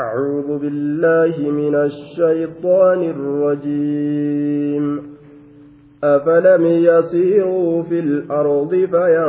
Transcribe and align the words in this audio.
أعوذ 0.00 0.58
بالله 0.58 1.50
من 1.50 1.74
الشيطان 1.74 3.02
الرجيم. 3.02 5.02
أفلم 6.04 6.66
يسيروا 6.66 7.82
في 7.82 8.00
الأرض 8.00 8.70
فينظروا 8.70 9.28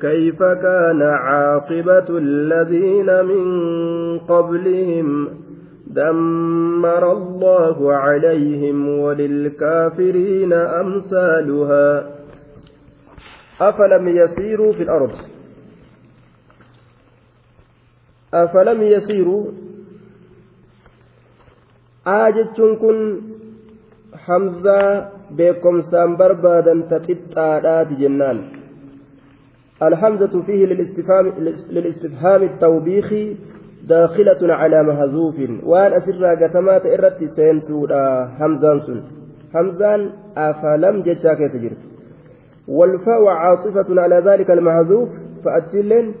كيف 0.00 0.42
كان 0.42 1.02
عاقبة 1.02 2.18
الذين 2.18 3.24
من 3.24 4.18
قبلهم. 4.18 5.28
دمر 5.86 7.12
الله 7.12 7.92
عليهم 7.92 8.98
وللكافرين 8.98 10.52
أمثالها. 10.52 12.10
أفلم 13.60 14.08
يسيروا 14.08 14.72
في 14.72 14.82
الأرض؟ 14.82 15.10
أفلم 18.34 18.82
يسيروا؟ 18.82 19.44
آجتشن 22.06 22.76
كن 22.76 23.20
حمزة 24.14 24.80
بكم 25.30 25.80
سامبر 25.90 26.32
بادا 26.32 26.74
تقطعات 26.90 27.88
جنان. 28.00 28.38
الحمزة 29.82 30.42
فيه 30.42 30.66
للاستفهام, 30.66 31.26
للاستفهام 31.70 32.42
التوبيخي 32.42 33.36
داخلة 33.88 34.54
على 34.54 34.82
مهزوف. 34.82 35.36
وأن 35.62 35.92
أسر 35.92 36.24
قتمات 36.42 36.86
إرت 36.86 37.18
سينتودا 37.36 38.28
همزان 38.40 38.78
سن. 38.78 39.02
همزان 39.54 40.00
أفلم 40.36 41.02
جتشا 41.02 41.34
كيس 41.34 41.54
والفاء 42.68 43.24
عاطفة 43.26 44.00
على 44.00 44.16
ذلك 44.28 44.50
المهزوف. 44.50 45.08
فأتسلن 45.44 46.14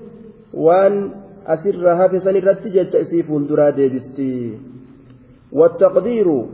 وان 1.44 1.58
أسر 1.58 1.88
هافسا 1.92 2.30
إرت 2.30 2.66
جتشا 2.66 3.00
إسيف 3.00 3.30
الدرا 3.30 3.70
ديبستي 3.70 4.58
والتقدير 5.52 6.44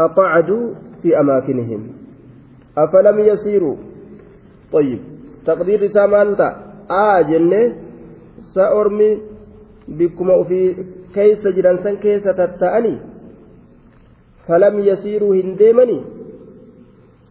أقعدوا 0.00 0.74
في 1.02 1.20
أماكنهم 1.20 1.82
أفلم 2.78 3.18
يسيروا 3.18 3.76
طيب 4.72 5.00
تقدير 5.46 5.82
رسالة 5.82 6.56
آه 6.90 7.20
جنة 7.22 7.72
سأرمي 8.54 9.34
bikkuma 9.88 10.36
ufii 10.36 10.76
keeysa 11.12 11.52
jiran 11.52 11.78
san 11.82 11.96
keessa 11.96 12.34
tatta'anii 12.34 12.98
falam 14.46 14.78
yasiiruu 14.86 15.32
hin 15.32 15.58
deemanii 15.58 16.00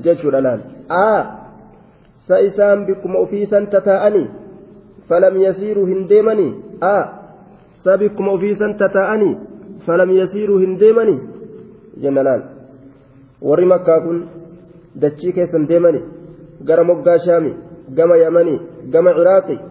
jechuudha 0.08 0.42
laal 0.42 0.62
aa 0.90 1.22
sa 2.28 2.40
isaan 2.40 2.86
bikkuma 2.86 3.20
ufii 8.36 8.56
san 8.62 8.78
tataa'anii 8.78 9.36
falam 9.86 10.16
yasiiruu 10.20 10.60
hin 10.64 10.80
deemanii 10.80 11.20
jenna 12.06 12.24
laal 12.30 12.44
warri 13.50 13.70
makkaa 13.74 14.00
kun 14.08 14.24
dachii 15.06 15.36
keessan 15.38 15.68
deemanii 15.74 16.04
gara 16.72 16.84
moggaa 16.90 17.20
shaami 17.28 17.54
gama 18.00 18.18
yamanii 18.24 18.60
gama 18.96 19.14
ciraaqii 19.20 19.62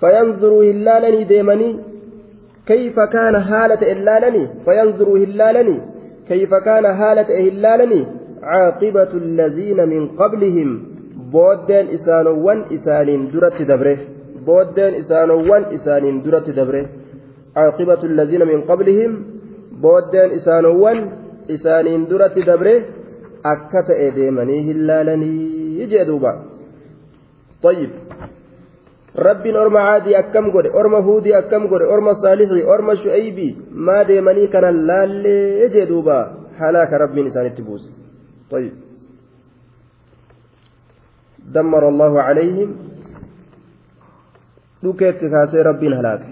فينظروا 0.00 0.64
هلالني 0.64 1.24
ديمني 1.24 1.78
كيف 2.66 2.96
كان 3.00 3.40
حالة 3.40 3.92
إلالني 3.92 4.48
فينظروا 4.64 5.18
هلالني 5.18 5.80
كيف 6.28 6.54
كان 6.54 6.94
حالة 6.94 7.28
هلالني 7.48 8.06
عاقبة 8.42 9.12
الذين 9.14 9.88
من 9.88 10.08
قبلهم 11.34 11.86
بودين 11.86 11.86
إسانوان 11.96 12.58
إسانين 12.76 13.20
درت 13.32 13.62
دبره 13.62 13.98
بودين 14.46 14.92
إسانوان 14.94 15.62
إسانين 15.76 16.22
درت 16.22 16.50
دبره 16.50 16.86
عاقبة 17.56 18.02
الذين 18.10 18.42
من 18.52 18.60
قبلهم 18.70 19.12
بودين 19.82 20.30
إسانوان 20.38 20.98
إسانين 21.50 22.00
درت 22.10 22.36
دبره 22.38 22.82
أكت 23.52 23.88
إديمني 23.90 24.56
هلالني 24.68 25.32
يجي 25.80 26.04
دوبا 26.04 26.32
طيب 27.62 27.90
rabbiin 29.26 29.56
orma 29.56 29.80
caadii 29.86 30.16
akkam 30.22 30.46
godhe 30.54 30.70
orma 30.80 30.98
huudii 31.06 31.34
akkam 31.40 31.68
godhe 31.70 31.86
orma 31.94 32.14
saalixii 32.22 32.64
orma 32.74 32.96
shu'aybii 33.02 33.52
maa 33.86 34.02
deemanii 34.08 34.48
kana 34.54 34.72
laallee 34.88 35.68
jee 35.74 35.86
duuba 35.90 36.16
halaaka 36.60 36.98
rabbiin 36.98 37.26
isaanitti 37.30 37.62
buuse 37.62 37.90
طيب 38.50 38.72
دمر 41.52 41.88
الله 41.88 42.22
عليهم. 42.22 42.70
dhukeetti 44.84 45.30
kaasee 45.30 45.62
rabbiin 45.62 45.94
halaake 45.96 46.30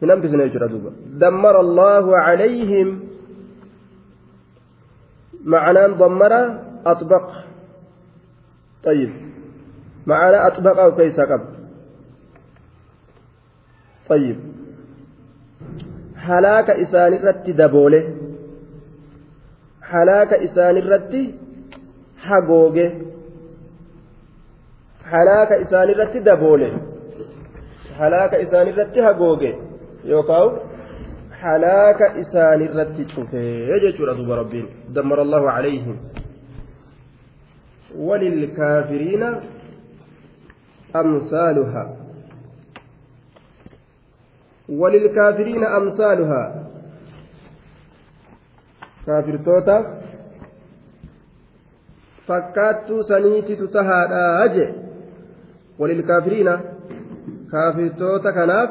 hin 0.00 0.10
hambisne 0.10 0.44
jechuudha 0.44 0.68
duuba 0.74 0.90
dammara 1.20 1.58
allahu 1.66 2.14
calayhim 2.26 3.12
معناه 5.44 6.58
أطبق. 6.86 7.26
طيب. 8.84 9.10
معنى 10.06 10.36
أطبقه 10.46 10.90
كيس 10.96 11.20
قب 11.20 11.42
طيب. 14.08 14.38
هلاك 16.16 16.70
إسان 16.70 17.12
الرت 17.12 17.50
دبولة. 17.50 18.16
هلاك 19.80 20.32
إسان 20.32 20.76
الرت 20.76 21.14
حقوقة. 22.18 23.11
دبوله 26.28 26.72
هلاك 28.00 28.34
إسان 28.34 28.68
الرت 28.68 28.98
حقوقه 28.98 29.54
يوكاو 30.04 30.46
هلاك 31.44 32.02
إسان 32.02 32.60
الرت 32.68 32.96
شوفه 33.14 33.38
يجي 33.72 33.92
دوب 33.98 34.30
ربين 34.30 34.66
دمر 34.88 35.22
الله 35.22 35.50
عليهم 35.50 35.96
وللكافرين 37.96 39.22
أمثالها 40.96 41.84
وللكافرين 44.68 45.64
أمثالها 45.64 46.42
كافر 49.06 49.36
توتا 49.36 50.02
fakkaattuu 52.26 53.02
saniititu 53.02 53.68
tahaadha 53.68 54.48
je 54.54 54.81
walilkaafiriina 55.78 56.60
kaafirtoota 57.50 58.32
kanaaf 58.32 58.70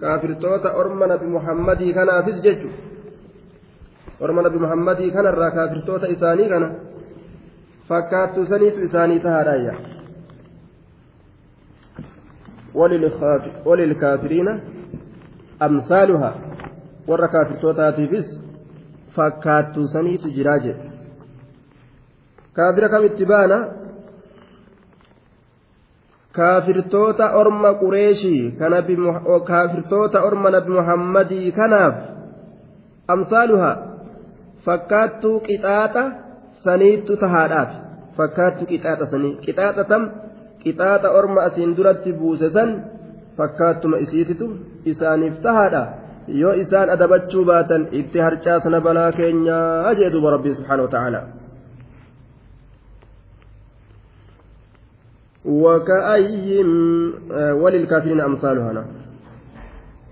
kaafirtoota 0.00 0.72
orma 0.82 1.06
nabi 1.06 1.26
muhammadii 1.26 1.92
kanaafis 1.98 2.42
jechu 2.42 2.68
orma 4.20 4.42
nabi 4.42 4.58
muhammadii 4.58 5.10
kanarraa 5.10 5.50
kaafirtoota 5.50 6.08
isaanii 6.08 6.48
kana 6.48 6.70
fakkaattuu 7.88 8.46
saniitu 8.46 8.80
isaanii 8.88 9.20
tahaadhaayya 9.20 9.74
وللكافرين 13.66 14.48
أمثالها 15.62 16.34
warra 17.08 17.28
kaafirtootaatiifis 17.28 18.40
fakkaattuu 19.16 19.86
saniitu 19.88 20.30
jiraa 20.30 20.58
jedhe 20.58 20.90
kaafira 22.52 22.88
kamitti 22.88 23.26
baana 23.26 23.58
kaafirtoota 26.38 27.26
orma 27.40 27.70
qureeshii 27.82 28.42
kaafirtoota 29.50 30.22
orma 30.28 30.50
nabi 30.56 30.70
muhammadii 30.78 31.52
kanaaf 31.58 31.94
amsaaluhaa 33.14 33.76
fakkaattuu 34.66 35.36
qixaaxa 35.48 36.04
saniittu 36.66 37.16
tahaadhaaf 37.22 37.70
fakkaattuu 38.18 38.68
qixaaxa 38.72 39.10
sanii 39.14 39.32
qixaaxa 39.46 39.84
tam 39.92 40.02
qixaaxa 40.62 41.08
orma 41.18 41.40
asiin 41.48 41.76
duratti 41.78 42.12
buuse 42.20 42.50
san 42.56 42.70
fakkaattuma 43.38 44.02
isiititu 44.04 44.46
isaaniif 44.92 45.42
tahaadha 45.48 45.82
yoo 46.42 46.54
isaan 46.62 46.90
adabachuu 46.96 47.44
baatan 47.52 47.88
itti 48.00 48.18
harcaasna 48.26 48.80
balaa 48.86 49.12
keenyaa 49.20 49.94
jee 50.00 50.10
duba 50.14 50.34
rabbii 50.36 50.54
subxaana 50.58 50.82
watacaala 50.88 51.20
وكأي 55.44 56.64
وللكافرين 57.62 58.20
أمثالها. 58.20 58.84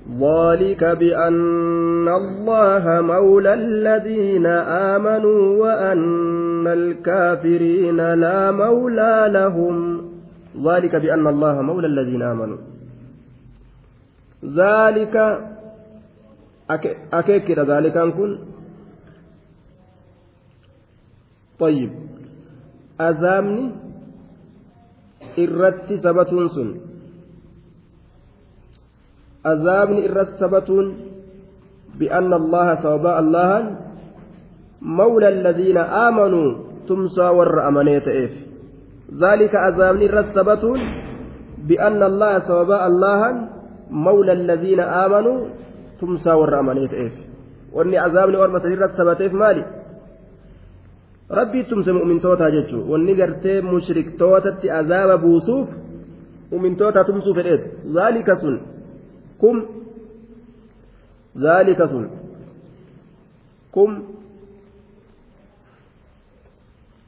ذلك 0.09 0.85
بأن 0.85 2.09
الله 2.09 2.85
مولى 3.01 3.55
الذين 3.55 4.47
آمنوا 4.97 5.43
وأن 5.63 6.67
الكافرين 6.67 8.15
لا 8.15 8.51
مولى 8.51 9.29
لهم. 9.29 9.77
ذلك 10.65 10.97
بأن 10.97 11.27
الله 11.27 11.63
مولى 11.63 11.87
الذين 11.87 12.23
آمنوا. 12.23 12.59
ذلك 14.45 15.15
أكيد 17.13 17.59
ذلك 17.59 17.97
أنكن. 17.97 18.39
طيب. 21.59 21.91
أذامني 23.01 23.88
irratti 25.45 26.01
sabatuun 26.03 26.49
sun 26.57 26.69
azaabni 29.53 30.05
irratti 30.09 30.39
sabatuun 30.39 30.87
allaha 32.09 32.75
sababaa 32.83 33.19
allahan 33.23 33.65
mawla 34.81 35.29
alladhiina 35.35 35.83
aamanuu 36.07 36.49
tumsaa 36.87 37.33
warra 37.39 37.67
amanee 37.71 38.01
ta'eef 38.01 38.33
zaalika 39.23 39.63
azaabni 39.69 40.05
irratti 40.09 40.35
sabatuun 40.35 40.81
bi'anna 41.69 42.07
allaha 42.07 42.45
sababaa 42.47 42.83
allahan 42.91 43.37
mawla 43.91 44.33
alladhiina 44.39 44.85
aamanuu 45.03 45.49
tumsaa 46.01 46.37
warra 46.37 46.59
amanee 46.65 46.89
ta'eef 46.95 47.15
wanni 47.73 47.99
azaabni 48.07 48.37
orma 48.37 48.61
sanii 48.61 48.79
irratti 48.79 49.01
sabateef 49.03 49.33
maali 49.33 49.63
rabbii 51.31 51.65
tumse 51.65 51.93
mu'mintootaa 51.93 52.51
jechuun 52.51 52.89
wanni 52.91 53.15
gartee 53.15 53.61
mushriktootatti 53.63 54.71
azaaba 54.71 55.19
buusuuf 55.19 55.69
mu'mintoota 56.51 57.05
tumsuu 57.05 57.35
fedheet 57.35 57.65
zaalika 57.97 58.37
sun 58.41 58.61
kum 59.39 59.63
zaalika 61.45 61.89
sun 61.89 62.11
kum 63.73 63.99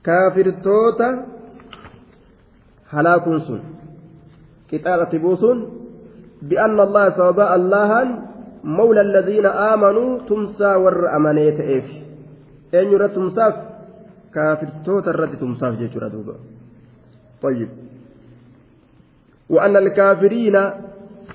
kaafirtoota 0.03 1.09
halaakuun 2.93 3.41
sun 3.41 3.61
qixaaxatti 4.69 5.19
buusuun 5.25 5.59
bi'anna 6.49 6.83
allah 6.83 7.07
sababa 7.17 7.51
allahan 7.57 8.09
mawla 8.63 9.01
alladhiina 9.01 9.57
aamanuu 9.69 10.21
tumsaa 10.29 10.77
warra 10.85 11.17
amanee 11.17 11.51
ta'eef 11.53 11.91
eenyu 12.73 12.97
irratti 12.99 13.21
tumsaaf 13.21 13.70
kaafirtoota 14.35 15.11
irratti 15.15 15.37
tumsaaf 15.43 15.79
jechuudha 15.83 16.11
duuba. 16.15 16.35
طيب 17.43 17.69
وأن 19.51 19.77
الكافرين 19.77 20.57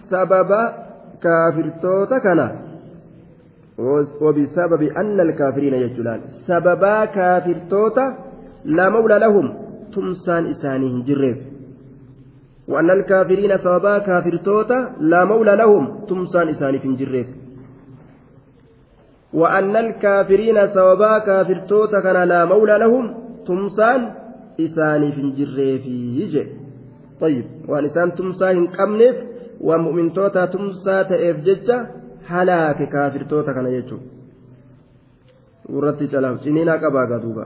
سبب 0.10 0.50
كافر 1.22 1.70
توتكنا 1.82 2.48
وبسبب 4.22 4.82
أن 4.84 5.20
الكافرين 5.20 5.74
يجلان 5.74 6.22
سببا 6.48 7.06
كافر 7.06 7.58
توتا 7.70 8.18
لا 8.66 8.90
مولى 8.90 9.20
لهم 9.20 9.46
تمسان 9.94 10.46
إسانهم 10.46 11.04
جريف 11.04 11.38
وأن 12.68 12.90
الكافرين 12.90 13.58
سببا 13.58 13.98
كافر 13.98 14.36
توتا 14.36 14.80
لا 15.00 15.26
مولى 15.26 15.56
لهم 15.56 16.06
تمسان 16.10 16.48
إسانهم 16.50 16.96
جريف 16.96 17.28
وأن 19.40 19.76
الكافرين 19.76 20.58
سببا 20.76 21.14
كافر 21.28 21.58
توتا 21.70 22.00
كان 22.06 22.18
لا 22.32 22.40
مولى 22.52 22.76
لهم 22.84 23.06
تمسان 23.48 24.02
إسانهم 24.66 25.28
جريف 25.38 25.84
يجي. 26.20 26.44
طيب 27.22 27.46
وأن 27.70 27.86
إسان 27.86 28.16
تمسان 28.16 28.68
قمنف 28.78 29.18
ومؤمن 29.68 30.08
توتا 30.16 30.46
تمسا 30.54 30.98
تأف 31.10 31.38
ججة 31.48 31.78
هلاك 32.32 32.80
كافر 32.94 33.22
توتا 33.30 33.52
كان 33.56 33.68
يجو. 33.78 33.98
ورتي 35.74 36.06
جلال 36.14 36.38
جنينا 36.44 36.74
قبا 36.82 37.18
دوبا 37.24 37.46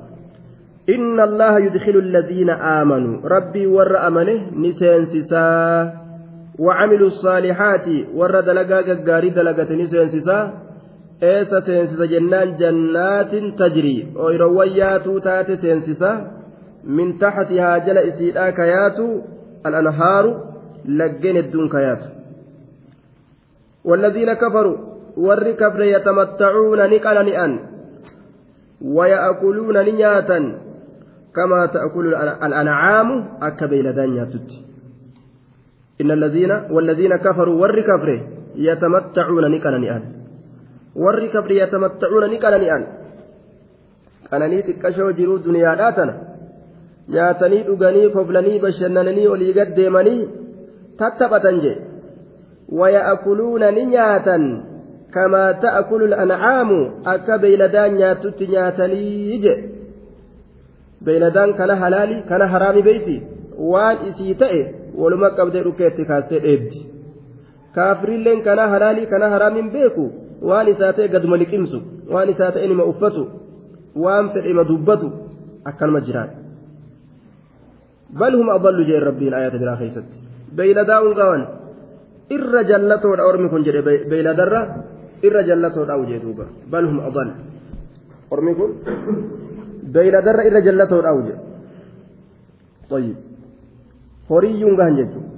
إن 0.89 1.19
الله 1.19 1.59
يدخل 1.59 1.95
الذين 1.95 2.49
آمنوا. 2.49 3.27
ربي 3.27 3.67
ور 3.67 4.07
أمنه 4.07 4.39
نسينسسا 4.53 5.93
وعملوا 6.59 7.07
الصالحات 7.07 7.87
ور 8.15 8.39
دلقا 8.39 9.11
قاري 9.11 9.29
دلقة 9.29 9.73
نسينسسا 9.73 10.53
إيسا 11.23 11.59
سينسسا 11.59 12.05
جنان 12.05 12.57
جنات 12.57 13.31
تجري. 13.59 14.07
ويرويات 14.15 15.09
تات 15.09 15.51
سينسسا 15.51 16.31
من 16.83 17.17
تحتها 17.17 17.77
جل 17.77 17.97
إسيدا 17.97 18.49
كيات 18.49 18.99
الأنهار 19.65 20.25
لجن 20.85 21.37
الدون 21.37 21.69
كيات 21.69 22.03
والذين 23.85 24.33
كفروا 24.33 24.77
ور 25.17 25.51
كفر 25.51 25.81
يتمتعون 25.83 26.79
نقل 26.89 27.25
نئن 27.25 27.59
ويأكلون 28.81 29.85
نياتا. 29.85 30.70
كما 31.35 31.65
تأكل 31.65 32.07
الأنعام 32.43 33.27
أكبيل 33.41 33.95
دنيا 33.95 34.29
إن 36.01 36.11
الذين 36.11 36.51
والذين 36.51 37.17
كفروا 37.17 37.61
ور 37.61 37.81
كفر 37.81 38.09
يتمتعون 38.55 39.51
نقل 39.51 39.81
نئن 39.81 40.03
ور 40.95 41.27
كفر 41.27 41.51
يتمتعون 41.51 42.23
نقل 42.33 42.53
نئن 42.61 42.83
أنني 44.33 44.61
تكشو 44.61 45.11
جرو 45.11 45.37
دنيا 45.37 45.75
داتنا 45.75 46.31
dhuganii 47.11 48.09
koflanii 48.09 48.59
bashannananii 48.59 49.27
olii 49.27 49.53
gad 49.53 49.75
deemanii 49.75 50.29
tattaphatan 50.97 51.61
je 51.63 51.73
waya'akuluuna 52.79 53.71
ni 53.71 53.85
nyaatan 53.85 54.43
kamaa 55.11 55.53
ta'akulu 55.53 56.05
al'ancaamu 56.05 56.77
akka 57.13 57.37
beeyladaan 57.43 57.97
nyaatutti 57.99 58.47
nyaatanii 58.47 59.39
je 59.43 59.53
beeyladaan 61.05 61.53
kana 61.59 61.75
halaali 61.83 62.17
kana 62.29 62.47
haraami 62.53 62.81
beeyti 62.89 63.15
waan 63.73 63.97
isii 64.09 64.35
ta'e 64.41 64.61
waluma 65.03 65.29
qabdee 65.39 65.63
dhukkeetti 65.67 66.05
kaastee 66.11 66.43
dheebdi 66.45 66.81
kaafiriilleen 67.75 68.43
kana 68.47 68.67
halaali 68.73 69.07
kana 69.13 69.29
haraamin 69.33 69.71
beeku 69.77 70.05
waan 70.49 70.67
isaa 70.73 70.93
ta'e 70.99 71.07
gaduma 71.15 71.41
liqimsu 71.43 71.81
waan 72.13 72.29
isaa 72.35 72.51
ta'e 72.51 72.67
nima 72.73 72.89
uffatu 72.93 73.25
waan 74.05 74.31
fedhe 74.35 74.55
ima 74.55 74.69
dubbatu 74.73 75.11
akkanuma 75.71 76.05
jiraan 76.07 76.31
بل 78.11 78.35
هم 78.35 78.49
أضل 78.49 78.87
جاء 78.87 78.99
ربين 78.99 79.33
آيات 79.33 79.55
بلا 79.55 79.75
خيست 79.75 80.03
بيلداء 80.51 81.13
قوان 81.13 81.41
إر 82.31 82.61
جلتو 82.69 83.13
أرمي 83.13 83.47
كن 83.49 83.61
جري 83.63 83.81
بيلدرة 84.11 84.61
إر 85.25 85.41
جلتو 85.49 85.83
أو 85.83 86.01
جدوبا 86.05 86.45
بل 86.71 86.85
هم 86.85 86.99
أضل 86.99 87.29
beeyladarra 89.93 90.47
irra 90.49 90.61
jallatoodhaa'u 90.67 91.21
jedhu 91.27 92.95
ayyib 92.99 93.17
horiyyuun 94.29 94.75
gahan 94.79 94.97
jechuudha 94.99 95.29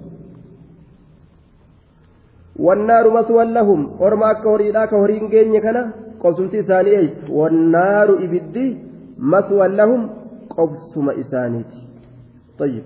wannaaru 2.67 3.11
maswan 3.17 3.53
lahum 3.59 3.85
orma 4.07 4.25
akka 4.33 4.49
horiidhaa 4.53 4.87
ka 4.87 4.97
horiin 5.03 5.29
geenye 5.35 5.61
kana 5.67 5.83
qobsumti 6.23 6.57
isaanii 6.63 6.97
eeysu 7.01 7.39
wannaaru 7.39 8.19
ibiddi 8.25 8.65
maswan 9.17 9.75
lahum 9.81 10.01
qobsuma 10.55 11.13
isaaniiti. 11.13 11.79
Ayyib 12.59 12.85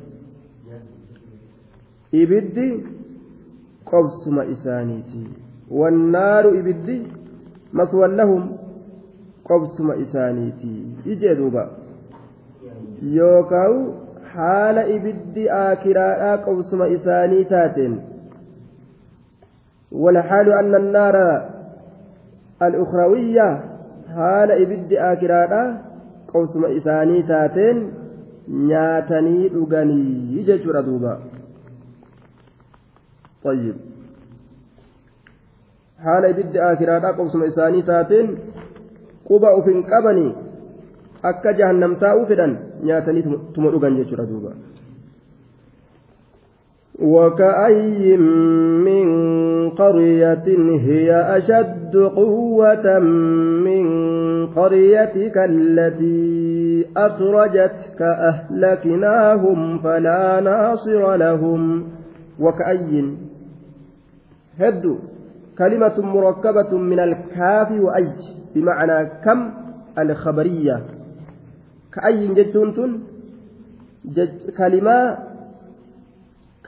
ibiddi 2.12 2.67
qobsuma 3.86 4.45
isaaniiti. 4.45 5.21
Wannaaru 5.69 6.55
ibiddi 6.59 6.97
maswan 7.74 8.15
lahum 8.15 8.43
qobsuma 9.50 9.96
isaaniiti 10.04 10.74
ijee 11.13 11.36
duuba 11.39 11.63
yookaan 13.16 13.80
haala 14.36 14.86
ibiddi 14.98 15.50
aakiraadhaa 15.62 16.38
qobsuma 16.50 16.94
isaanii 16.98 17.46
taateen 17.56 17.98
والحال 19.92 20.48
أن 20.54 20.75
النار 20.75 21.16
الأخروية 22.62 23.63
حال 24.16 24.51
إبد 24.51 24.94
آكرادا 24.94 25.82
قوسم 26.34 26.66
إساني 26.66 27.24
تاتين 27.24 27.77
nyaatanii 28.48 29.50
dhuganii 29.50 30.44
jechuudha 30.48 30.82
duuba 30.82 31.20
طيب 33.44 33.75
haala 36.04 36.30
ibiddi 36.30 36.60
akiraadhaa 36.60 37.13
qobsuma 37.18 37.46
isaanii 37.51 37.84
taateen 37.89 38.27
quba 39.27 39.55
uf 39.60 39.67
hin 39.72 39.84
qabanii 39.91 40.31
akka 41.31 41.53
jahannam 41.60 42.00
taa'uu 42.03 42.25
fedhan 42.31 42.57
nyaatanii 42.89 43.24
tuma 43.53 43.72
dhugan 43.75 43.98
jechuudha 44.00 44.25
duuba 44.31 44.51
وكأي 46.98 48.17
من 48.88 49.07
قرية 49.69 50.48
هي 50.79 51.38
أشد 51.38 51.96
قوة 51.96 53.00
من 53.67 53.86
قريتك 54.48 55.38
التي 55.38 56.86
أخرجتك 56.98 58.01
أهلكناهم 58.01 59.79
فلا 59.79 60.39
ناصر 60.41 61.15
لهم 61.15 61.84
وكأي 62.39 63.13
هدوا 64.60 64.98
كلمة 65.58 65.98
مركبة 66.16 66.78
من 66.78 67.00
الكاف 67.00 67.72
وأي 67.72 68.14
بمعنى 68.56 69.06
كم 69.26 69.40
الخبرية. 70.00 70.84
كأي 71.94 72.28
جتون 72.34 73.04
جج 74.06 74.50
كلمة 74.58 75.18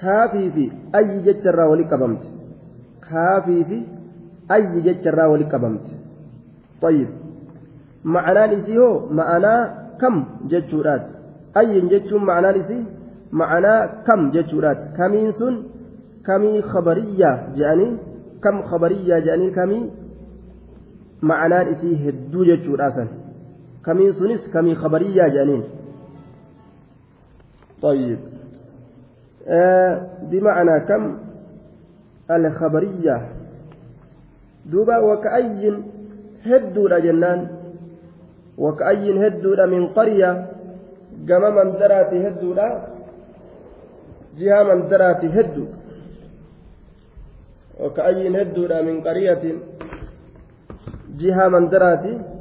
كافي 0.01 0.51
في 0.51 0.72
أي 0.96 1.22
جتر 1.22 1.60
ولقبمت 1.60 2.24
كافي 3.10 3.63
في 3.63 3.84
أي 4.51 4.81
جتر 4.81 5.19
ولقبمت 5.27 5.88
طيب 6.81 7.10
معنى 8.03 8.55
نسيه 8.55 9.05
معنى 9.12 9.55
كم 10.01 10.25
جتورات 10.48 11.08
أي 11.58 11.81
جتون 11.81 12.24
معنى 12.25 12.60
نسيه 12.60 12.84
معنى 13.31 13.89
كم 14.08 14.31
جتورات 14.31 14.81
كمين 14.98 15.31
سن؟ 15.31 15.63
كمي 16.25 16.62
خبرية 16.62 17.31
جاني؟ 17.55 17.98
كم 18.43 18.62
خبرية 18.62 19.19
جاني 19.19 19.51
كمي 19.51 19.91
معنى 21.22 21.72
إسي 21.72 22.10
هدو 22.10 22.43
جتشورا 22.43 23.08
كمين 23.86 24.13
سنس 24.13 24.48
كمي 24.53 24.75
خبرية 24.75 25.27
جانين 25.27 25.63
طيب. 27.81 28.19
آه 29.48 30.08
بمعنى 30.22 30.79
كم 30.79 31.17
الخبرية؟ 32.31 33.27
دوبا 34.65 34.98
وكأي 34.98 35.74
هدو 36.46 36.88
جنان؟ 36.88 37.48
وكأي 38.58 39.27
هدو 39.27 39.65
من 39.65 39.88
قرية؟ 39.88 40.46
جمع 41.25 41.50
من 41.63 41.72
دراتي 41.72 42.27
هدو 42.27 42.53
جهة 44.38 44.63
من 44.63 44.89
دراتي 44.89 45.27
هدو. 45.27 45.65
وكأي 47.80 48.42
هدودا 48.42 48.82
من 48.82 49.00
قرية 49.00 49.44
جهة 51.18 51.48
من 51.48 51.68
دراتي 51.68 52.34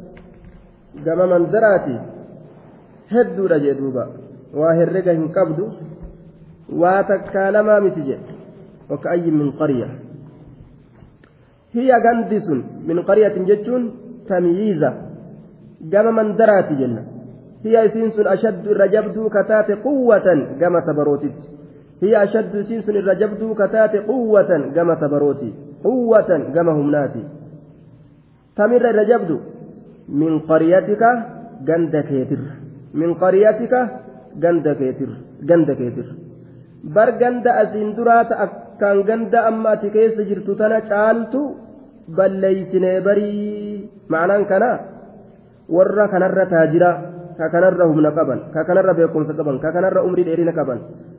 gama 1.01 1.25
mandaraati 1.27 1.95
hedduudha 3.13 3.59
jee 3.63 3.75
duuba 3.79 4.03
waa 4.59 4.73
herrega 4.79 5.15
hin 5.17 5.29
qabdu 5.37 5.69
waa 6.81 6.99
takkaa 7.11 7.51
lamaa 7.55 7.79
miti 7.85 8.05
jedhe 8.09 8.35
waka'ayyin 8.89 9.39
min 9.41 9.49
qarya 9.61 9.87
hiya 11.77 11.99
gandi 12.05 12.41
sun 12.47 12.61
min 12.89 13.01
qaryatin 13.09 13.49
jechuun 13.49 13.89
tamyiiza 14.29 14.93
gama 15.95 16.11
mandaraati 16.19 16.79
jenna 16.81 17.01
هي 22.02 22.14
أشد 22.24 22.54
سيس 22.68 22.86
الرجبد 22.88 23.42
كتات 23.60 23.94
قوة 24.10 24.50
كما 24.76 24.94
تبروتي 25.02 25.50
قوة 25.84 26.30
كما 26.54 26.72
همناتي 26.78 27.22
تمر 28.56 28.84
الرجبد 28.92 29.30
من 30.20 30.32
قريتك 30.50 31.02
جندكيتر 31.68 32.40
من 33.00 33.10
قريتك 33.22 33.74
جندكيتر 34.42 35.10
جندكيتر 35.48 36.06
بر 36.94 37.10
جند 37.22 37.46
أسين 37.62 37.88
درات 37.96 38.30
أكان 38.44 38.98
جند 39.08 39.34
أما 39.50 39.74
تكيس 39.82 40.16
جرت 40.28 40.48
تنا 40.58 40.78
caaltu 40.90 41.40
balleeysinee 42.16 42.98
barii 43.06 43.90
ma'anaan 44.12 44.44
kana 44.50 44.70
warra 45.76 46.04
kanarra 46.12 46.44
taajira 46.52 46.90
ka 47.38 47.46
kanarra 47.52 47.84
humna 47.90 48.10
qaban 48.16 48.40
ka 48.54 48.60
kanarra 48.68 48.92
beekumsa 48.98 49.32
qaban 49.38 49.60
ka 49.62 49.68
kanarra 49.76 50.04
umrii 50.08 50.24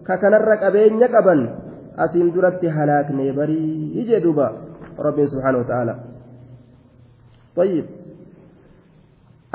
dheerina 0.06 0.08
qaban 0.08 0.08
ka 0.08 0.18
kanarra 0.18 0.56
qabeenya 0.58 1.08
qaban 1.08 1.42
asiin 1.98 2.34
duratti 2.34 2.68
halaaknee 2.68 3.32
barii 3.34 4.06
jee 4.08 4.24
duuba 4.24 4.54
rabbiin 4.98 5.28
subhaanahu 5.28 5.64
wataala 5.64 6.10
طيب. 7.60 7.86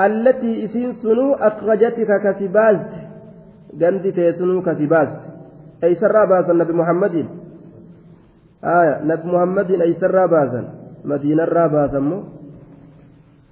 التي 0.01 0.65
إسين 0.65 0.91
سنو 1.01 1.33
أخرجتك 1.33 2.11
كسبازت 2.23 2.91
جندي 3.73 4.11
تيسنو 4.11 4.61
كسبازت. 4.61 5.21
أي 5.83 5.95
سرى 5.95 6.27
باسا 6.27 6.53
نبي 6.53 6.73
محمد؟ 6.73 7.15
آية 8.63 9.03
نبي 9.03 9.27
محمد 9.27 9.71
أي 9.71 9.93
سرى 9.93 10.27
باسا 10.27 10.61
مدينة 11.05 11.43
الراباسا 11.43 11.99
مو 11.99 12.23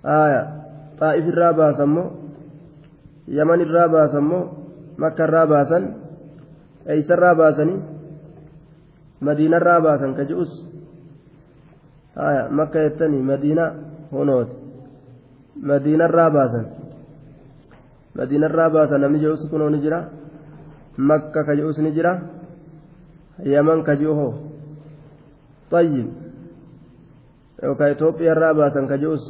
آية 0.05 0.41
طائف 0.99 1.25
الراباسا 1.33 1.85
مو 1.85 2.03
يمن 3.27 3.61
الراباسا 3.61 4.19
مو 4.19 4.39
مكة 4.97 5.23
الراباسا 5.25 5.79
eeysarraa 6.87 7.35
baasanii 7.35 7.79
madiinarraa 9.21 9.81
baasan 9.81 10.15
ka 10.15 10.23
je'us 10.29 10.51
haya 12.15 12.49
makka 12.49 12.83
jettanii 12.83 13.21
madiina 13.31 13.65
honooti 14.11 14.55
madiinarraa 15.69 16.29
baasan 16.29 16.65
madiinarraa 18.17 18.69
baasan 18.69 19.01
namni 19.01 19.19
je'us 19.19 19.49
kunoo 19.49 19.69
ni 19.69 19.81
jira 19.81 19.99
makka 20.97 21.43
ka 21.43 21.55
je'us 21.55 21.77
ni 21.77 21.91
jira 21.91 22.19
yaman 23.43 23.83
ka 23.83 23.95
je'u 23.95 24.15
hoo 24.15 24.33
طيب 25.73 26.07
yookaan 27.63 27.91
Itoophiyaarraa 27.91 28.53
baasan 28.53 28.85
ka 28.87 28.97
je'us 29.01 29.23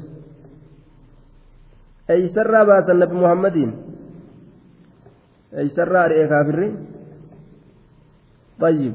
eeysarraa 2.10 2.66
baasan 2.66 3.00
nabi 3.00 3.16
muhammadiin 3.16 3.72
eeysarraa 5.62 6.04
ari'ee 6.10 6.28
kaafirri 6.28 6.68
طيب. 8.60 8.94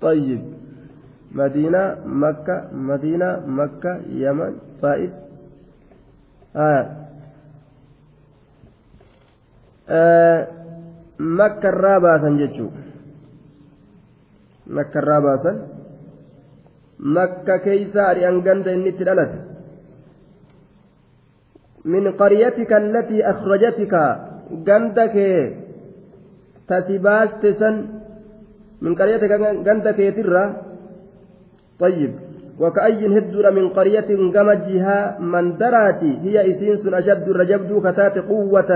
طيب. 0.00 0.42
مدينة 1.32 1.96
مكة 2.06 2.68
مدينة 2.72 3.46
مكة 3.46 4.00
يمن 4.08 4.52
طائف. 4.82 5.10
آه. 6.56 6.96
آه. 9.88 10.48
مكة 11.18 11.68
الرابعة 11.68 12.28
جتشو 12.38 12.68
مكة 14.66 14.98
الرابعة. 14.98 15.44
مكة 16.98 17.56
كيسا 17.56 18.10
أريان 18.10 18.40
غند 18.40 18.68
إني 18.68 18.90
تلالت 18.90 19.32
من 21.84 22.12
قريتك 22.12 22.72
التي 22.72 23.30
أخرجتك. 23.30 23.94
غندك 24.68 25.16
tasi 26.68 26.98
baaste 26.98 27.48
san 27.60 27.74
min 28.80 28.92
qaryata 28.94 29.26
ganda 29.66 29.90
طيب 31.78 32.12
وكأي 32.60 33.18
هدر 33.18 33.50
من 33.50 33.68
قرية 33.68 34.10
قم 34.34 34.48
جها 34.66 35.18
من 35.20 35.56
دراتي 35.56 36.12
هي 36.24 36.50
إسينس 36.50 36.86
أشد 36.86 37.28
رجبد 37.40 37.70
كتات 37.86 38.16
قوة 38.30 38.70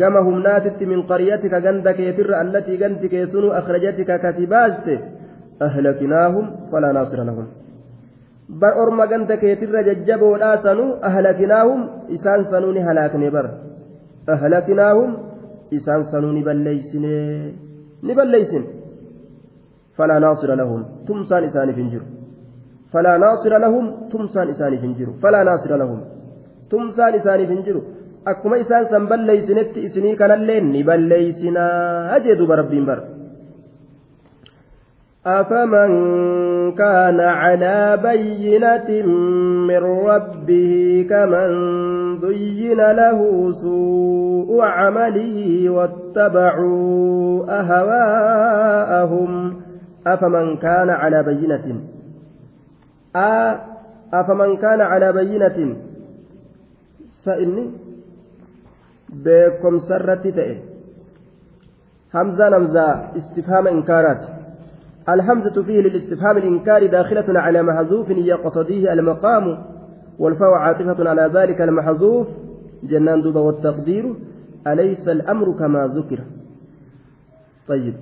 قم 0.00 0.16
همناتت 0.26 0.82
من 0.82 1.02
قريتك 1.02 1.54
قندك 1.64 1.98
يتر 2.08 2.30
التي 2.40 2.74
قندك 2.82 3.12
يسن 3.12 3.44
أخرجتك 3.60 4.10
كتباست 4.24 4.86
أهلكناهم 5.62 6.44
فلا 6.72 6.92
ناصر 6.92 7.22
لهم 7.28 7.46
بر 8.60 8.72
أرما 8.82 9.04
قندك 9.10 9.42
يتر 9.52 9.74
ججبوا 9.88 10.38
لا 10.42 10.52
سنو 10.64 10.86
أهلكناهم 11.08 11.80
إسان 12.14 12.40
سنوني 12.50 12.80
هلاكني 12.88 13.30
بر 13.30 13.46
أهلكناهم 14.28 15.10
isaan 15.80 16.04
sanuu 16.12 16.32
ni 16.36 16.42
balleeysine 16.48 17.14
ni 18.06 18.14
balleeysin 18.18 18.64
falaa 19.96 20.20
naasira 20.24 20.56
lahum 20.62 20.82
tumsaan 21.06 21.44
isaaniif 21.50 21.76
hin 21.82 21.90
jiru 21.94 22.06
falaa 22.92 23.16
naasira 23.24 23.58
lahum 23.64 23.86
tumsaan 24.12 24.48
isaaniif 24.54 24.82
hin 24.86 24.94
jiru 25.00 25.12
falaa 25.24 25.44
naasira 25.50 25.76
lahum 25.82 26.00
tumsaan 26.70 27.14
isaaniif 27.20 27.50
hin 27.54 27.62
jiru 27.68 27.80
akkuma 28.32 28.56
isaan 28.64 28.86
san 28.92 29.08
balleeysinetti 29.12 29.80
isinii 29.88 30.16
kanallee 30.22 30.60
ni 30.72 30.84
balleeysinaa 30.90 32.20
jee 32.26 32.36
duba 32.40 32.56
rabbiin 32.62 32.86
bara 32.90 33.02
أفمن 35.26 35.92
كان 36.72 37.20
على 37.20 37.98
بينة 38.02 39.06
من 39.68 39.82
ربه 40.06 41.06
كمن 41.10 41.50
زين 42.18 42.76
له 42.76 43.50
سوء 43.52 44.60
عمله 44.62 45.70
واتبعوا 45.70 47.44
أهواءهم 47.60 49.30
أفمن 50.06 50.56
كان 50.56 50.90
على 50.90 51.22
بينة؟ 51.22 51.80
أفمن 54.14 54.56
كان 54.56 54.80
على 54.80 55.12
بينة؟ 55.12 55.76
سئني 57.24 57.70
بكم 59.08 59.78
سرت 59.78 60.26
همزة 62.14 62.48
نمزة 62.48 63.16
استفهام 63.16 63.66
إنكارات 63.66 64.43
الهمزة 65.08 65.62
فيه 65.62 65.80
للاستفهام 65.80 66.36
الإنكار 66.36 66.86
داخلة 66.86 67.40
على 67.40 67.62
محذوف 67.62 68.10
يقتضيه 68.10 68.92
المقام 68.92 69.64
والفاء 70.18 70.50
عاطفة 70.50 71.08
على 71.08 71.30
ذلك 71.34 71.60
المحذوف. 71.60 72.26
جنان 72.82 73.22
دوبا 73.22 73.40
والتقدير 73.40 74.14
أليس 74.66 75.08
الأمر 75.08 75.52
كما 75.58 75.86
ذكر؟ 75.86 76.20
طيب. 77.68 77.94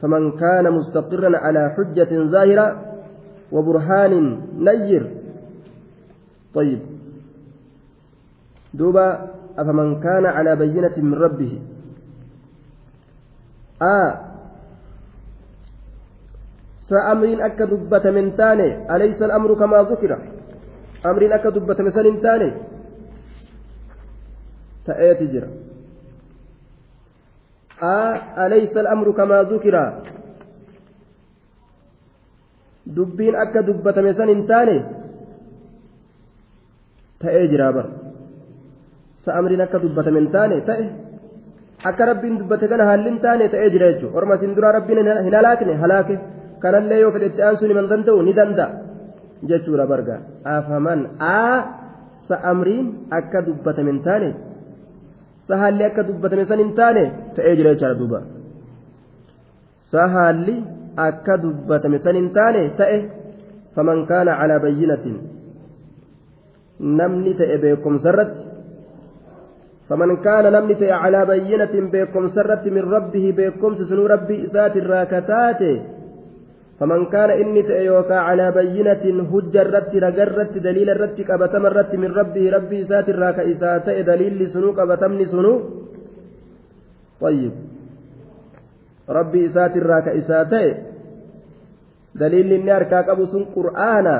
فمن 0.00 0.30
كان 0.30 0.72
مستقرا 0.72 1.38
على 1.38 1.74
حجة 1.76 2.24
ظاهرة 2.24 2.82
وبرهان 3.52 4.40
نير. 4.58 5.10
طيب. 6.54 6.78
دوبا 8.74 9.30
أفمن 9.58 10.00
كان 10.00 10.26
على 10.26 10.56
بينة 10.56 10.94
من 10.96 11.14
ربه؟ 11.14 11.58
آه 13.82 14.28
سأمر 16.88 17.46
أكا 17.46 17.64
دبة 17.64 18.04
من 18.10 18.36
تاني 18.36 18.68
أليس 18.94 19.22
الأمر 19.22 19.50
كما 19.54 19.78
ذكر 19.90 20.12
أمر 21.06 21.22
أكا 21.34 21.50
دبة 21.50 21.78
من 21.84 21.90
سن 21.90 22.20
تاني 22.24 22.50
تأتي 24.86 25.42
آه 27.82 28.14
أليس 28.46 28.76
الأمر 28.76 29.06
كما 29.12 29.42
ذكر 29.42 29.76
hin 34.32 34.46
taane 34.46 34.76
ta'ee 37.20 37.48
jira 37.52 37.72
bar 37.76 37.86
sa'amriin 39.24 39.60
akka 39.60 39.78
dubbatame 39.82 40.18
hin 40.20 40.30
taane 40.36 40.56
ta'e 40.68 40.84
akka 41.84 42.08
rabbiin 42.10 42.38
dubbate 42.40 42.66
kana 42.68 42.84
haalli 42.90 43.08
hin 43.10 43.20
taane 43.24 43.44
ta'ee 43.54 43.70
jira 43.74 43.92
jechuudha 43.92 44.16
orma 44.18 44.34
isin 44.38 44.54
duraa 44.56 44.72
rabbiin 44.78 44.98
hin 45.04 45.34
halaakne 45.38 45.74
halaake 45.82 46.16
kanallee 46.62 47.00
yoo 47.04 47.12
fedhetti 47.16 47.44
aansuun 47.48 47.70
himan 47.72 47.90
danda'u 47.92 48.22
ni 48.28 48.32
danda'a 48.40 48.70
jechuudha 49.50 49.90
barga 49.92 50.16
afaman 50.56 51.00
aa 51.32 51.56
sa'amriin 52.30 52.86
akka 53.18 53.44
dubbatame 53.46 53.90
hin 53.92 54.00
taane 54.08 54.30
sahaalli 55.50 55.84
akka 55.90 56.08
dubbatame 56.08 56.48
san 56.50 56.64
hin 56.64 56.72
taane 56.80 57.04
ta'ee 57.36 57.54
jira 57.60 57.76
jechaadha 57.76 58.00
duuba 58.00 58.20
sahaalli. 59.92 60.58
akka 60.98 61.38
dubbatame 61.38 61.98
san 62.02 62.16
hin 62.18 62.30
taane 62.36 62.62
ta'e 62.78 62.98
faman 63.74 64.06
kaana 64.10 64.36
calaa 64.40 64.62
bayyinatin 64.64 65.16
namni 66.98 67.34
ta'e 67.40 67.56
beekumsarratti 67.64 68.42
faman 69.88 70.16
kaana 70.26 70.50
namni 70.56 70.74
ta'e 70.80 70.94
calaa 71.02 71.28
bayyinatin 71.30 71.90
beekumsarratti 71.94 72.74
min 72.76 72.90
rabbihi 72.94 73.30
beekumsi 73.40 73.88
sunuu 73.90 74.08
rabbii 74.14 74.42
isaatirraa 74.48 75.06
kataate 75.14 75.70
inni 77.42 77.62
ta'e 77.66 77.84
yookaa 77.84 78.22
calaa 78.28 78.52
bayyinatin 78.52 79.26
hujja 79.30 79.66
irratti 79.66 80.00
raga 80.00 80.22
irratti 80.22 80.60
daliila 80.60 80.94
irratti 80.94 81.24
qabatama 81.24 81.68
irratti 81.70 81.98
min 81.98 82.14
rabbihi 82.14 82.50
rabbii 82.50 82.82
isaatirraa 82.86 83.32
ka 83.32 83.42
isaa 83.42 83.80
ta'e 83.80 84.06
daliilli 84.06 84.46
sunuu 84.54 84.72
qabatamni 84.78 85.26
sunuu 85.26 85.58
طيب 87.20 87.52
ka 90.04 90.12
isaa 90.14 90.44
ta'e 90.44 90.70
daliilli 92.14 92.54
inni 92.54 92.70
harkaa 92.70 93.02
qabu 93.02 93.26
sun 93.26 93.50
qur'aana 93.54 94.14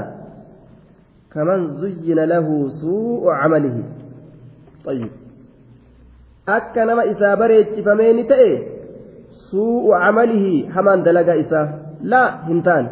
kaman 1.31 1.79
zuyyina 1.79 2.27
lahu 2.27 2.71
suu'u 2.81 3.31
camalihi 3.31 3.83
طيب 4.85 5.11
akka 6.47 6.85
nama 6.85 7.05
isaa 7.05 7.37
bareechifamee 7.37 8.13
ni 8.19 8.25
ta'e 8.27 8.51
suu'u 9.47 9.95
camalihi 9.95 10.67
hamaan 10.75 11.07
laa 12.03 12.29
hin 12.49 12.63
taane 12.63 12.89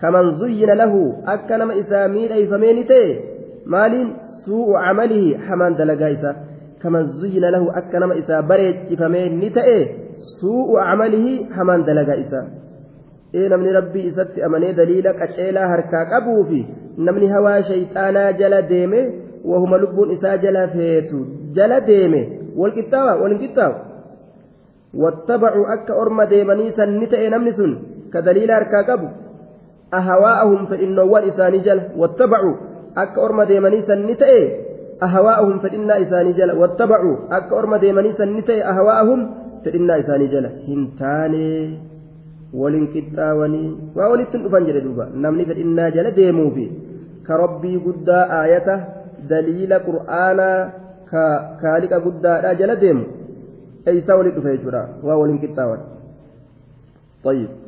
kaman 0.00 0.30
zuyyina 0.40 0.74
lahu 0.74 1.00
akka 1.34 1.58
nama 1.58 1.74
isaa 1.82 2.08
miidhayfamee 2.14 2.72
ni 2.78 2.84
ta'e 2.90 3.10
maaliin 3.74 4.08
suu'u 4.44 4.74
camalihi 4.86 5.34
hamaan 5.48 5.76
dalagaa 5.78 6.10
isaa 6.16 6.34
kaman 6.82 7.04
zuyyina 7.20 7.50
lahu 7.56 7.70
akka 7.80 8.00
nama 8.04 8.14
isaa 8.22 8.42
bareechifamee 8.42 9.28
ni 9.28 9.50
ta'e 9.58 9.78
suu'u 10.40 10.76
camalihi 10.76 11.34
hamaan 11.56 11.86
dalagaa 11.88 12.18
isaa 12.24 12.44
ee 13.34 13.48
namni 13.52 13.72
rabbii 13.78 14.06
isatti 14.10 14.42
amanee 14.48 14.72
daliila 14.80 15.16
qaceelaa 15.20 15.68
harkaa 15.74 16.04
qabuu 16.12 16.44
fi 16.50 16.60
namni 17.08 17.28
hawaa 17.34 17.62
shayxaanaa 17.70 18.28
jala 18.42 18.60
deeme 18.74 19.00
wahuma 19.52 19.80
lubbuun 19.84 20.10
isaa 20.16 20.36
jala 20.44 20.68
feetu 20.74 21.24
jala 21.56 21.80
deeme 21.88 22.20
walqixxaawa 22.60 23.16
walin 23.22 23.42
qixxaawu 23.42 23.76
wattabacuu 25.02 25.66
akka 25.76 25.96
orma 26.02 26.26
deemanii 26.32 26.70
sanni 26.78 27.06
ta'e 27.14 27.30
namni 27.34 27.52
sun 27.58 27.72
fedhinnoowwan 30.72 31.28
isaanii 31.30 31.64
jala 31.68 31.82
wattabacuu 32.02 32.54
akka 33.02 33.24
orma 33.26 33.46
deemanii 33.50 33.82
sanni 33.90 34.16
ta'e 34.22 34.42
ahawaa'ahum 35.06 35.56
fedhinnaa 35.64 35.98
isaanii 36.04 36.36
jala 36.40 36.58
wattabacuu 36.62 37.16
akka 37.38 37.56
orma 37.60 37.80
deemanii 37.84 38.14
sanni 38.20 38.42
ta'e 38.50 38.60
ahawaa'ahum 38.72 39.26
fedhinnaa 39.64 39.98
isaanii 40.04 40.30
jala 40.34 40.52
hin 40.68 40.82
taanee 41.00 41.62
waliin 42.62 42.86
qixxaawanii 42.94 43.70
waa 43.96 44.10
walitti 44.12 44.42
dhufan 44.44 44.68
jedhe 44.68 44.84
duuba 44.86 45.08
namni 45.26 45.48
fedhinnaa 45.50 45.90
jala 45.96 46.14
deemuufi 46.20 46.68
ka 47.28 47.40
rabbii 47.44 47.78
guddaa 47.88 48.22
aayata 48.40 48.78
daliila 49.32 49.82
qur'aanaa 49.88 50.60
ka 51.10 51.24
kaaliqa 51.64 52.04
guddaadhaa 52.06 52.54
jala 52.62 52.80
deemu 52.84 53.04
eeysaa 53.92 54.20
walitti 54.22 54.40
dhufa 54.40 54.56
jechuudha 54.56 54.86
waa 55.08 55.20
waliin 55.22 55.42
qixxaawan 55.44 55.90
طيب 57.24 57.63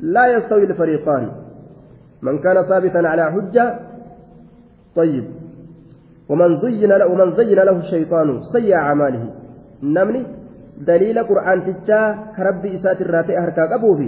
لا 0.00 0.26
يستوي 0.26 0.64
الفريقان 0.64 1.30
من 2.22 2.38
كان 2.38 2.62
ثابتا 2.62 2.98
على 2.98 3.32
حجة 3.32 3.78
طيب 4.96 5.24
ومن 6.28 6.56
زين 6.56 6.92
له 6.92 7.06
ومن 7.06 7.32
زين 7.32 7.58
له 7.58 7.78
الشيطان 7.78 8.42
سيء 8.52 8.74
أعماله 8.74 9.30
نمني 9.82 10.26
isaatirraa 12.76 13.24
ta'e 13.28 13.40
harkaa 13.40 13.68
qabuu 13.72 13.94
fi 13.98 14.06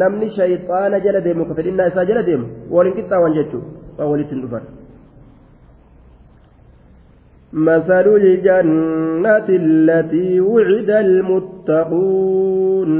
namni 0.00 0.26
shayxaana 0.36 0.96
jala 1.04 1.20
deemu 1.26 1.42
ka 1.48 1.54
fedhinnaa 1.58 1.88
isaa 1.92 2.08
jala 2.10 2.22
deemu 2.26 2.46
waliin 2.70 2.96
qixxaawan 2.98 3.36
jechuudha 3.38 3.68
waa 3.98 4.10
walitti 4.12 4.34
hin 4.34 4.42
dhufan. 4.44 4.64
مثل 7.52 8.06
الجنة 8.22 9.48
التي 9.48 10.40
وعد 10.40 10.90
المتقون 10.90 12.90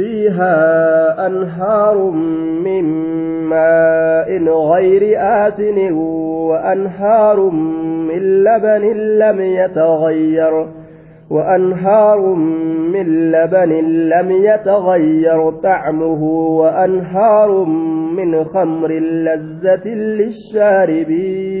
فيها 0.00 1.26
أنهار 1.26 2.10
من 2.64 2.84
ماء 3.44 4.30
غير 4.72 5.14
آسن 5.18 5.92
وأنهار 6.48 7.50
من 8.08 8.44
لبن 8.44 8.96
لم 9.18 9.40
يتغير 9.40 10.66
وأنهار 11.30 12.20
من 12.92 13.30
لبن 13.30 13.72
لم 14.08 14.30
يتغير 14.30 15.50
طعمه 15.50 16.22
وأنهار 16.60 17.64
من 18.16 18.44
خمر 18.44 18.92
لذة 18.98 19.88
للشاربين 20.68 21.60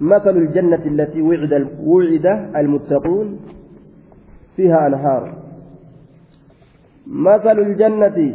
مثل 0.00 0.36
الجنة 0.36 0.82
التي 0.86 1.22
وعد 1.22 1.66
وعد 1.84 2.26
المتقون 2.56 3.40
فيها 4.56 4.86
أنهار. 4.86 5.34
مثل 7.06 7.58
الجنة 7.58 8.34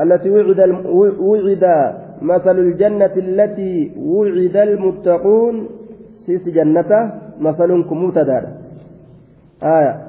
التي 0.00 0.30
وعد 0.30 0.60
وعد 1.18 1.64
مثل 2.22 2.58
الجنة 2.58 3.14
التي 3.16 3.92
وعد 3.96 4.56
المتقون. 4.56 5.68
سيس 6.26 6.48
جنته 6.48 7.10
مثلكم 7.40 8.04
مبتدأ. 8.04 8.58
آية. 9.62 10.07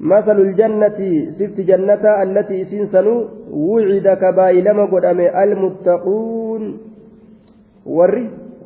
مثل 0.00 0.36
الجنة 0.40 1.00
سفت 1.36 1.60
جنة 1.60 2.04
التي 2.22 2.64
سنسنوا 2.64 3.20
وعد 3.52 4.06
كبايلما 4.08 4.84
قدام 4.84 5.20
المتقون. 5.20 6.62
ور 7.86 8.14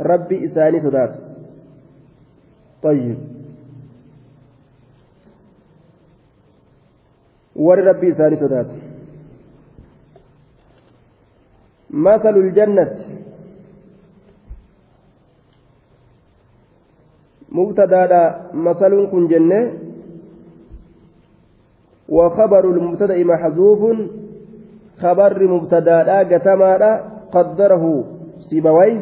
ربي 0.01 0.47
إساني 0.47 0.81
سدات 0.81 1.13
طيب. 2.83 3.19
ور 7.57 7.79
ربي 7.79 8.11
إساني 8.11 8.37
سدات 8.37 8.71
مثل 11.91 12.35
الجنة. 12.37 12.91
mubtadaadha 17.55 18.51
masaluun 18.51 19.07
kun 19.15 19.31
jenne 19.31 19.59
وخبر 22.09 22.65
المبتدأ 22.71 23.25
محذوف 23.25 23.81
خبر 24.99 25.49
مبتدأ 25.49 26.23
قتما 26.23 27.01
قدره 27.33 28.05
سيبويه 28.51 29.01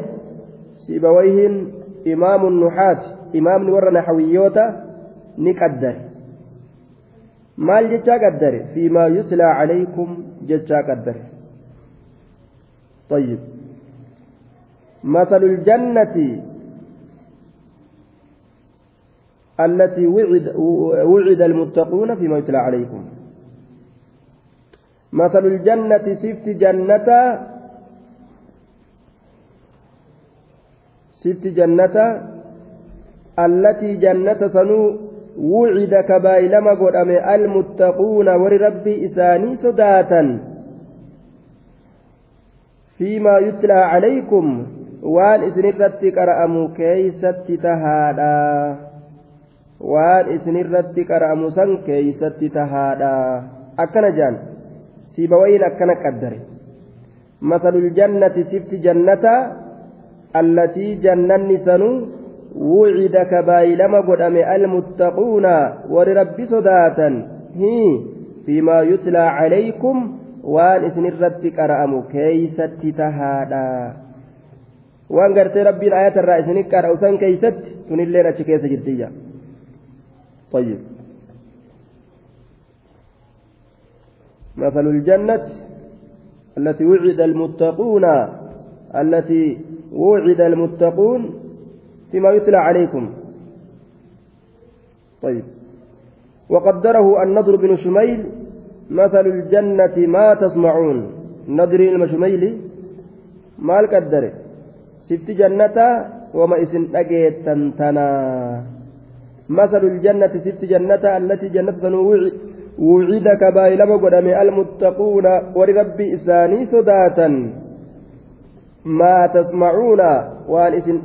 سيبويه 0.86 1.66
إمام 2.06 2.46
النحاة 2.46 3.00
إمام 3.36 3.70
ور 3.70 3.90
نحويوتا 3.90 4.66
نقدر. 5.38 5.96
maal 7.56 7.88
jechaa 7.92 8.18
qaddare 8.18 8.60
fiimaa 8.74 9.08
yuslaa 9.16 9.54
calaykum 9.60 10.08
jechaa 10.48 10.82
qaddare 10.88 11.22
طيب. 13.12 13.38
مثل 15.04 15.42
الجنة 15.44 16.16
التي 19.64 20.06
وعد, 20.06 20.46
وعد 21.04 21.40
المتقون 21.40 22.14
فيما 22.14 22.38
يتلى 22.38 22.58
عليكم. 22.58 23.04
مثل 25.12 25.46
الجنة 25.46 26.06
سفت 26.22 26.46
جنة. 26.48 27.08
سفت 31.22 31.44
جنة. 31.46 31.96
التي 33.38 33.94
جنة 33.94 34.40
سنو 34.48 34.96
وعد 35.38 35.94
كبايلما 36.08 36.70
قدام 36.70 37.10
المتقون 37.10 38.28
وربي 38.28 39.06
إساني 39.06 39.56
صداتا. 39.56 40.22
فيما 42.98 43.38
يتلى 43.38 43.72
عليكم 43.72 44.66
وان 45.02 45.40
إسنرتي 45.42 46.10
قرأموا 46.10 46.68
كيست 46.76 47.46
تهادا. 47.62 48.91
وان 49.82 50.24
إسنرتي 50.34 51.02
قرأموا 51.10 51.50
سن 51.50 51.70
كيست 51.86 52.40
تهادا 52.54 53.14
أكنا 53.78 54.10
جان 54.10 54.34
سيبوين 55.14 55.62
أكنا 55.62 55.94
قدر 56.04 56.34
مثل 57.42 57.74
الجنة 57.76 58.36
سفت 58.52 58.74
جنة 58.74 59.24
التي 60.40 60.94
جنن 61.04 61.50
سنو 61.66 61.90
وعد 62.56 63.16
كبايلما 63.30 64.00
قدام 64.08 64.36
المتقون 64.36 65.46
ورب 65.94 66.36
صداتا 66.52 67.08
هي 67.60 68.00
فيما 68.46 68.78
يتلى 68.82 69.18
عليكم 69.38 69.96
وان 70.44 70.84
اسن 70.84 71.04
الرد 71.06 71.44
قرأمو 71.58 72.02
كيست 72.12 72.80
تهادا 72.98 73.72
وان 75.10 75.30
قرت 75.38 75.56
ربي 75.56 75.86
الآيات 75.88 76.16
الرئيسين 76.18 76.58
قرأوا 76.72 77.00
سن 77.02 77.14
كيست 77.22 77.58
تنلين 77.88 78.26
أتشكيس 78.26 78.64
جدية 78.72 79.08
طيب. 80.52 80.78
مثل 84.56 84.86
الجنة 84.86 85.46
التي 86.58 86.84
وعد 86.84 87.20
المتقون 87.20 88.04
التي 88.94 89.58
وعد 89.92 90.40
المتقون 90.40 91.22
فيما 92.10 92.30
يتلى 92.30 92.56
عليكم. 92.56 93.10
طيب. 95.22 95.44
وقدره 96.48 97.22
النضر 97.22 97.56
بن 97.56 97.76
شميل 97.76 98.26
مثل 98.90 99.26
الجنة 99.26 99.96
ما 100.06 100.34
تسمعون. 100.34 101.12
نضر 101.48 101.80
المشميل 101.80 102.60
ما 103.58 103.80
القدر؟ 103.80 104.32
ست 105.08 105.30
جنة 105.30 105.76
وما 106.34 106.62
اسم 106.62 106.96
أجيت 106.96 107.46
تنتنا 107.46 108.08
مثل 109.48 109.82
الجنة 109.92 110.32
ست 110.44 110.64
جنة 110.64 111.04
التي 111.16 111.48
جنة 111.48 111.74
وعد 112.78 113.26
كبايلما 113.40 113.96
قدم 113.96 114.26
المتقون 114.42 115.26
ولرب 115.56 115.98
إساني 116.00 116.66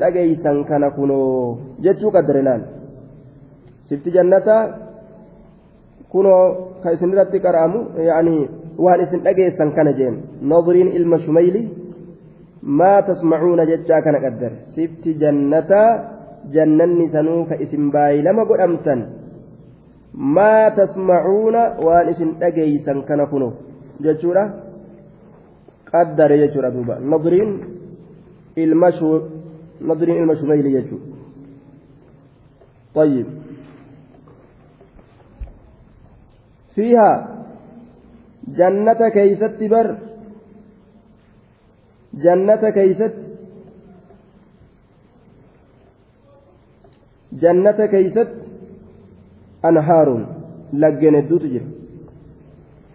dhageysan 0.01 0.65
kana 0.65 0.89
kunoo 0.97 1.77
jechuu 1.77 2.09
qaddare 2.15 2.41
laal 2.41 2.61
sifti 3.85 4.09
jannata 4.15 4.55
kunoo 6.09 6.43
ka 6.81 6.91
isin 6.95 7.13
irratti 7.13 7.39
qara'amu 7.45 7.79
yaanii 8.09 8.49
waan 8.83 9.01
isin 9.05 9.21
dhageessan 9.25 9.71
kana 9.77 9.93
jeen 9.93 10.15
nadriin 10.41 10.89
ilma 10.97 11.21
shumayli 11.25 11.61
maa 12.79 13.01
tasmacuuna 13.09 13.69
jechaa 13.71 14.01
kana 14.01 14.19
qaddare 14.25 14.57
sifti 14.75 15.13
jannata 15.21 15.81
ka 17.49 17.55
isin 17.63 17.91
baay'ilama 17.91 18.45
godhamtan 18.45 18.99
maa 20.13 20.71
tasmacuuna 20.71 21.61
waan 21.85 22.09
isin 22.09 22.39
dhageeysan 22.39 23.03
kana 23.07 23.25
kunoo 23.31 23.53
jechuudha 24.01 24.43
qaddare 25.91 26.37
jechuudha 26.43 26.71
duuba 26.71 26.95
nadriin 27.11 27.51
ilmashu 28.55 29.09
nadriin 29.81 30.17
ilma 30.21 30.35
shumayli 30.35 30.71
jechuudha 30.77 31.17
طيب 32.97 33.27
فيها 36.75 37.09
جنة 38.47 39.01
كيست 39.09 39.59
بر 39.73 39.87
جنة 42.13 42.63
كيست 42.69 43.26
أنهار 49.65 50.07
لجن 50.73 51.15
الدوت 51.15 51.43
جرى. 51.53 51.67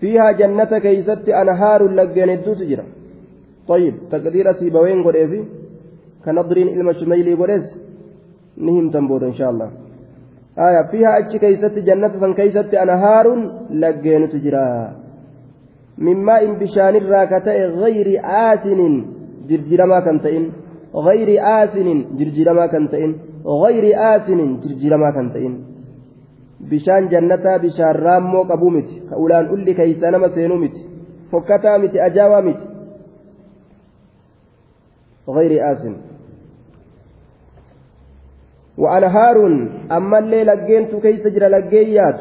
فيها 0.01 0.33
جنة 0.33 0.79
كيست 0.79 1.29
أنهار 1.29 1.81
لجن 1.99 2.31
الدوت 2.31 2.61
جرى. 2.71 2.85
طيب 3.69 3.95
تقدير 4.11 4.53
سيبوين 4.53 5.03
قد 5.03 5.15
إيه 5.15 5.45
كنظرين 6.25 6.69
إلما 6.69 6.93
شميلي 6.93 7.35
قد 7.35 7.65
نهم 8.57 8.91
تنبوت 8.91 9.23
إن 9.23 9.33
شاء 9.33 9.51
الله. 9.51 9.71
آية 10.59 10.83
فيها 10.91 11.19
أتش 11.19 11.37
كيست 11.37 11.75
جنة 11.89 12.35
كيست 12.35 12.75
أنهار 12.75 13.27
لجين 13.71 14.29
تجرى 14.29 14.69
من 15.99 16.17
ماء 16.25 16.53
بشان 16.61 16.97
الراكتة 16.97 17.57
غير 17.83 18.21
آسن 18.25 18.81
جرجرما 19.49 20.01
كنتئن 20.01 20.45
غير 20.95 21.29
آسن 21.41 22.05
جرجرما 22.19 22.67
كنتئن 22.67 23.13
غير 23.47 23.85
آسن 24.15 24.61
جرجرما 24.63 25.11
كنتئن 25.11 25.55
qabuu 28.49 28.71
miti 28.71 29.01
ka 29.09 29.17
ulaan 29.17 29.51
ulli 29.51 29.75
keeysa 29.75 30.11
nama 30.11 30.29
seenuu 30.29 30.59
miti 30.65 30.81
fokkataa 31.31 31.79
miti 31.79 32.01
ajaawaa 32.01 32.43
miti 32.43 32.67
غير 35.29 35.73
آسن. 35.73 35.95
وأنهار 38.79 39.37
أما 39.93 40.19
اللي 40.19 40.45
لقينت 40.45 40.95
كيس 40.95 41.27
جرى 41.27 41.49
لقيات 41.49 42.21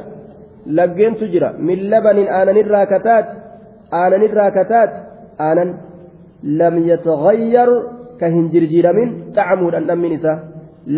لقينت 0.67 1.23
جرى 1.23 1.53
من 1.57 1.75
لبن 1.75 2.17
آنن 2.39 2.57
الراكتات 2.57 3.27
آنن 3.93 4.23
الراكتات 4.29 4.91
آنن 5.41 5.69
لم 6.43 6.75
يتغير 6.77 7.69
كهنجرجير 8.21 8.85
من 8.97 9.07
طعمه 9.37 9.65
لأن 9.71 9.91
من 10.03 10.13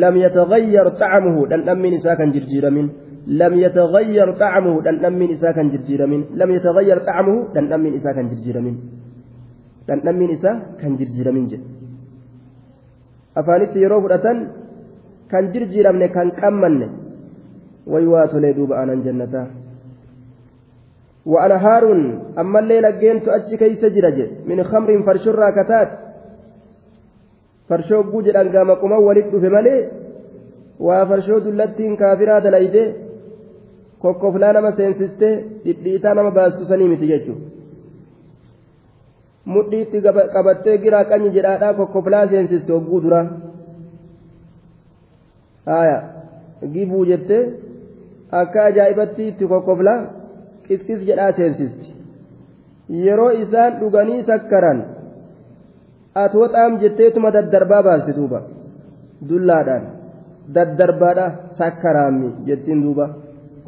لم 0.03 0.15
يتغير 0.25 0.86
طعمه 1.03 1.38
لأن 1.47 1.69
من 1.83 1.93
كهنجرجير 2.03 2.65
من 2.77 2.86
لم 3.27 3.53
يتغير 3.53 4.27
طعمه 4.43 4.81
لأن 4.81 5.13
من 5.19 5.29
كان 5.36 5.69
جرجير 5.73 6.01
من 6.07 6.23
لم 6.36 6.51
يتغير 6.51 6.97
طعمه 6.97 7.36
لأن 7.53 7.79
من 7.83 7.99
كان 7.99 8.27
جرجير 8.31 8.62
من 8.62 8.75
لأن 9.88 10.07
من 10.19 10.29
كان 10.81 10.93
جرجير 10.99 11.31
من 11.31 11.47
جد 11.47 11.63
yeroo 13.83 14.01
fudhatan 14.05 14.38
kan 15.31 15.43
jirjiiramne 15.53 16.07
kan 16.15 16.27
qammanne 16.39 16.88
way 17.91 18.05
waa 18.13 18.29
tolee 18.33 18.53
duuba 18.57 18.73
aanan 18.77 19.01
jannataa 19.05 19.47
وأنهار 21.25 21.83
أما 22.39 22.59
الليلة 22.59 22.89
جينت 22.99 23.27
أتشي 23.27 23.55
كيس 23.57 23.86
جرج 23.95 24.17
من 24.49 24.59
خمر 24.63 24.89
فرشو 25.07 25.31
راكتات 27.75 27.88
فرشو 27.88 28.12
بوجد 28.12 28.36
أنقام 28.36 28.71
قما 28.71 28.97
ولد 28.97 29.29
في 29.41 29.49
ملي 29.49 29.89
وفرشو 30.79 31.38
دلتين 31.39 31.95
كافرة 31.95 32.39
دلائده 32.39 32.86
kokkoflaa 34.03 34.53
nama 34.53 34.71
seensiste 34.77 35.27
dhidhiitaa 35.65 36.13
nama 36.13 36.31
baastu 36.38 36.65
sanii 36.69 36.88
miti 36.93 37.07
jechuudha 37.12 37.45
mudhiitti 39.53 40.01
qabattee 40.33 40.77
giraa 40.86 41.03
qanyi 41.12 41.29
jedhaadhaa 41.36 41.73
kokkoflaa 41.77 42.27
seensiste 42.33 42.73
hogguu 42.73 42.99
dura 43.03 43.21
haaya 45.69 45.97
gibuu 46.73 47.05
jettee 47.12 47.41
akka 48.41 48.65
ajaa'ibatti 48.71 49.27
itti 49.27 49.49
kokkoflaa 49.53 49.99
qiskis 50.67 51.07
jedhaa 51.12 51.31
seensisti 51.39 51.95
yeroo 53.05 53.31
isaan 53.43 53.79
dhuganii 53.79 54.21
sakkaran 54.31 54.83
ati 56.22 56.37
woxaam 56.42 56.72
jetteetuma 56.83 57.31
daddarbaa 57.37 57.83
baasti 57.88 58.12
duuba 58.18 58.38
dullaadhaan 59.28 59.85
daddarbaadha 60.54 61.26
sakkaraammi 61.59 62.28
jettiin 62.48 62.81
duuba 62.85 63.07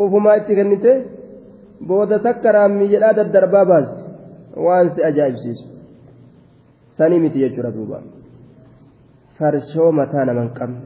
ufumaa 0.03 0.37
itti 0.41 0.55
kennite 0.59 0.93
booda 1.89 2.17
takkaraan 2.27 2.73
miidhaa 2.81 3.17
daddarbaa 3.19 3.65
baasti 3.73 4.03
waan 4.65 4.87
si 4.95 5.01
ajaa'ibsiisu 5.09 5.65
sanii 6.99 7.21
miti 7.25 7.39
jechuudha 7.45 7.71
duuba 7.79 7.99
farshoo 9.39 9.91
mataa 10.01 10.25
naman 10.29 10.49
qabne 10.59 10.81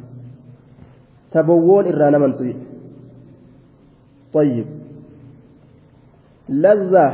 tabowwoon 1.32 1.86
irraa 1.92 2.12
naman 2.16 2.34
tuye 2.38 2.56
طيب 4.38 4.66
لذة 6.48 7.06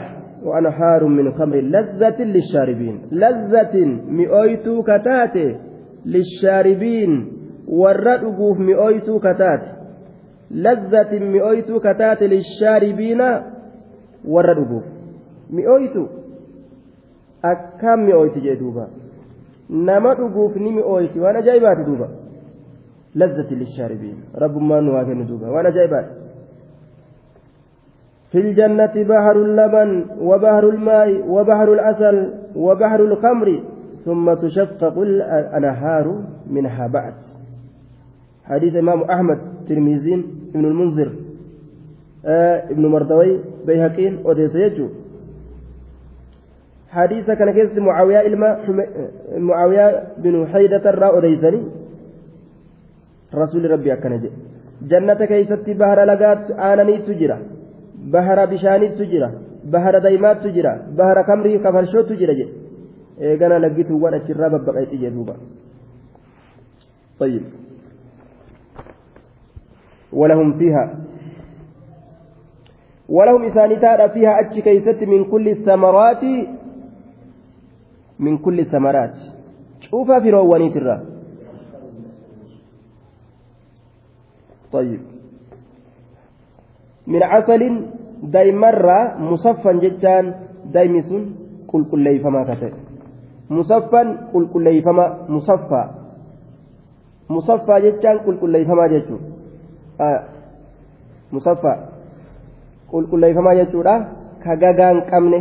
وأنهار 0.45 1.01
من 1.05 1.31
خمر 1.37 1.55
لذة 1.55 2.19
للشاربين. 2.23 2.95
لذة 3.11 3.75
مئويتو 4.19 4.83
كتاتي 4.83 5.47
للشاربين. 6.05 7.11
والردقوف 7.67 8.59
مئويتو 8.59 9.19
كتاتي. 9.19 9.71
لذة 10.51 11.11
مئويتو 11.19 11.79
كتاتي 11.79 12.27
للشاربين. 12.27 13.21
والردقوف 14.27 14.85
مئويتو. 15.49 16.05
أكام 17.45 17.99
مئويتي 18.05 18.39
جدوبا 18.39 18.87
نما 19.69 20.13
mi'ooyti 20.77 21.19
waan 21.19 21.35
ajaa'ibaati 21.35 21.83
duuba 21.85 22.07
lazzati 23.15 23.55
lishaaribiin 23.55 24.17
rabbummaan 24.43 24.85
nu 24.85 24.93
waa 24.93 25.05
kennu 25.05 25.25
duuba 25.27 25.51
waan 25.51 25.65
ajaa'ibaati 25.65 26.24
في 28.35 28.41
الجنة 28.41 28.95
بحر 28.95 29.35
اللبن 29.41 30.05
وبحر 30.19 30.69
الماء 30.69 31.29
وبحر 31.29 31.73
العسل 31.73 32.33
وبحر 32.55 32.99
الخمر 32.99 33.59
ثم 34.05 34.33
تشقق 34.33 34.99
الأنهار 34.99 36.23
منها 36.49 36.87
بعد. 36.87 37.13
حديث 38.45 38.75
إمام 38.75 39.01
أحمد 39.01 39.39
ترمذي 39.67 40.25
ابن 40.55 40.65
المنذر 40.65 41.11
آه 42.25 42.71
ابن 42.71 42.85
مردوي 42.85 43.39
بيهقين 43.67 44.19
وديس 44.25 44.55
يجو. 44.55 44.87
حديث 46.89 47.31
كان 47.31 47.51
كيس 47.51 47.77
معاوية 47.77 48.27
إلما 48.27 48.59
معاوية 49.37 50.03
بن 50.17 50.47
حيدة 50.47 50.89
الراء 50.89 51.17
وديسني 51.17 51.61
رسول 53.35 53.71
ربي 53.71 53.93
أكنجي 53.93 54.29
جنة 54.81 55.25
كيست 55.25 55.69
بحر 55.69 56.03
لقات 56.03 56.51
آنني 56.51 56.97
تجرى. 56.97 57.54
Bahara 58.13 58.47
bishaanittu 58.47 59.05
jira 59.11 59.29
bahara 59.73 59.99
daymaattu 60.05 60.49
jira 60.55 60.71
bahara 60.97 61.23
kamrii 61.23 61.59
kafarshootu 61.65 62.15
jira 62.21 62.33
jedhe 62.39 62.53
eegana 63.27 63.59
laggituuwwan 63.65 64.13
achirraa 64.19 64.49
babbaqeexi 64.55 64.97
jedhuuba 65.05 65.35
طيب 67.19 67.43
ولهم 70.13 70.49
فيها 70.59 70.83
ولهم 73.09 73.41
إسانتان 73.43 74.09
فيها 74.09 74.39
أتش 74.39 74.59
كيست 74.59 75.03
من 75.03 75.21
كل 75.31 75.47
الثمرات 75.49 76.23
من 78.19 78.37
كل 78.37 78.59
الثمرات 78.59 79.15
شوف 79.79 80.11
في 80.11 80.29
روانيت 80.29 80.75
الرا 80.77 80.97
طيب 84.71 85.01
من 87.07 87.23
عسل 87.23 87.61
daa'imarraa 88.33 89.03
musaffan 89.29 89.81
jechaan 89.81 90.33
daa'imni 90.73 91.03
sun 91.03 91.23
qulqulleeyfamaa 91.71 92.45
kate. 92.45 92.73
Musaffan 93.49 94.07
qulqulleeyfamaa 94.31 95.09
musaffaa 95.27 95.87
musaffaa 97.27 97.79
jechaan 97.79 98.19
qulqulleeyfamaa 98.25 98.87
jechuudha 98.93 100.09
musaffaa 101.31 101.77
qulqulleeyfamaa 102.91 103.55
jechuudha 103.59 103.95
ka 104.43 104.55
gagaan 104.63 105.01
qabne 105.11 105.39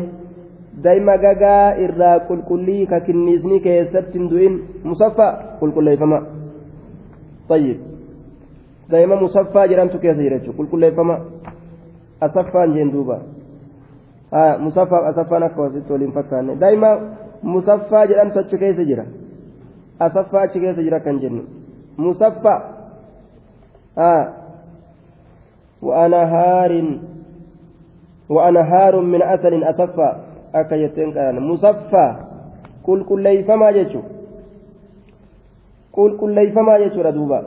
daa'ima 0.85 1.17
gagaa 1.25 1.75
irraa 1.87 2.19
qulqullii 2.29 2.87
ka 2.87 3.01
kinniisni 3.01 3.61
keessatti 3.67 4.19
hin 4.19 4.31
du'in 4.31 4.55
musaffaa 4.85 5.33
qulqulleeyfamaa 5.61 6.23
tayyib. 7.49 7.79
Daa'ima 8.91 9.17
musaffaa 9.17 9.67
jedhamtu 9.67 9.99
keessa 9.99 10.23
jira 10.23 10.39
jechuudha 10.39 10.59
qulqulleeffamaa. 10.59 11.21
Asaffaan 12.20 12.74
jeen 12.74 12.92
duuba 12.92 13.18
musaffaaf 14.59 15.05
asaffaan 15.07 15.42
akka 15.42 15.62
wasitti 15.62 15.92
waliin 15.92 16.12
fakkaanne 16.12 16.57
daa'ima 16.57 16.90
musaffaa 17.42 18.07
jedhamtu 18.07 18.38
achi 18.38 18.59
keessa 18.59 18.85
jira 18.85 19.05
asaffaa 19.98 20.40
achi 20.40 20.61
keessa 20.61 20.83
jira 20.83 21.00
kan 21.00 21.20
jennu 21.20 21.42
musaffaa 21.96 22.61
وأنهار 25.83 26.98
وأنهار 28.29 29.00
من 29.00 29.22
عسل 29.22 29.64
أصفى 29.64 30.12
أكا 30.55 30.74
يتين 30.74 31.12
كان 31.12 31.40
مصفى 31.40 32.16
قل 32.85 33.05
قل 33.05 33.22
ليفما 33.22 33.70
يجو 33.70 34.00
قل 35.92 36.18
قل 36.18 36.31
ليفما 36.35 36.77
يجو 36.77 37.00
ردوبا 37.03 37.40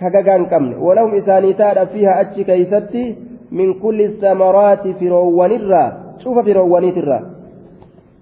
كغغان 0.00 0.46
كمن 0.46 0.74
ولهم 0.74 1.14
إساني 1.14 1.52
تارى 1.52 1.86
فيها 1.86 2.12
من 3.58 3.68
كل 3.82 3.98
الثمرات 4.10 4.84
فروان 4.98 5.52
الرا 5.60 5.84
شوف 6.22 6.36
فروانيت 6.46 6.96
الرا 7.02 7.20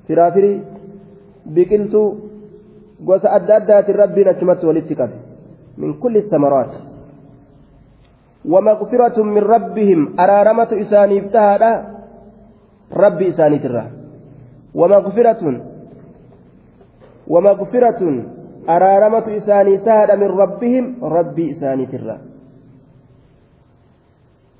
فرافري 0.08 0.52
بقلتو 1.54 2.02
gosa 3.06 3.32
adda 3.36 3.56
addaatiin 3.56 3.98
rabbiin 3.98 4.28
achumatti 4.28 4.66
walitti 4.66 4.94
qabe 4.94 5.16
min 5.76 5.94
kulli 6.02 6.22
samaraat 6.30 6.72
wamaqfiratun 8.52 9.26
min 9.36 9.42
rabbihim 9.42 10.00
araaramatu 10.16 10.74
isaaniif 10.84 11.30
tahaadha 11.32 11.72
rabbi 13.02 13.28
isaaniitirra 13.32 13.84
wamaqfiratun 14.80 15.56
wamaqfiratun 17.32 18.14
araaramatu 18.66 19.30
isaanii 19.30 19.78
tahaadha 19.78 20.16
min 20.16 20.30
rabbihim 20.42 20.84
rabbii 21.16 21.50
isaaniitirra 21.54 22.16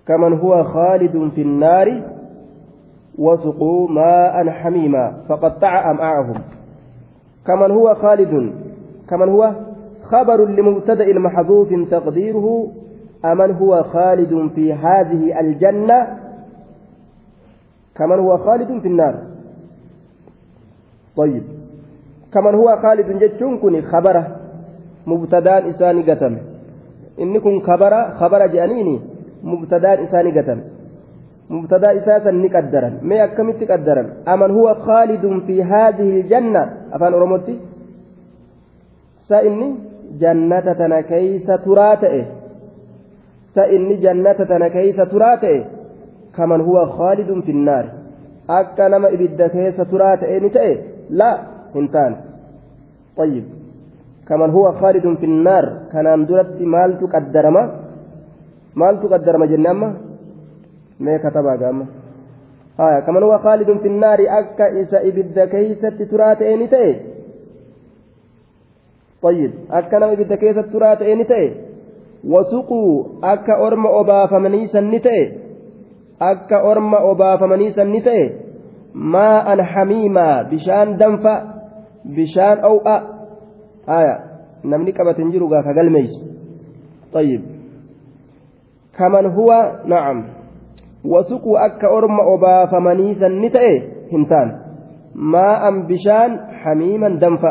كمن 0.07 0.33
هو 0.39 0.65
خالد 0.65 1.31
في 1.35 1.43
النار 1.43 2.03
وسقوا 3.19 3.89
ماء 3.89 4.51
حميما 4.51 5.13
فقطع 5.29 5.91
أمعاءهم 5.91 6.43
كمن 7.47 7.71
هو 7.71 7.95
خالد 7.95 8.53
كمن 9.09 9.29
هو 9.29 9.53
خبر 10.03 10.47
لمبتدأ 10.47 11.05
المحذوف 11.05 11.69
تقديره 11.91 12.69
أمن 13.25 13.51
هو 13.51 13.83
خالد 13.83 14.51
في 14.55 14.73
هذه 14.73 15.41
الجنة؟ 15.41 16.19
كمن 17.95 18.19
هو 18.19 18.39
خالد 18.39 18.81
في 18.81 18.89
النار. 18.89 19.15
طيب. 21.17 21.43
كمن 22.33 22.55
هو 22.55 22.79
خالد 22.83 23.19
جتشون 23.19 23.83
خبره 23.83 24.37
مبتدان 25.07 25.67
إساني 25.67 26.13
قتم 26.13 26.39
إنكم 27.21 27.61
خبر 27.61 28.11
خبر 28.11 28.47
جانيني. 28.47 29.01
مبتدان 29.45 29.99
إساني 30.05 30.31
قتم 30.39 30.61
مبتدا 31.51 31.89
أساسا 31.99 32.31
نقدرا. 32.31 32.91
ما 33.03 33.25
اكمت 33.25 33.71
قدرا. 33.71 34.05
أمن 34.29 34.51
هو 34.51 34.75
خالد 34.75 35.43
في 35.47 35.63
هذه 35.63 36.09
الجنة. 36.21 36.63
أفان 36.93 37.15
ارمتي 37.15 37.57
سئني 39.29 39.69
جنة 40.21 40.67
تنا 40.79 41.01
كيس 41.01 41.47
تراتئ. 41.47 42.25
سئني 43.55 43.95
جنة 44.05 44.33
تنا 44.33 44.69
كيس 44.69 44.97
تراتئ. 44.97 45.65
كمن 46.37 46.61
هو 46.61 46.87
خالد 46.87 47.41
في 47.45 47.51
النار. 47.51 47.87
turaa 49.91 50.17
ta'e 50.17 50.41
ni 50.41 50.51
ta'e 50.51 50.73
laa 51.11 51.37
hin 51.75 51.89
taane 51.89 52.17
طيب. 53.17 53.45
كمن 54.29 54.51
هو 54.51 54.73
خالد 54.73 55.17
في 55.21 55.27
النار. 55.27 55.65
كان 55.93 56.27
درت 56.27 56.61
مالت 56.61 57.03
قدرما 57.15 57.82
مالت 58.77 59.03
قدرما 59.13 59.47
جنة 59.47 59.95
mee 61.03 61.19
katabaa 61.19 61.57
gaama 61.57 61.87
haya 62.77 63.03
kaman 63.03 63.25
huwa 63.25 63.39
khaalidun 63.39 63.81
fi 63.83 63.89
nnaari 63.89 64.29
akka 64.29 64.69
isa 64.83 65.03
ibidda 65.03 65.47
keeysatti 65.47 66.07
turaa 66.07 66.37
ta'e 66.37 66.57
ni 66.57 66.69
ta'e 66.69 66.93
طيب 69.23 69.53
ta'e 71.01 71.15
ni 71.15 71.25
ta'e 71.25 71.49
wasuquu 72.35 72.81
akka 73.23 73.59
orma 73.67 73.89
obaafamanii 74.01 74.69
san 74.75 74.91
ni 74.91 75.01
ta'e 75.01 75.23
akka 76.31 76.63
orma 76.63 76.99
obaafamanii 77.11 77.73
san 77.79 77.91
ni 77.91 78.01
ta'e 78.01 78.25
maa'an 78.95 79.65
hamiimaa 79.75 80.45
bishaan 80.51 80.99
danfa 80.99 81.35
bishaan 82.17 82.65
ow'a 82.71 82.97
haya 83.87 84.15
namni 84.65 84.93
qabate 84.93 85.23
hin 85.23 85.33
jiru 85.33 85.49
gaa 85.49 85.63
ka 85.63 85.75
galmeeysu 85.81 86.33
طيب 87.13 87.43
كمن 88.99 89.27
هو 89.27 89.51
نعم 89.87 90.43
wasuquu 91.05 91.59
akka 91.59 91.91
orma 91.91 92.23
obaafamanii 92.35 93.19
san 93.19 93.41
ni 93.43 93.51
ta'e 93.51 93.75
hin 94.11 94.27
taan 94.31 94.51
maa'an 95.15 95.87
bishaan 95.91 96.39
hamiiman 96.63 97.19
danfa 97.19 97.51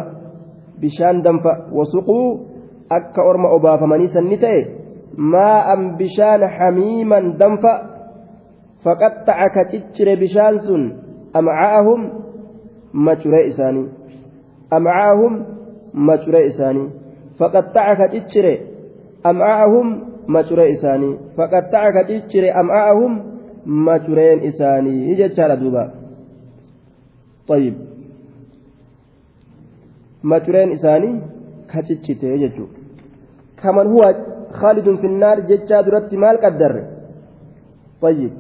bishaan 0.79 1.19
danfa 1.23 1.67
wasuquu 1.75 2.47
akka 2.89 3.23
orma 3.23 3.51
obaafamanii 3.57 4.13
san 4.15 4.31
ni 4.31 4.37
ta'e 4.39 4.61
maa'an 5.17 5.97
bishaan 5.99 6.47
hamiiman 6.57 7.35
danfa 7.39 7.73
faqaxxaca 8.83 9.49
ka 9.53 9.63
ciccire 9.71 10.15
bishaan 10.15 10.59
sun 10.67 10.83
amcaa'ahum 11.35 12.01
macuree 12.93 13.51
isaanii 13.51 13.87
amcaa'ahum 14.71 15.33
macuree 16.07 16.45
isaanii 16.55 16.87
faqaxxaca 17.35 17.99
ka 17.99 18.07
ciccire 18.15 18.53
amcaa'ahum 19.27 20.10
macuree 20.27 20.71
isaanii 20.75 21.17
faqaxxaca 21.35 21.93
ka 21.93 22.07
ciccire 22.09 22.49
amcaa'ahum 22.61 23.13
macureen 23.65 24.39
isaanii 24.49 25.15
jechaadha 25.15 25.55
duuba 25.55 25.83
طيب 27.47 27.75
macureen 30.23 30.71
isaanii 30.77 31.21
ka 31.71 31.81
ciccite 31.87 32.37
jechuudha 32.43 32.77
kaman 33.61 33.87
huwa 33.93 34.07
khaalidun 34.59 34.97
finnaar 35.03 35.37
jechaa 35.49 35.83
duratti 35.83 36.17
maal 36.17 36.37
qaddarre 36.45 36.83
طيب 38.01 38.33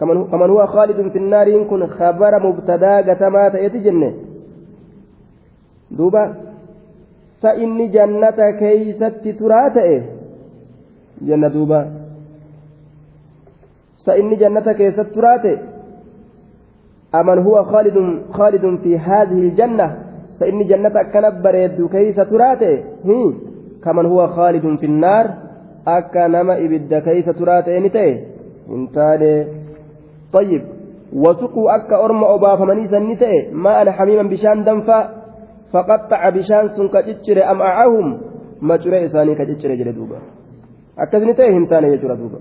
كمن 0.00 0.50
هو 0.50 0.66
خالد 0.66 1.08
في 1.12 1.18
النار 1.18 1.48
يكون 1.48 1.86
خبر 1.86 2.32
مبتدا 2.46 2.94
قتما 3.10 3.48
تأتي 3.48 3.78
جنة 3.78 4.14
دوبا 5.90 6.34
فإني 7.42 7.86
جنة 7.86 8.38
كيست 8.60 9.28
تراتئ 9.38 10.15
جنة 11.22 11.48
دوبا 11.48 11.80
فإني 14.06 14.36
جنة 14.36 14.72
كيست 14.72 15.00
تراتئ 15.00 15.58
أمن 17.14 17.38
هو 17.38 17.64
خالد 17.64 18.22
خالد 18.30 18.78
في 18.82 18.98
هذه 18.98 19.38
الجنة 19.48 19.96
فإني 20.40 20.64
جنة 20.64 20.88
كان 21.12 21.42
بريد 21.42 21.86
كيس 21.86 22.16
تراتئ 22.16 22.82
كمن 23.84 24.06
هو 24.06 24.26
خالد 24.26 24.78
في 24.80 24.86
النار 24.86 25.26
أكا 25.88 26.26
نما 26.26 26.54
إبد 26.64 26.94
كيس 26.94 27.24
تراتئ 27.24 27.80
نتئ 27.80 28.18
انتالي 28.70 29.46
طيب 30.32 30.62
وسقوا 31.12 31.76
أكا 31.76 32.04
أرمى 32.04 32.26
أبافمني 32.34 32.86
سنتئ 32.88 33.50
ماء 33.52 33.90
حميما 33.90 34.22
بشان 34.22 34.64
دنفا 34.64 35.10
فقطع 35.72 36.28
بشان 36.28 36.68
سن 36.76 36.88
كجتشر 36.88 37.50
أمعهم 37.50 38.06
ما 38.62 38.76
ترى 38.76 39.04
إساني 39.04 39.34
كجتشر 39.34 39.70
جل 40.98 41.02
دوبا 41.02 41.02
أكذن 41.02 41.34
تئ 41.34 41.50
هنتاني 41.52 41.88
يجرى 41.88 42.16
دوبا 42.16 42.38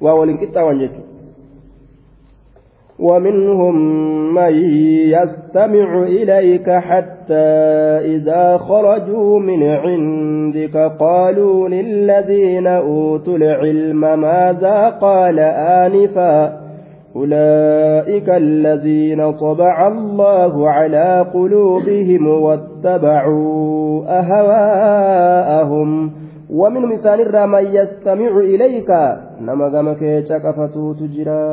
وأولين 0.00 0.36
كتا 0.36 0.62
وانجتشر 0.62 1.10
ومنهم 2.98 3.74
من 4.34 4.54
يستمع 5.10 6.02
إليك 6.02 6.70
حتى 6.70 7.34
إذا 8.14 8.56
خرجوا 8.56 9.38
من 9.38 9.62
عندك 9.62 10.76
قالوا 10.76 11.68
للذين 11.68 12.66
أوتوا 12.66 13.36
العلم 13.36 14.20
ماذا 14.20 14.88
قال 14.88 15.38
آنفا 15.38 16.60
أولئك 17.16 18.30
الذين 18.30 19.32
طبع 19.32 19.88
الله 19.88 20.70
على 20.70 21.26
قلوبهم 21.34 22.26
واتبعوا 22.26 24.04
أهواءهم 24.20 26.12
ومن 26.49 26.81
مثال 26.93 27.19
من 27.47 27.65
يستمع 27.77 28.31
إليك 28.53 28.89
نما 29.41 29.65
غمك 29.73 30.01
شكفتو 30.29 30.93
تجرا 30.93 31.45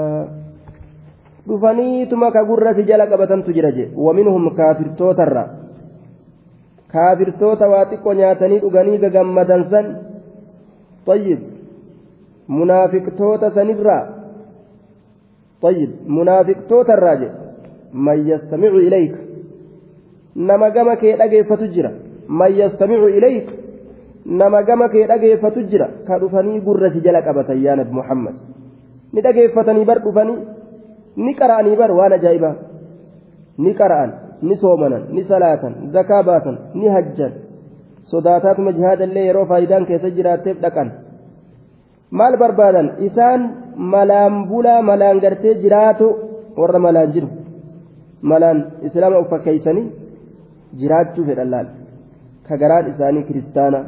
dhufaniituma 1.42 2.30
ka 2.30 2.44
gurra 2.46 2.70
si 2.74 2.86
jala 2.86 3.10
qabatantu 3.10 3.50
jira 3.50 3.74
je 3.74 3.90
waminhum 3.98 4.54
kaafirtootarra 4.54 5.42
kaafirtoota 6.92 7.66
waa 7.72 7.88
xiqqoo 7.90 8.14
nyaatanii 8.14 8.62
dhuganii 8.62 9.02
gagammadan 9.02 9.66
san 9.70 9.86
طيب 11.06 11.38
منافقتوتا 12.48 13.48
سنرا 13.50 13.98
طيب 15.62 15.90
منافقتوتا 16.06 16.94
الراجع 16.94 17.30
من 17.94 18.28
يستمع 18.28 18.68
إليك 18.68 19.14
نما 20.36 20.68
قمك 20.68 21.02
يدقي 21.02 21.44
فتجرى 21.44 21.92
من 22.28 22.52
يستمع 22.52 23.04
إليك 23.04 23.46
nama 24.27 24.63
gama 24.63 24.89
kee 24.89 25.07
dhageeffatu 25.07 25.63
jira. 25.69 25.87
Ka 26.07 26.19
dhufanii 26.19 26.59
gurra 26.61 26.91
si 26.93 27.01
jala 27.01 27.21
qabatan 27.21 27.57
yaa 27.65 27.75
nabi 27.75 27.91
muhammad. 27.99 28.35
Ni 29.13 29.21
dhageeffatanii 29.21 29.85
bar 29.85 29.99
dhufanii 30.05 30.37
ni 31.25 31.33
qara'anii 31.39 31.75
bar 31.81 31.91
waan 31.91 32.13
ajaa'ibaa. 32.13 32.55
Ni 33.57 33.73
qara'an 33.73 34.11
ni 34.41 34.55
soomanan 34.61 35.03
ni 35.15 35.23
salaatan 35.23 35.73
zakaa 35.93 36.23
baatan 36.23 36.55
ni 36.75 36.87
hajjan. 36.95 37.31
Sodaataatuma 38.11 38.71
jihaadallee 38.77 39.25
yeroo 39.29 39.45
faayidaan 39.45 39.85
keessa 39.85 40.09
jiraatteef 40.17 40.57
dhaqan. 40.61 40.91
Maal 42.11 42.37
barbaadan? 42.37 42.87
Isaan 43.07 43.41
malaan 43.93 44.47
bulaa 44.49 44.81
malaan 44.81 45.19
gartee 45.19 45.55
jiraatu 45.63 46.07
warra 46.59 46.79
malaan 46.79 47.11
jiru. 47.13 47.27
Malaan 48.21 48.57
islaama 48.87 49.19
uffakeeysanii 49.23 49.91
jiraachuu 50.79 51.25
fedhan 51.25 51.51
laal. 51.51 51.67
Ka 52.47 52.57
garaan 52.57 52.85
isaanii 52.93 53.23
kiristaana 53.27 53.79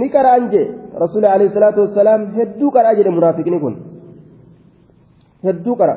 ni 0.00 0.06
qara'an 0.14 0.44
jee 0.52 0.66
rasuuli 1.02 1.26
alayhi 1.34 1.54
salaatu 1.56 1.80
wassalaam 1.84 2.22
hedduu 2.38 2.70
qara'aa 2.76 2.94
jedhe 2.98 3.10
munaafiqni 3.18 3.58
kun 3.64 3.74
hedduu 5.46 5.74
qara 5.80 5.94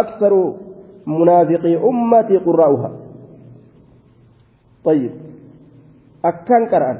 aksaru 0.00 0.42
munaafiqii 1.16 1.76
ummatii 1.90 2.40
qurraa'uha 2.48 2.90
طيب 4.86 5.12
akkan 6.30 6.62
qara'an 6.72 6.98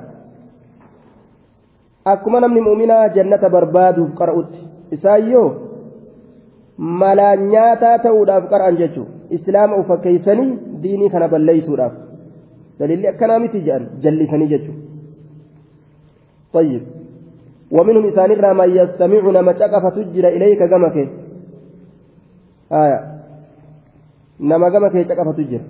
akkuma 2.12 2.40
namni 2.40 2.60
mu'minaa 2.68 3.08
jannata 3.16 3.48
barbaaduuf 3.54 4.10
qara'utti 4.20 4.60
isaayyoo 4.96 5.48
malaan 7.00 7.40
nyaataa 7.54 7.96
ta'uudhaaf 8.04 8.44
qara'an 8.52 8.76
jechuun 8.80 9.08
islaama 9.36 9.76
ufakkeeysanii 9.82 10.50
diinii 10.82 11.10
kana 11.14 11.28
balleeysuudhaaf 11.34 11.94
dalilli 12.78 13.06
akkanaa 13.12 13.38
miti 13.44 13.58
jedhan 13.66 13.84
jallisanii 14.04 14.48
jechuun 14.54 14.78
طيب 16.52 16.82
ومنهم 17.70 18.06
إسان 18.06 18.56
ما 18.56 18.64
يستمعون 18.64 19.38
ما 19.38 19.52
تقف 19.52 19.94
تجر 19.94 20.28
إليك 20.28 20.62
جمك 20.62 20.96
آية 22.72 23.00
نما 24.40 24.68
قام 24.72 24.88
كي 24.88 25.04
تقفت 25.04 25.40
جر 25.40 25.60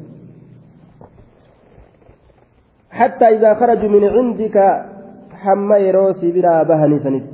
حتى 2.90 3.24
إذا 3.24 3.54
خرجوا 3.54 3.88
من 3.88 4.04
عندك 4.04 4.56
حما 5.42 5.76
يروسي 5.78 6.32
بلا 6.32 6.62
بهني 6.62 6.98
سنت 6.98 7.32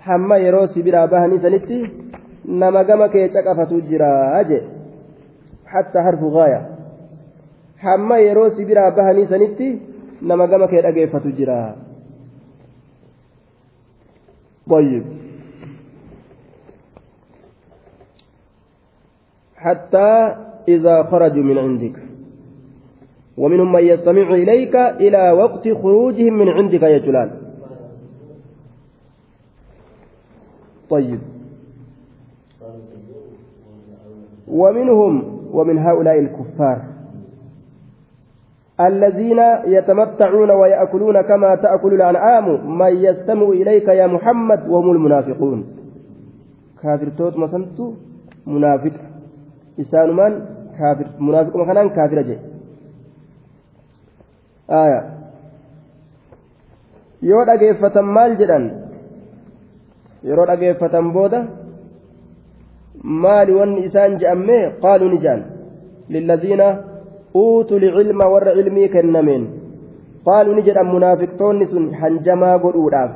حما 0.00 0.36
يروسي 0.36 0.82
بلا 0.82 1.06
بهني 1.06 1.38
سنت 1.38 1.70
نما 2.48 2.82
قام 2.88 3.06
كي 3.06 3.28
تقفت 3.28 3.72
جر 3.72 4.02
أجي 4.40 4.60
حتى 5.66 5.98
حرف 6.02 6.22
غاية 6.22 6.62
حما 7.78 8.18
يروسي 8.18 8.64
بلا 8.64 8.88
بهني 8.96 9.26
سنت 9.26 9.60
نما 10.22 10.44
قام 10.50 10.64
كي 10.66 10.82
تقفت 10.82 11.26
جر 11.38 11.50
طيب. 14.69 15.03
حتى 19.55 20.35
إذا 20.67 21.03
خرجوا 21.03 21.43
من 21.43 21.57
عندك. 21.57 21.95
ومنهم 23.37 23.73
من 23.73 23.83
يستمع 23.83 24.33
إليك 24.33 24.75
إلى 24.75 25.31
وقت 25.31 25.69
خروجهم 25.69 26.33
من 26.33 26.49
عندك 26.49 26.83
يا 26.83 26.97
جلال. 26.97 27.31
طيب. 30.89 31.19
ومنهم 34.47 35.41
ومن 35.51 35.77
هؤلاء 35.77 36.19
الكفار. 36.19 36.96
الذين 38.79 39.39
يتمتعون 39.65 40.51
ويأكلون 40.51 41.21
كما 41.21 41.55
تأكل 41.55 41.93
الأنعام 41.93 42.77
من 42.77 42.93
يستمع 42.95 43.49
إليك 43.49 43.87
يا 43.87 44.07
محمد 44.07 44.67
وهم 44.69 44.91
المنافقون 44.91 45.59
كافر 46.81 47.09
توت 47.17 47.37
مسنتو 47.37 47.93
منافق 48.47 48.93
isaanumaan 49.77 50.33
kaafir 50.77 51.07
munaafiquma 51.25 51.65
kanaan 51.69 51.89
kaafira 51.97 52.23
jedhe 52.29 52.41
aya 54.81 54.99
yoo 57.29 57.43
dhageeffatan 57.49 58.07
maal 58.15 58.33
jedhan 58.39 58.65
yeroo 60.29 60.47
dhageeffatan 60.49 61.11
booda 61.17 61.39
maali 63.23 63.53
wanni 63.59 63.85
isaan 63.89 64.17
je'ammee 64.21 64.63
qaaluu 64.83 65.09
ni 65.13 65.19
je'an 65.25 65.41
lilladhiina 66.15 66.67
lcilma 67.33 68.25
warra 68.33 68.55
cilmii 68.57 68.89
kennameen 68.89 69.47
qaaluu 70.25 70.55
ni 70.55 70.65
jedhan 70.67 70.91
munaafiqtoonni 70.95 71.65
sun 71.71 71.93
hanjamaa 72.01 72.57
godhuudhaaf 72.59 73.11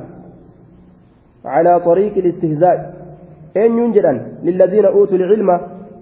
على 1.44 1.80
طريق 1.80 2.14
الاستهزاء 2.16 2.94
أين 3.56 3.78
ينجدن 3.78 4.16
للذين 4.46 4.84
أوتوا 4.84 5.16
العلم 5.16 5.50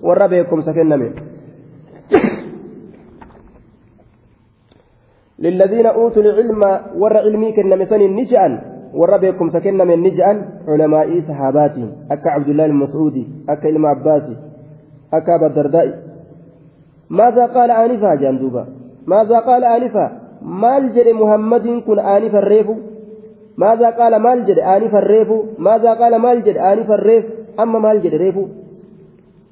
warra 0.03 0.29
beekumsa 0.29 0.73
kenname 0.73 1.09
للذين 5.39 5.87
أوتوا 5.87 6.23
العلم 6.23 6.63
ور 7.01 7.17
علمي 7.17 7.53
كنم 7.53 7.85
سن 7.85 8.03
نشأن 8.17 8.53
warra 8.95 9.19
beekumsa 9.19 9.61
kenname 9.61 9.97
ni 9.97 10.11
je'an 10.11 10.67
culamaa'ii 10.67 11.23
sahaabaatiin 11.23 12.11
akka 12.11 12.31
cabdullaahi 12.35 12.73
mas'uudi 12.75 13.23
akka 13.47 13.69
ilma 13.69 13.91
abbaasi 13.91 14.35
akka 15.19 15.35
abadardaa'i 15.35 15.93
ماذا 17.11 17.45
قال 17.47 17.71
آنفا 17.71 18.15
جندوبا 18.15 18.67
ماذا 19.07 19.39
قال 19.39 19.65
آنفا؟ 19.65 20.07
مال 20.43 20.93
جد 20.95 21.09
محمد 21.09 21.67
كن 21.87 21.99
آنفا 21.99 22.39
الريف؟ 22.39 22.69
ماذا 23.57 23.91
قال 23.91 24.17
مال 24.17 24.45
جد 24.45 24.59
آنفا 24.59 24.99
الريف؟ 24.99 25.29
ماذا 25.59 25.91
قال 26.01 26.17
مال 26.17 26.43
جد 26.43 26.57
آنفا 26.57 26.95
الريف؟ 26.95 27.25
أما 27.61 27.79
مال 27.79 28.03
جد 28.03 28.15
ريف؟ 28.15 28.37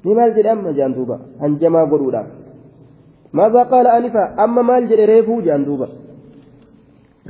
ni 0.05 0.15
maal 0.15 0.33
jedhe 0.35 0.49
amma 0.49 0.73
jaan 0.73 0.93
duuba 0.93 1.19
hanjamaa 1.41 1.85
godhuudhaaf 1.91 2.27
maaza 3.39 3.65
qaala 3.71 3.93
anifa 3.99 4.23
amma 4.43 4.63
maal 4.63 4.87
jedhe 4.91 5.05
reefuu 5.11 5.41
jaan 5.47 5.65
duuba 5.65 5.87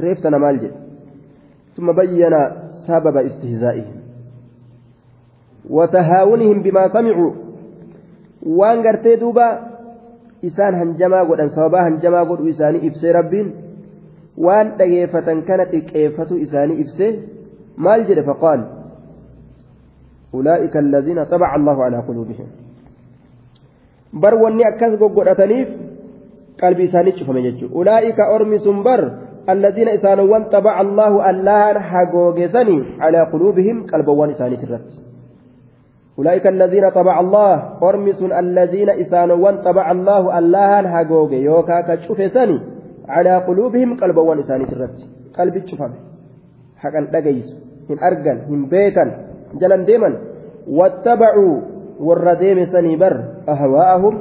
reef 0.03 0.19
sana 0.21 0.39
maal 0.39 0.59
jedhe 0.65 0.77
ثم 1.75 1.91
بين 1.91 2.35
سبب 2.87 3.17
استهزائهم. 3.17 3.97
وتهاونهم 5.69 6.57
بما 6.61 6.83
سمعوا. 6.87 7.31
waan 8.43 8.81
gartee 8.81 9.17
duuba 9.17 9.68
isaan 10.41 10.75
hanjamaa 10.81 11.25
godhan 11.25 11.49
sababaa 11.49 11.83
hanjamaa 11.83 12.25
godhu 12.25 12.47
isaanii 12.47 12.85
ibsee 12.89 13.13
rabbiin? 13.13 13.53
Waan 14.45 14.75
dhageeffatan 14.79 15.41
kana 15.47 15.65
xiqqeeffatu 15.71 16.37
isaanii 16.45 16.81
ibsee 16.83 17.13
maal 17.77 18.05
jedhe 18.11 18.23
faqaal? 18.23 18.61
أولئك 20.33 20.77
الذين 20.77 21.23
طبع 21.23 21.55
الله 21.55 21.83
على 21.83 21.97
قلوبهم 22.07 22.47
بر 24.13 24.33
وني 24.35 24.67
أكس 24.67 25.01
قدتنيف 25.01 25.69
قلبي 26.61 26.87
سانيت 26.87 27.15
شوف 27.15 27.29
أولئك 27.73 28.19
أرمس 28.19 28.67
بر 28.67 29.01
الذين 29.49 29.87
إسانوان 29.87 30.43
طبع 30.43 30.81
الله 30.81 31.29
الله 31.29 31.79
حقوقسني 31.79 32.83
على 32.99 33.19
قلوبهم 33.33 33.85
قلبوان 33.91 34.29
إسانيت 34.29 34.63
الرد 34.63 35.08
أولئك 36.19 36.47
الذين 36.47 36.89
طبع 36.89 37.19
الله 37.19 37.53
أرمس 37.83 38.21
الذين 38.23 38.89
إسانوان 38.89 39.55
طبع 39.61 39.91
الله 39.91 40.39
الله 40.39 40.87
حقوق 40.93 41.31
يوكا 41.33 41.77
كشوفسني 41.87 42.57
على 43.07 43.33
قلوبهم 43.47 43.89
قلبوان 44.01 44.39
إسانيت 44.39 44.71
الرد 44.73 44.99
قلبي 45.37 45.59
شوفه 45.67 45.89
حقا 46.81 47.01
دقيس 47.13 47.47
من 47.89 47.97
أرجل 48.03 48.37
من 48.51 48.61
بيكا 48.73 49.05
warra 51.99 52.39
deeme 52.39 52.71
sanii 52.71 52.95
bar 52.95 53.43
ahwaa'ahum 53.43 54.15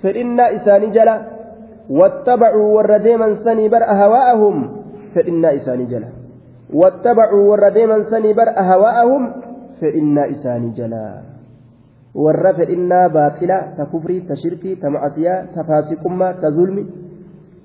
fedhinnaa 0.00 0.56
isaanii 0.56 0.90
jala 0.96 1.14
wattabacuu 2.00 2.74
warra 2.74 2.98
deeman 3.04 3.44
sanii 3.44 3.68
bar 3.68 3.84
ahwaa'ahum 3.94 4.56
fedhinnaa 5.14 5.52
isaanii 5.60 5.86
jala 5.92 6.08
wattabacuu 6.72 7.44
warra 7.50 7.70
deeman 7.76 8.08
sanii 8.10 8.34
bar 8.34 8.48
ahwaa'ahum 8.56 9.22
baaxila 13.12 13.58
ta 13.76 13.86
kufrii 13.86 14.20
ta 14.28 14.36
shirkii 14.36 14.76
ta 14.76 14.90
macasiyaa 14.90 15.44
ta 15.54 15.64
faasiqummaa 15.64 16.32
ta 16.40 16.50
zulmi 16.50 16.86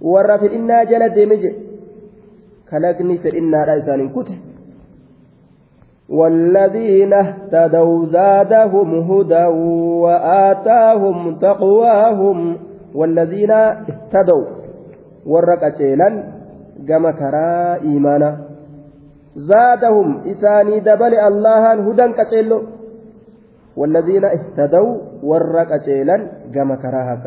warra 0.01 0.39
fedhinnaa 0.39 0.86
jala 0.86 1.10
deeme 1.10 1.38
je 1.38 1.51
kalaqni 2.70 3.18
fedhinnaadha 3.18 3.82
isaaniin 3.82 4.14
kute 4.14 4.38
والذين 6.10 7.14
اهتدوا 7.14 8.05
زادهم 8.05 8.89
هدى 9.12 9.45
وآتاهم 10.03 11.36
تقواهم 11.36 12.57
والذين 12.95 13.51
اهتدوا 13.51 14.45
ورقتيلا 15.26 16.24
كما 16.88 17.12
كرا 17.12 17.76
إيمانا 17.82 18.49
زادهم 19.48 20.08
إساني 20.32 20.80
دبل 20.80 21.14
الله 21.16 21.64
هدى 21.86 22.06
كتيلو. 22.20 22.60
والذين 23.80 24.26
اهتدوا 24.26 24.92
ورقتيلا 25.24 26.18
كما 26.54 26.76
كراهك. 26.76 27.26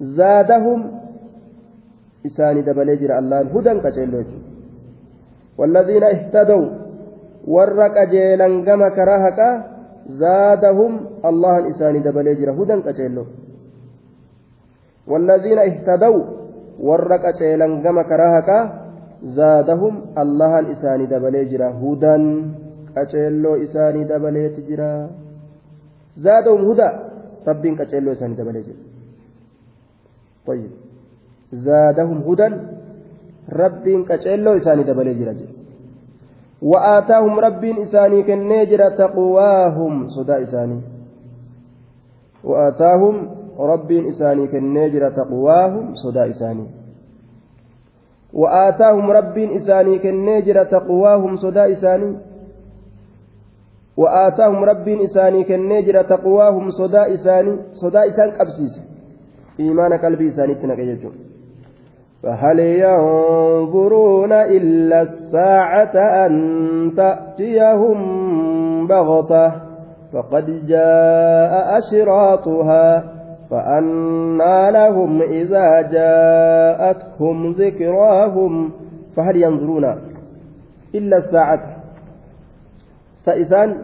زادهم 0.00 0.80
إساني 2.26 2.60
دبل 2.62 2.88
جر 3.00 3.12
الله 3.18 3.38
هدى 3.54 3.72
كتيلو. 3.80 4.20
والذين 5.58 6.04
اهتدوا 6.04 6.66
qajeelan 7.46 8.62
gama 8.62 8.90
karaa 8.94 9.20
haqaa 9.26 9.54
zaadahum 10.18 11.22
allahan 11.22 11.66
isaanii 11.66 12.02
dabalee 12.02 12.38
jira 12.38 12.54
hudan 12.54 12.82
qaceello 12.82 13.26
والذين 15.02 15.58
اهتدوا 15.58 16.22
ورق 16.78 17.24
أشيلان 17.26 17.82
كما 17.82 18.02
كراهكا 18.02 18.81
زادهم 19.22 19.94
الله 20.18 20.58
الإساني 20.58 21.06
دبلي 21.06 21.44
جرا 21.44 21.68
هدى. 21.82 22.16
أشيلو 22.98 23.62
إساني 23.62 24.04
دبلي 24.04 24.48
تجرا. 24.48 25.10
زادهم 26.18 26.70
هدى. 26.70 26.88
رب 27.48 27.64
أشيلو 27.80 28.12
إساني 28.12 28.34
دبلي 28.34 28.62
جرا. 28.62 28.76
طيب. 30.46 30.70
زادهم 31.52 32.18
هدى. 32.28 32.48
رب 33.52 33.86
أشيلو 34.10 34.56
إساني 34.56 34.82
دبلي 34.82 35.14
جرا. 35.14 35.34
وآتاهم 36.62 37.40
ربين 37.40 37.76
إساني 37.82 38.22
كنجر 38.22 38.90
تقواهم. 38.90 40.08
صدى 40.08 40.42
إساني. 40.42 40.80
وآتاهم 42.44 43.14
ربين 43.58 44.08
إساني 44.08 44.46
كنجر 44.46 45.10
تقواهم. 45.10 45.94
صدى 45.94 46.30
إساني. 46.30 46.81
وآتاهم 48.32 49.10
ربين 49.10 49.52
إساني 49.52 49.98
كنجر 49.98 50.64
تقواهم 50.64 51.36
صدى 51.36 51.72
إساني. 51.72 52.16
وآتاهم 53.96 54.64
ربين 54.64 55.00
إساني 55.00 55.44
كنجر 55.44 56.02
تقواهم 56.02 56.70
صدى 56.70 57.14
إساني. 57.14 57.56
صدى 57.72 57.98
إسان 58.08 58.30
قبسيس. 58.30 58.74
إيمان 59.60 59.92
قلبي 59.92 60.28
إساني 60.28 60.54
تنقيجو 60.54 61.10
فهل 62.22 62.58
ينظرون 62.60 64.32
إلا 64.32 65.02
الساعة 65.02 66.26
أن 66.26 66.32
تأتيهم 66.96 67.98
بغتة؟ 68.86 69.52
فقد 70.12 70.66
جاء 70.66 71.78
أشراطها. 71.78 73.04
فأنى 73.51 74.71
لهم 74.71 75.21
إذا 75.21 75.81
جاءتهم 75.81 77.51
ذكراهم 77.51 78.71
فهل 79.15 79.35
ينظرون 79.43 79.85
إلا 80.95 81.17
الساعة 81.17 81.61
سائسان 83.25 83.77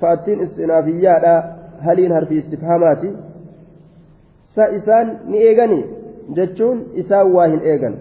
فأتين 0.00 0.40
استنافيات 0.40 1.44
هل 1.80 1.98
ينهر 1.98 2.24
في 2.24 2.38
استفهاماتي 2.38 3.12
سائسان 4.54 5.16
نئيغني 5.28 5.84
jechuun 6.36 6.92
isaan 7.00 7.32
waa 7.32 7.46
hin 7.48 7.62
eegan 7.64 7.94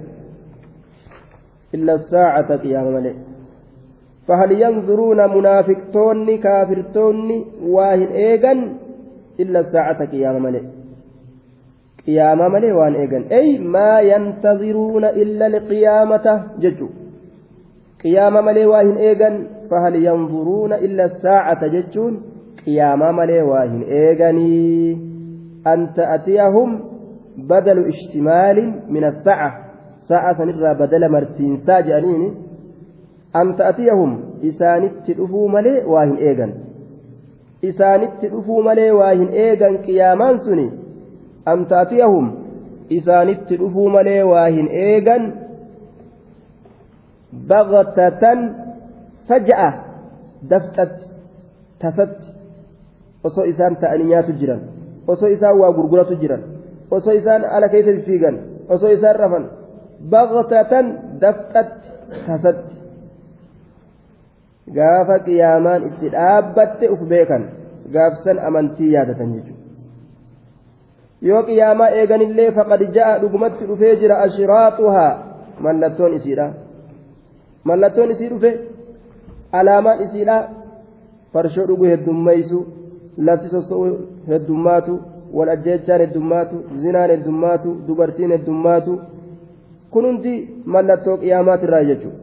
illa 1.78 1.94
saacata 2.12 2.58
qiyaama 2.64 2.92
malee 2.96 3.16
fahal 4.28 4.52
yanzuruuna 4.62 5.28
munaafiqtoonni 5.36 6.38
kaafirtoonni 6.46 7.38
waa 7.76 7.94
qiyaama 10.13 10.41
malee 10.47 10.65
qiyaama 12.05 12.49
malee 12.49 12.73
waan 12.81 12.95
eegan 13.05 13.25
ey 13.41 13.59
maa 13.77 14.01
yantaziruuna 14.11 15.15
illa 15.23 15.49
liqiyaamata 15.57 16.35
jechu 16.65 16.91
qiyaama 18.03 18.43
malee 18.43 18.67
waa 18.73 18.83
hin 18.83 18.99
eegan 19.09 19.43
fahal 19.71 19.99
yanzuruuna 20.05 20.77
illa 20.87 21.09
saacata 21.27 21.73
jechuun 21.75 22.23
qiyaama 22.65 23.13
malee 23.21 23.43
waa 23.51 23.67
hin 23.75 23.85
eeganii 24.05 24.97
an 25.75 25.89
ta'atiyahum 26.01 26.81
بدل 27.37 27.89
اشتمال 27.89 28.59
من 28.89 29.05
الساعة 29.05 29.53
ساعة 30.09 30.39
سنرى 30.39 30.75
بدل 30.75 31.09
مرتين 31.13 31.57
ساجأنين 31.57 32.35
أن 33.37 33.57
تأتيهم 33.57 34.21
إسانت 34.45 34.93
تلفوا 35.07 35.49
ملي 35.49 35.85
isaanitti 37.71 38.29
dhufuu 38.33 38.63
malee 38.63 38.91
waa 39.01 39.13
hin 39.21 39.29
eegan 39.45 39.79
qiyaamaan 39.87 40.41
suni 40.45 40.67
am 41.53 41.67
taatiyahum 41.73 42.27
isaanitti 42.99 43.57
dhufuu 43.61 43.89
malee 43.97 44.23
waa 44.33 44.49
hin 44.57 44.69
eegan 44.87 45.33
baqatatan 47.49 48.39
faja'a 49.29 49.71
dafxatti 50.51 51.05
tasatti. 51.83 52.27
Osoo 53.25 53.45
isaan 53.53 53.77
ta'anii 53.77 54.09
nyaatu 54.11 54.33
jiran. 54.41 54.61
Osoo 55.07 55.29
isaan 55.37 55.59
waa 55.61 55.73
gurguratu 55.73 56.15
jiran. 56.23 56.43
Osoo 56.91 57.15
isaan 57.21 57.45
ala 57.45 57.69
keessa 57.69 57.93
fiigan. 58.07 58.37
Osoo 58.69 58.91
isaan 58.97 59.17
rafan. 59.17 59.45
Baqatatan 60.11 60.87
dafxatti 61.21 61.89
tasatti. 62.27 62.75
Gaafa 64.79 65.19
qiyaamaan 65.27 65.83
itti 65.89 66.09
dhaabbatte 66.15 66.89
uf 66.95 67.01
beekan 67.13 67.45
gaafsan 67.95 68.39
amantii 68.49 68.93
yaadatan 68.95 69.35
jechuudha 69.35 69.61
yoo 71.29 71.43
qiyaamaa 71.49 71.91
eeganillee 72.01 72.51
faqad 72.59 72.83
ja'a 72.97 73.19
dhugumatti 73.23 73.65
dhufee 73.71 73.97
jira 74.03 74.19
ashraaxuhaa 74.27 75.13
mallattoon 75.67 76.15
isiidha 76.19 76.47
mallattoon 77.71 78.11
isii 78.15 78.29
dhufe 78.33 78.53
alaamaan 79.61 80.03
isiidha 80.07 80.37
farshoo 81.33 81.67
dhuguu 81.71 81.89
heddummeeysu 81.93 82.59
lafti 83.27 83.49
soso'uu 83.55 83.93
heddummaatu 84.33 84.99
wal 85.37 85.49
ajjeechaan 85.55 86.01
heddummaatu 86.05 86.57
zinaan 86.83 87.11
heddummaatu 87.15 87.77
dubartiin 87.87 88.31
heddummaatu 88.37 88.99
kun 89.91 90.05
hundi 90.07 90.35
mallattoo 90.75 91.17
qiyaamaatirraa 91.23 91.85
jechuudha 91.91 92.19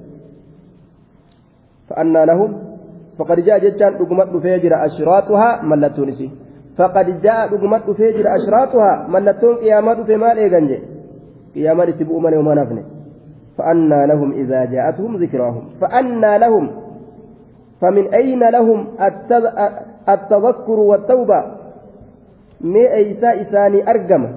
jechaan 3.66 3.98
dhuguma 3.98 4.26
dhufee 4.26 4.60
jira 4.60 4.82
ashraaxuhaa 4.88 5.62
mallattoon 5.64 6.10
isii 6.10 6.32
faqad 6.78 7.08
ja'a 7.26 7.48
dhuguma 7.52 7.80
dhufee 7.88 8.14
jira 8.18 8.34
ashraaxuhaa 8.38 9.08
mallattoon 9.08 9.60
qiyaamaa 9.64 9.98
dhufe 10.00 10.18
maal 10.24 10.38
eegan 10.46 10.72
jedhe 10.72 10.88
qiyaamaan 11.54 11.90
itti 11.90 12.10
bu'u 12.10 12.22
malee 12.22 12.42
homaan 12.42 12.64
hafne 12.64 12.84
فأنى 13.60 14.08
لهم 14.08 14.32
إذا 14.32 14.66
جاءتهم 14.66 15.18
ذكراهم 15.24 15.64
فأنى 15.82 16.38
لهم 16.38 16.72
فمن 17.82 18.14
أين 18.14 18.50
لهم 18.50 18.88
التذكر 20.10 20.80
والتوبة 20.80 21.46
ما 22.62 22.94
أيسا 22.94 23.42
إساني 23.42 23.90
أرقم 23.90 24.28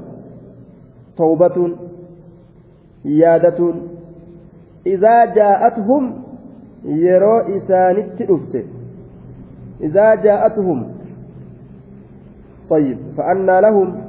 توبة 1.16 1.76
يادة 3.04 3.74
إذا 4.86 5.24
جاءتهم 5.24 6.21
يرو 6.85 7.37
إساني 7.39 8.01
تلفت 8.17 8.65
إذا 9.81 10.15
جاءتهم 10.15 10.79
طيب 12.69 12.97
فأنى 13.17 13.61
لهم 13.61 14.01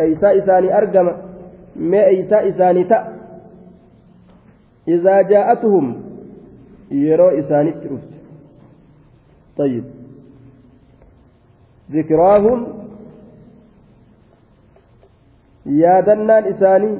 أيسا 0.00 0.38
إساني 0.38 0.78
أرقم 0.78 1.12
ما 1.76 2.06
أيسا 2.06 2.48
إساني 2.48 2.84
تأ 2.84 3.00
إذا 4.88 5.22
جاءتهم 5.22 6.02
يرو 6.90 7.28
إساني 7.28 7.70
تلفت 7.72 8.12
طيب 9.56 9.84
ذكراهم 11.90 12.82
yaadannaan 15.66 16.46
isaanii 16.46 16.98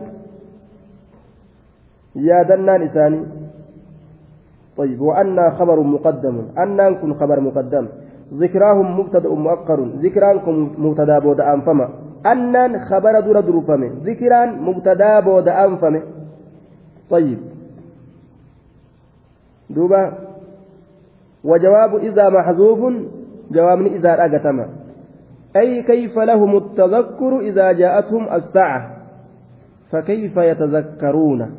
yaadannaan 2.14 2.82
isaanii 2.82 3.24
طيب 4.78 5.01
وأنا 5.01 5.49
خبر 5.49 5.80
مقدم. 5.80 6.41
أنان 6.57 6.95
كن 6.95 7.13
خبر 7.13 7.39
مقدم. 7.39 7.88
ذكراهم 8.34 8.99
مبتدأ 8.99 9.30
مؤخر. 9.30 9.80
ذكرانكم 9.86 10.55
مبتدأ 10.78 11.19
بود 11.19 11.41
أنفما. 11.41 11.89
أنان 12.25 12.80
خبر 12.80 13.19
دور 13.19 13.39
دروفم 13.39 13.84
ذكران 13.84 14.61
مبتدأ 14.61 15.19
بود 15.19 15.47
أنفم. 15.47 16.01
طيب. 17.09 17.39
دوبا. 19.69 20.13
وجواب 21.43 21.95
إذا 21.95 22.30
محذوف. 22.30 22.93
جواب 23.51 23.82
إذا 23.82 24.25
أجتمع 24.25 24.65
أي 25.55 25.84
كيف 25.84 26.19
لهم 26.19 26.57
التذكر 26.57 27.39
إذا 27.39 27.71
جاءتهم 27.71 28.34
الساعة؟ 28.34 28.97
فكيف 29.91 30.38
يتذكرون؟ 30.38 31.51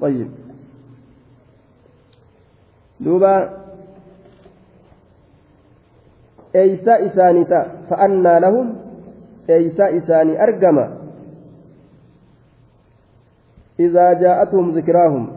طيب. 0.00 0.28
دوبا 2.99 3.49
أيسا 6.55 7.05
إساني 7.05 7.45
فأنى 7.89 8.39
لهم 8.39 8.75
أيسا 9.49 9.97
إساني 9.97 10.43
أرقم 10.43 10.77
إذا 13.79 14.13
جاءتهم 14.13 14.71
ذكراهم 14.71 15.27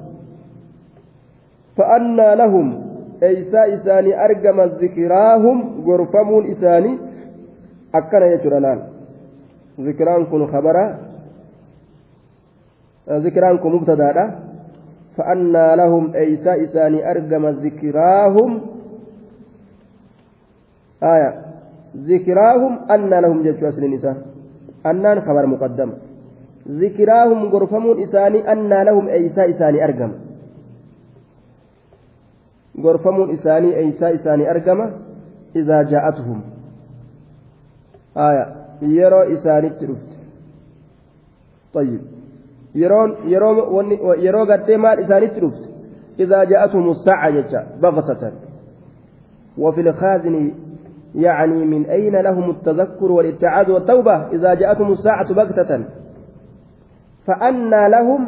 فأنى 1.76 2.34
لهم 2.34 2.84
eeysaa 3.22 3.66
isaanii 3.76 4.14
argama 4.26 4.68
zikiraahum 4.68 5.58
gorfamuun 5.84 6.46
isaanii 6.54 6.98
akkana 7.92 8.28
jechuudha 8.32 8.60
laal 8.60 8.80
zikiraan 9.86 10.26
kun 10.32 10.46
khabara 10.52 10.84
zikiraan 13.26 13.58
kun 13.58 13.72
mubtadaadha 13.76 14.24
fa'annaa 15.19 15.75
lahum 15.81 16.11
eeysaa 16.23 16.57
isaanii 16.65 17.03
argama 17.13 17.53
zikiraahum 17.63 18.51
aya 21.13 21.29
zikiraahum 22.09 22.77
annaa 22.95 23.21
lahum 23.25 23.43
jechuu 23.47 23.69
asliin 23.71 23.97
isaa 23.99 24.15
annaan 24.91 25.21
khabara 25.27 25.51
muqaddama 25.53 25.93
zikiraahum 26.83 27.49
gorfamuun 27.55 28.03
isaanii 28.05 28.43
annaa 28.55 28.83
lahum 28.91 29.07
eeysaa 29.17 29.49
isaanii 29.53 29.85
argama 29.87 30.15
gorfamuun 32.85 33.35
isaanii 33.37 33.73
eeysaa 33.83 34.13
isaanii 34.19 34.51
argama 34.55 34.91
idaa 35.63 35.83
jaa'atuhum 35.93 36.39
aya 38.27 38.45
yeroo 38.97 39.25
isaanitti 39.35 39.91
dhufte 39.91 40.19
طيب 41.73 42.01
يرون 42.75 44.51
قد 44.51 44.71
ما 44.71 45.05
إسانيت 45.05 45.39
رفت 45.39 45.69
إذا 46.19 46.43
جاءتهم 46.43 46.89
الساعة 46.89 47.29
جتا 47.29 47.67
بغتة 47.81 48.31
وفي 49.57 49.81
الخازن 49.81 50.51
يعني 51.15 51.65
من 51.65 51.85
أين 51.85 52.15
لهم 52.15 52.49
التذكر 52.49 53.11
والابتعاد 53.11 53.69
والتوبة 53.69 54.27
إذا 54.27 54.53
جاءتهم 54.53 54.91
الساعة 54.91 55.33
بغتة 55.33 55.83
فأنى 57.25 57.89
لهم 57.89 58.27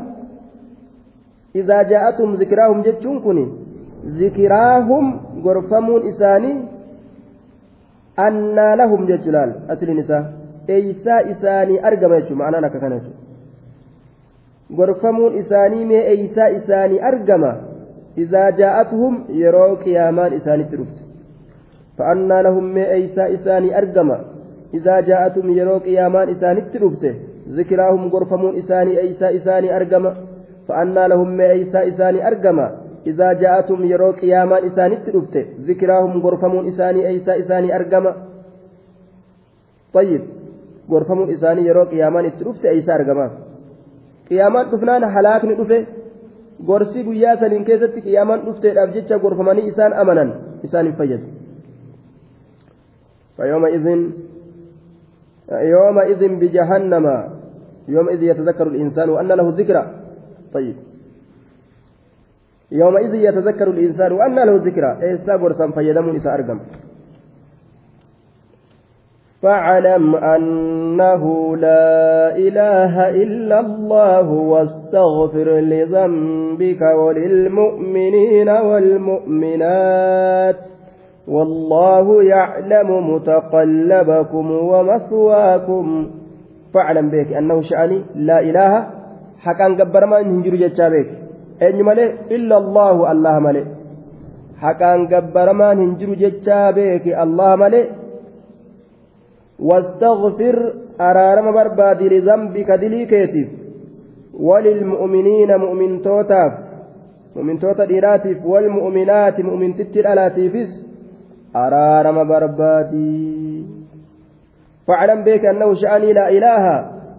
إذا 1.56 1.82
جاءتهم 1.82 2.36
ذكراهم 2.36 2.82
جتشون 2.82 3.66
ذكراهم 4.06 5.22
غرفمون 5.44 6.02
إساني 6.10 6.66
أنى 8.20 8.76
لهم 8.76 9.06
جتلال 9.06 9.54
أسل 9.70 10.00
نساء 10.00 10.34
إيسا 10.70 11.32
إساني 11.32 11.88
أرقم 11.88 12.14
يشو 12.14 12.36
معنى 12.36 12.58
نكا 12.62 12.80
كان 12.80 12.92
يشو 12.92 13.12
غرفمون 14.78 15.32
إساني 15.40 15.86
مي 15.86 16.08
إيسا 16.08 16.58
إساني 16.58 17.08
أرقم 17.08 17.44
إذا 18.18 18.50
جاءتهم 18.50 19.14
يرو 19.30 19.76
قيامان 19.76 20.34
إساني 20.34 20.64
ترفت 20.64 20.98
فأنى 21.98 22.44
لهم 22.44 22.74
مي 22.74 22.92
إيسا 22.92 23.34
إساني 23.34 23.78
أرقم 23.78 24.10
إذا 24.74 25.00
جاءتهم 25.00 25.50
يرو 25.60 25.78
قيامان 25.78 26.30
إساني 26.30 26.62
ترفت 26.62 27.16
ذكراهم 27.50 28.08
غرفمون 28.08 28.56
إساني 28.56 29.00
إيسا 29.00 29.36
إساني 29.36 29.76
أرقم 29.78 30.06
فأنى 30.68 31.08
لهم 31.08 31.30
مي 31.38 31.52
إيسا 31.52 31.88
إساني 31.88 32.28
أرقم 32.28 32.60
إذا 33.08 33.34
جاءتهم 33.34 33.86
يرو 33.86 34.12
قيامان 34.12 34.66
إساني 34.66 34.96
ترفت 34.96 35.36
ذكراهم 35.68 36.22
غرفمون 36.26 36.68
إساني 36.68 37.08
إيسا 37.08 37.40
إساني 37.40 37.76
أرقم 37.76 38.06
طيب 39.94 40.22
غرفمون 40.92 41.30
إساني 41.30 41.62
يرو 41.66 41.84
قيامان 41.84 42.32
ترفت 42.40 42.66
إيسا 42.66 42.96
أرقم 42.96 43.30
qiyaamaan 44.32 44.72
dhufnaan 44.72 45.04
halaakni 45.16 45.60
dhufe 45.60 45.78
gorsi 46.72 47.04
guyyaa 47.08 47.36
saniin 47.44 47.68
keessatti 47.70 48.06
qiyaamaan 48.08 48.44
dhufteedhaaf 48.48 48.98
jecha 48.98 49.22
gorfamanii 49.24 49.70
isaan 49.72 49.94
amanan 50.04 50.30
isaan 50.64 50.86
hin 50.90 50.98
fayyadu 51.00 51.28
يومئذ 55.52 56.22
بجهنم 56.42 57.06
يومئذ 57.88 58.22
يتذكر 58.24 58.68
الإنسان 58.68 59.10
وأن 59.10 59.28
له 59.28 59.48
ذكرى 59.60 59.84
طيب 60.54 60.76
يومئذ 62.72 63.14
يتذكر 63.14 63.68
الإنسان 63.76 64.12
وأن 64.12 64.36
له 64.36 64.56
ذكرى 64.68 64.92
إيسا 65.04 65.36
برسا 65.36 65.72
فيدمون 65.76 66.16
إسا 66.16 66.34
أرقم 66.34 66.60
فاعلم 69.42 70.16
أنه 70.16 71.58
لا 71.58 72.38
إله 72.38 73.10
إلا 73.10 73.60
الله 73.60 74.32
واستغفر 74.32 75.60
لذنبك 75.60 76.82
وللمؤمنين 76.82 78.50
والمؤمنات 78.50 80.56
والله 81.28 82.24
يعلم 82.24 83.14
متقلبكم 83.14 84.52
ومثواكم. 84.52 86.10
فاعلم 86.74 87.10
بك 87.10 87.34
أنه 87.34 87.62
شأني 87.62 88.02
لا 88.16 88.40
إله. 88.40 88.88
حقا 89.40 89.68
قبر 89.80 90.06
ما 90.06 90.22
ننجر 90.22 90.56
جتشابك 90.56 91.08
أن 91.62 91.86
ملئ 91.86 92.12
إلا 92.32 92.58
الله 92.58 93.12
الله 93.12 93.40
ملئ. 93.40 93.66
حقا 94.62 95.08
قبر 95.14 95.54
ما 95.54 95.74
ننجر 95.74 96.14
جتشابك 96.14 97.08
الله 97.08 97.56
ملئ. 97.56 98.01
واستغفر 99.62 100.74
أرارم 101.02 101.52
بربادي 101.52 102.10
لذنبك 102.10 102.72
دليكيتف 102.72 103.50
وللمؤمنين 104.34 105.52
مؤمن 105.58 106.02
توتاف 106.02 106.54
مؤمن 107.36 107.60
توتا 107.60 107.86
ديراتف 107.86 108.46
والمؤمنات 108.46 109.40
مؤمن 109.40 109.74
ستر 109.74 110.14
ألاتيفس 110.14 110.72
أرارم 111.56 112.18
بربادي 112.30 113.66
فاعلم 114.88 115.24
بك 115.24 115.46
أنه 115.46 115.74
شأني 115.74 116.14
لا 116.14 116.30
إله 116.30 116.64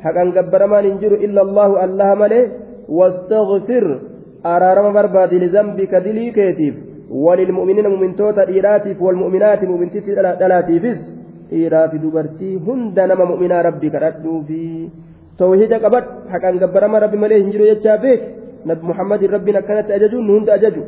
حقا 0.04 0.24
قبر 0.36 0.66
ما 0.66 0.80
ننجر 0.80 1.12
إلا 1.14 1.42
الله 1.42 1.84
الله 1.84 2.14
ملي 2.14 2.42
واستغفر 2.88 4.12
araarama 4.44 4.90
barbaadi 4.90 5.38
lizambika 5.38 6.00
dilii 6.04 6.32
keetiif 6.32 6.74
walilmu'miniina 7.10 7.88
mu'mintoota 7.88 8.46
dhiiraatiif 8.46 9.00
walmu'minaati 9.00 9.66
mu'mintitti 9.66 10.16
dhalaatiifis 11.52 11.60
dhiiraafi 11.60 11.98
dubartii 11.98 12.56
hunda 12.56 13.06
nama 13.06 13.24
mu'minaa 13.24 13.62
rabbii 13.62 13.90
kadhadhuufi 13.90 14.90
tawhiida 15.36 15.80
qabadhu 15.80 16.28
haqaan 16.32 16.58
gabbarama 16.58 17.00
rabbi 17.00 17.16
malee 17.16 17.40
hin 17.42 17.52
jiru 17.52 17.64
jechaa 17.64 17.98
beek 17.98 18.20
nabi 18.64 18.86
muhammadin 18.86 19.30
rabbiin 19.30 19.56
akkanatti 19.56 19.92
ajajuun 19.92 20.26
nu 20.26 20.32
hunda 20.40 20.54
ajaju 20.54 20.84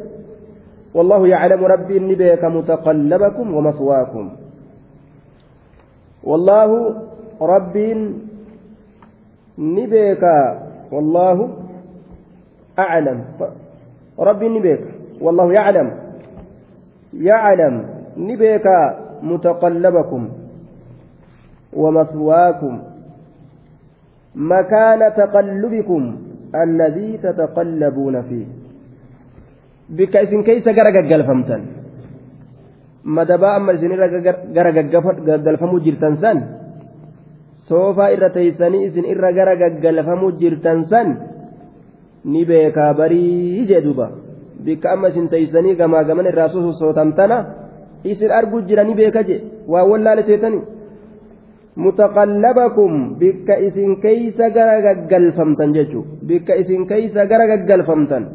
والله 0.94 1.28
يعلم 1.28 1.64
ربي 1.64 1.96
إني 1.98 2.14
بك 2.14 2.44
متقلبكم 2.44 3.46
ومثواكم 3.54 4.30
والله 6.22 6.70
ربي 7.42 7.88
نبيك 9.58 10.24
والله 10.92 11.38
أعلم 12.78 13.18
ربي 14.18 14.48
نبيك 14.48 14.82
والله 15.20 15.52
يعلم 15.52 15.88
يعلم 17.14 17.74
نبيك 18.16 18.66
متقلبكم 19.22 20.43
ومثواكم 21.73 22.73
مكان 24.35 25.01
تقلبكم 25.21 26.01
الذي 26.55 27.09
تتقلبون 27.17 28.15
فيه 28.21 28.47
بك 29.89 30.15
إذن 30.15 30.41
كيس 30.43 30.67
غرا 30.67 30.91
غغلفمتن 30.95 31.61
madabaa 33.03 33.55
amma 33.57 33.73
isinirra 33.73 34.07
gara 34.55 34.71
gaggalfamuu 34.71 35.79
jirtan 35.85 36.17
san 36.21 36.37
soofaa 37.67 38.11
irra 38.15 38.29
teeysanii 38.35 38.85
isin 38.87 39.05
irra 39.13 39.31
gara 39.37 39.55
gaggalfamuu 39.61 40.31
jirtan 40.41 40.85
san 40.91 41.07
ni 42.25 42.45
beekaa 42.49 42.93
barii 42.99 43.65
jee 43.69 43.81
duba 43.81 44.07
bikka 44.65 44.91
amma 44.93 45.09
isin 45.11 45.29
teeysanii 45.33 45.75
gamaa 45.79 46.03
gaman 46.03 46.29
irraa 46.31 46.49
sosootamtana 46.53 47.37
isin 48.03 48.31
arguu 48.39 48.61
jira 48.67 48.83
ni 48.83 48.93
beeka 48.99 49.23
je 49.23 49.37
waa 49.67 49.83
wallaale 49.91 50.23
seetanii 50.29 50.63
gaggalfamtan 54.86 55.74
jechuu 55.74 56.04
bikka 56.22 56.54
isin 56.62 56.86
keeysa 56.86 57.26
gara 57.26 57.46
gaggalfamtan 57.50 58.28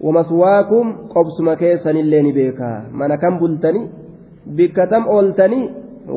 wamaswaakum 0.00 1.08
qobsuma 1.14 1.56
keessanillee 1.56 2.22
ni 2.22 2.32
beekaa 2.32 2.90
mana 2.92 3.16
kan 3.22 3.38
bultanii 3.38 3.86
bikka 4.58 4.86
tam 4.86 5.06
ooltanii 5.06 5.70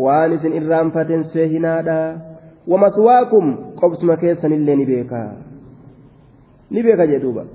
waan 0.05 0.33
isin 0.33 0.57
irraanfaten 0.61 1.23
seehinaadha 1.33 1.99
wamaswaakum 2.67 3.55
qobsuma 3.79 4.17
keessanillee 4.17 4.75
ni 4.75 4.85
beekaa 4.85 5.31
ni 6.71 6.83
beeka 6.83 7.07
jedhuuba 7.13 7.45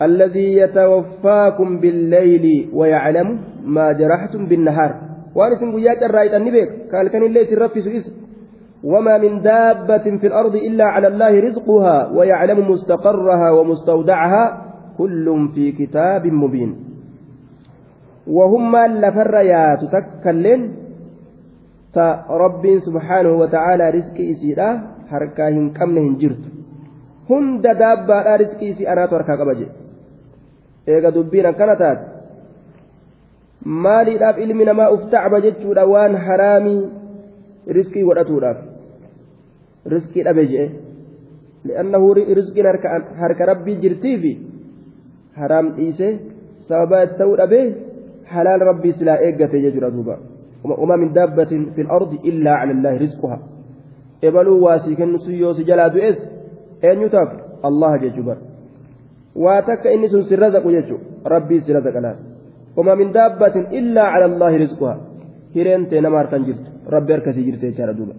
الذي 0.00 0.56
يتوفاكم 0.56 1.80
بالليل 1.80 2.70
ويعلم 2.72 3.28
ما 3.64 3.92
جرحتم 3.92 4.46
بالنهار 4.46 5.09
waan 5.34 5.52
isin 5.54 5.72
guyyaa 5.74 6.00
carraayxan 6.02 6.42
ni 6.44 6.50
beeka 6.50 6.74
kaalkan 6.90 7.22
illee 7.28 7.44
isin 7.46 7.58
raffisu 7.58 7.90
وما 8.84 9.18
من 9.18 9.42
دابة 9.42 10.06
في 10.20 10.26
الأرض 10.26 10.54
إلا 10.56 10.84
على 10.84 11.06
الله 11.12 11.32
رزقها 11.40 12.16
ويعلم 12.16 12.70
مستقرها 12.70 13.50
ومستودعها 13.50 14.44
كل 14.98 15.26
في 15.54 15.72
كتاب 15.72 16.26
مبين. 16.26 16.70
وهم 18.26 18.76
لفر 18.76 19.34
يا 19.34 19.76
تتكلم 19.82 20.60
رب 22.30 22.64
سبحانه 22.86 23.32
وتعالى 23.32 23.90
رزق 23.90 24.16
إسيرا 24.32 24.68
حركاهم 25.10 25.72
كمنهم 25.72 26.16
جرت. 26.16 26.44
هند 27.30 27.62
دابة 27.62 28.36
رزق 28.36 28.60
إسي 28.64 28.88
أنا 28.92 29.06
تركا 29.06 29.34
قبجي 29.40 29.66
إيغا 30.88 31.10
دبينا 31.10 31.50
كانت 31.50 31.82
maaliidhaaf 33.64 34.38
ilmi 34.38 34.64
namaa 34.64 34.90
uf 34.96 35.10
tacba 35.10 35.40
jechuudha 35.40 35.86
waan 35.86 36.16
haraamii 36.26 36.88
riskii 37.78 38.04
godhatuudhaaf 38.08 38.58
riskii 39.94 40.24
dhabe 40.24 40.46
jedhe 40.46 40.70
li'annahu 41.68 42.14
riskiin 42.14 42.66
harka 43.20 43.46
rabbii 43.52 43.76
jirtiifi 43.84 44.32
haraam 45.40 45.72
dhiise 45.76 46.08
sababa 46.68 47.06
ta'uu 47.20 47.36
dhabee 47.42 47.66
halaal 48.34 48.66
rabbii 48.70 48.92
silaa 48.98 49.22
eeggate 49.28 49.62
jechuudha 49.66 49.94
duuba 49.96 50.18
وما 50.64 50.96
من 50.96 51.12
دابة 51.12 51.44
في 51.74 51.80
الأرض 51.80 52.12
إلا 52.24 52.50
على 52.50 52.72
الله 52.72 52.96
رزقها 52.96 53.38
إبلوا 54.24 54.60
واسي 54.64 54.94
كن 54.94 55.18
سيوس 55.18 55.60
جلا 55.60 55.88
دوئس 55.88 56.18
أن 56.84 57.00
يتاف 57.02 57.28
الله 57.64 57.96
ججبر 57.96 58.36
واتك 59.36 59.86
إني 59.86 60.08
سن 60.08 60.36
رزق 60.36 60.64
ججو 60.68 60.96
ربي 61.26 61.60
سرزق 61.60 61.96
الآن 61.96 62.29
وما 62.76 62.94
من 62.94 63.12
دابة 63.12 63.56
إلا 63.78 64.02
على 64.02 64.24
الله 64.24 64.56
رزقها. 64.56 65.00
هيرين 65.54 65.88
تنمار 65.88 66.26
كان 66.26 66.44
جرت. 66.44 66.66
ربي 66.86 67.14
أركسي 67.14 67.50
جرت 67.50 67.62
يا 67.78 67.92
دوبا 67.92 68.14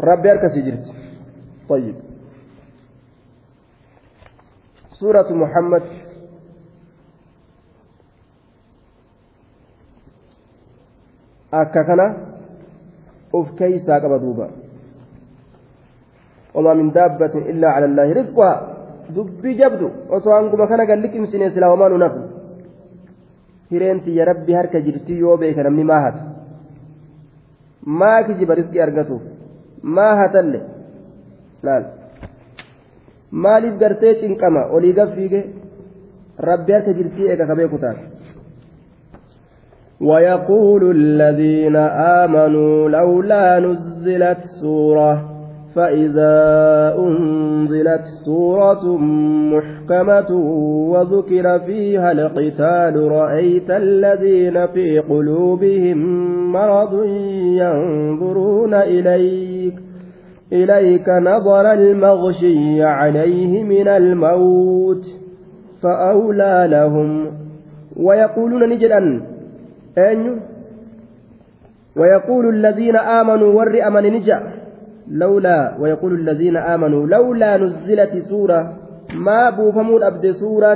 ربي 0.00 0.32
أركسي 0.32 0.60
جرت. 0.62 0.86
طيب. 1.68 1.94
سورة 5.00 5.32
محمد. 5.32 5.82
أككنا 11.54 12.06
أف 13.34 13.48
كيسا 13.58 13.94
قبضوبا 13.98 14.50
وما 16.54 16.74
من 16.74 16.90
دابة 16.90 17.34
إلا 17.50 17.68
على 17.68 17.84
الله 17.84 18.12
رزقها. 18.12 18.81
Dubbii 19.16 19.54
jabdu 19.60 19.86
osoo 20.16 20.34
hanguma 20.36 20.66
kana 20.66 20.84
galliqimsine 20.90 21.50
silaa 21.54 21.70
homaa 21.72 21.88
nu 21.92 21.98
nafu 22.04 22.20
hireen 23.70 24.00
tiyya 24.04 24.24
rabbi 24.30 24.52
harka 24.58 24.80
jirti 24.86 25.18
yoo 25.22 25.36
beeka 25.42 25.62
namni 25.66 25.84
maa 25.90 26.00
hata 26.06 26.22
maa 28.00 28.22
kijiba 28.28 28.54
riskii 28.60 28.80
argatuuf 28.86 29.22
maa 29.96 30.14
hatalle 30.20 30.60
laal 31.68 31.84
maaliif 33.44 33.76
gartee 33.82 34.14
cinqama 34.22 34.62
olii 34.78 34.92
gaffiige 35.00 35.40
rabbi 36.50 36.72
harka 36.72 36.92
jirtii 36.98 37.28
eega 37.30 37.46
ka 37.46 37.54
beeku 37.60 37.78
taate 37.84 38.04
ويقول 40.00 40.82
الذين 40.90 41.76
آمنوا 42.22 42.88
لولا 42.88 43.60
نزلت 43.60 44.38
سوره 44.60 45.31
فإذا 45.74 46.36
أنزلت 46.98 48.02
سورة 48.24 48.96
محكمة 49.52 50.30
وذكر 50.92 51.58
فيها 51.58 52.12
القتال 52.12 53.12
رأيت 53.12 53.70
الذين 53.70 54.66
في 54.66 54.98
قلوبهم 54.98 55.98
مرض 56.52 57.04
ينظرون 57.62 58.74
إليك 58.74 59.74
إليك 60.52 61.08
نظر 61.08 61.72
المغشي 61.72 62.82
عليه 62.82 63.64
من 63.64 63.88
الموت 63.88 65.04
فأولى 65.82 66.66
لهم. 66.70 67.26
ويقولون 67.96 68.68
نجدا 68.68 69.22
أين؟ 69.98 70.40
ويقول 71.96 72.48
الذين 72.54 72.96
آمنوا 72.96 73.52
ور 73.52 73.86
أمن 73.86 74.02
نجأ. 74.02 74.61
لولا 75.12 75.76
ويقول 75.80 76.12
الذين 76.20 76.56
آمنوا 76.56 77.06
لولا 77.06 77.56
نزلت 77.56 78.18
سورة 78.18 78.60
ما 79.14 79.50
بوفمون 79.50 80.02
أبد 80.02 80.30
سورا 80.30 80.72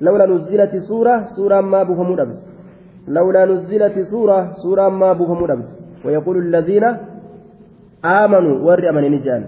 لولا 0.00 0.26
نزلت 0.26 0.76
سورة 0.76 1.24
سورة 1.36 1.60
ما 1.60 1.82
بوفمون 1.82 2.20
أبد. 2.20 2.38
لولا 3.08 3.44
نزلت 3.44 3.96
سورة 4.12 4.52
سورة 4.62 4.88
ما 4.88 5.12
بوفمون 5.12 5.50
أبد. 5.50 5.68
ويقول 6.04 6.36
الذين 6.46 6.84
آمنوا 8.04 8.56
ور 8.66 8.88
أمن 8.88 9.04
نجان. 9.12 9.42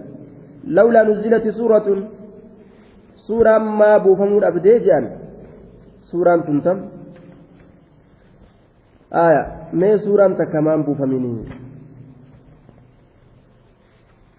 لولا 0.67 1.03
نزلت 1.03 1.49
سورة 1.49 1.87
سورة 3.29 3.59
ما 3.59 3.99
بوفمون 3.99 4.45
أبد 4.45 4.67
جان. 4.87 5.05
سورة 6.01 6.37
تنتم. 6.37 6.79
آية 9.13 9.43
ما 9.73 9.97
سورة 9.97 10.29
تكمان 10.29 10.83
بوفمينين 10.83 11.64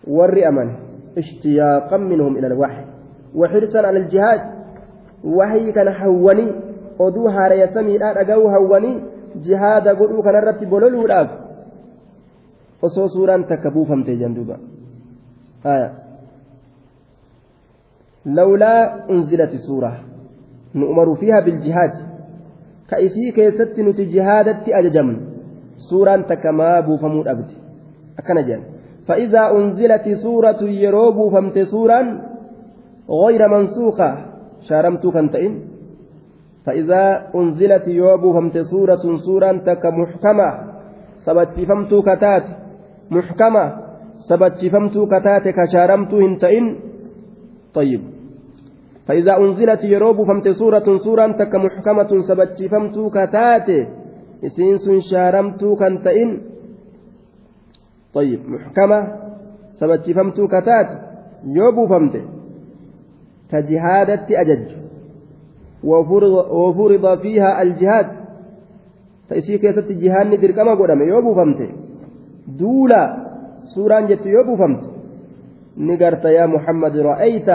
warri 0.08 0.45
aman 0.45 0.70
ishtiyaaqan 1.16 2.01
minhum 2.12 2.38
ila 2.38 2.47
alwaxyi 2.47 2.86
waxirsan 3.41 3.86
ala 3.86 3.99
aljihaad 4.03 4.41
waxyii 5.24 5.74
kana 5.74 5.91
hawwanii 5.91 6.51
oduu 6.99 7.28
haarayasamiidhaa 7.38 8.14
dhaga'uu 8.14 8.47
hawwanii 8.56 8.95
jihaada 9.47 9.95
godhuu 9.95 10.24
kanarratti 10.24 10.66
bololuudhaaf 10.66 11.30
osoo 12.82 13.08
suuraan 13.08 13.43
takka 13.51 13.72
buufamte 13.72 14.18
janduuba 14.18 14.60
لولا 18.26 19.10
أنزلت 19.10 19.56
سورة 19.56 19.91
نؤمر 20.76 21.16
فيها 21.16 21.39
بالجهاد 21.39 21.93
كأسي 22.89 23.32
كيست 23.32 23.80
نتي 23.80 24.06
جهادت 24.06 24.70
أججمن 24.70 25.18
سورة 25.78 26.16
تكما 26.30 26.80
بوفمود 26.80 27.28
أبد 27.28 27.49
أكن 28.20 28.38
جن 28.47 28.62
فإذا 29.08 29.51
أنزلت 29.51 30.10
سورة 30.24 30.62
يروب 30.62 31.34
فمت 31.34 31.60
سورا 31.60 32.22
غير 33.10 33.47
منسوخة. 33.47 34.18
شارمت 34.70 35.08
كنتئن. 35.08 35.53
فإذا 36.66 37.03
أنزلت 37.36 37.88
يوب 37.88 38.34
فمت 38.36 38.58
سورة 38.58 39.03
سورا 39.26 39.51
تك 39.66 39.86
محكمة 39.86 40.49
سبت 41.26 41.60
فمت 41.70 41.93
كتات. 42.08 42.45
محكمة. 43.12 43.66
سبت 44.30 44.66
فمت 44.74 44.95
كتات 45.12 45.45
كشارمت 45.47 46.14
هنتئن. 46.14 46.66
طيب. 47.74 48.01
فإذا 49.08 49.38
أنزلت 49.38 49.84
يروب 49.84 50.18
فمت 50.24 50.49
سورة 50.49 50.97
سورا 50.97 51.28
تك 51.32 51.56
محكمة 51.56 52.12
سبت 52.28 52.64
فمت 52.72 52.97
كتات. 53.14 53.70
إسينس 54.45 54.86
شارمت 55.12 55.62
كنتئن. 55.66 56.55
طيب 58.16 58.39
محكمة 58.49 59.07
سبت 59.80 60.11
فمت 60.11 60.41
كتات؟ 60.41 60.89
يوب 61.45 61.89
فمت 61.89 62.16
تجهادت 63.49 64.32
أجج. 64.32 64.68
وفرض, 65.84 67.20
فيها 67.22 67.61
الجهاد. 67.61 68.07
تأسي 69.30 69.57
كيست 69.57 69.91
جهاد 69.91 70.28
ندر 70.28 70.51
كما 70.51 70.74
قدام 70.74 71.01
يوبو 71.01 71.34
فمت 71.36 71.59
دولا 72.59 73.03
سوران 73.76 74.05
جت 74.07 74.26
يوبو 74.26 74.55
فمت 74.55 74.82
نقرت 75.78 76.26
يا 76.26 76.45
محمد 76.45 76.97
رأيت. 76.97 77.49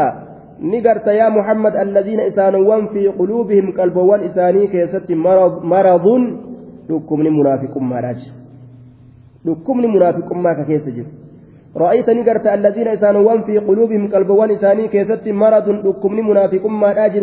نقرت 0.61 1.07
يا 1.07 1.29
محمد 1.29 1.75
الذين 1.77 2.21
إسانوان 2.21 2.87
في 2.87 3.09
قلوبهم 3.09 3.73
قلبوان 3.79 4.21
إساني 4.21 4.67
كيست 4.67 5.13
مرض, 5.13 5.65
مرض. 5.65 6.07
لكم 6.91 7.21
منافق 7.21 7.79
ماراج 7.79 8.40
لكم 9.45 9.77
منافق 9.79 10.29
ما 10.33 10.53
كيس 10.69 10.87
جر 10.97 11.09
رأيت 11.77 12.09
نقرت 12.11 12.47
الذين 12.47 12.89
إسانوان 12.89 13.39
في 13.47 13.59
قلوبهم 13.59 14.03
قلبوان 14.13 14.51
إساني 14.51 14.89
كيست 14.89 15.29
مرض 15.29 15.69
لكم 15.87 16.13
منافق 16.29 16.65
ما 16.67 16.91
أجر 17.07 17.23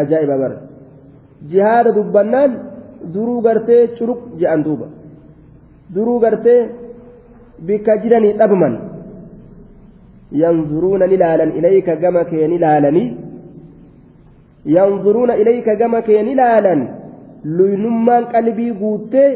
ajaa'iba 0.00 0.36
bara 0.42 0.56
jihaada 1.50 1.94
dubbannaan 1.98 2.50
duruu 3.14 3.40
gartee 3.46 3.82
curuq 3.98 4.20
je'an 4.40 4.60
duuba 4.66 4.86
duruu 5.94 6.18
gartee 6.24 6.60
bikka 7.66 7.98
jiranii 8.02 8.38
dhabman 8.40 8.74
yanzuruuna 10.42 11.06
ni 11.10 11.16
laalan 11.22 11.50
ilayka 11.58 11.96
gama 12.02 12.22
kee 12.30 12.46
ni 12.52 12.58
laalanii 12.64 13.08
yanzuruuna 14.76 15.38
ilayka 15.42 15.76
gama 15.80 16.02
kee 16.06 16.22
ni 16.26 16.34
laalan 16.40 16.80
luynummaan 17.57 18.23
qalbii 18.33 18.73
guuttee 18.81 19.31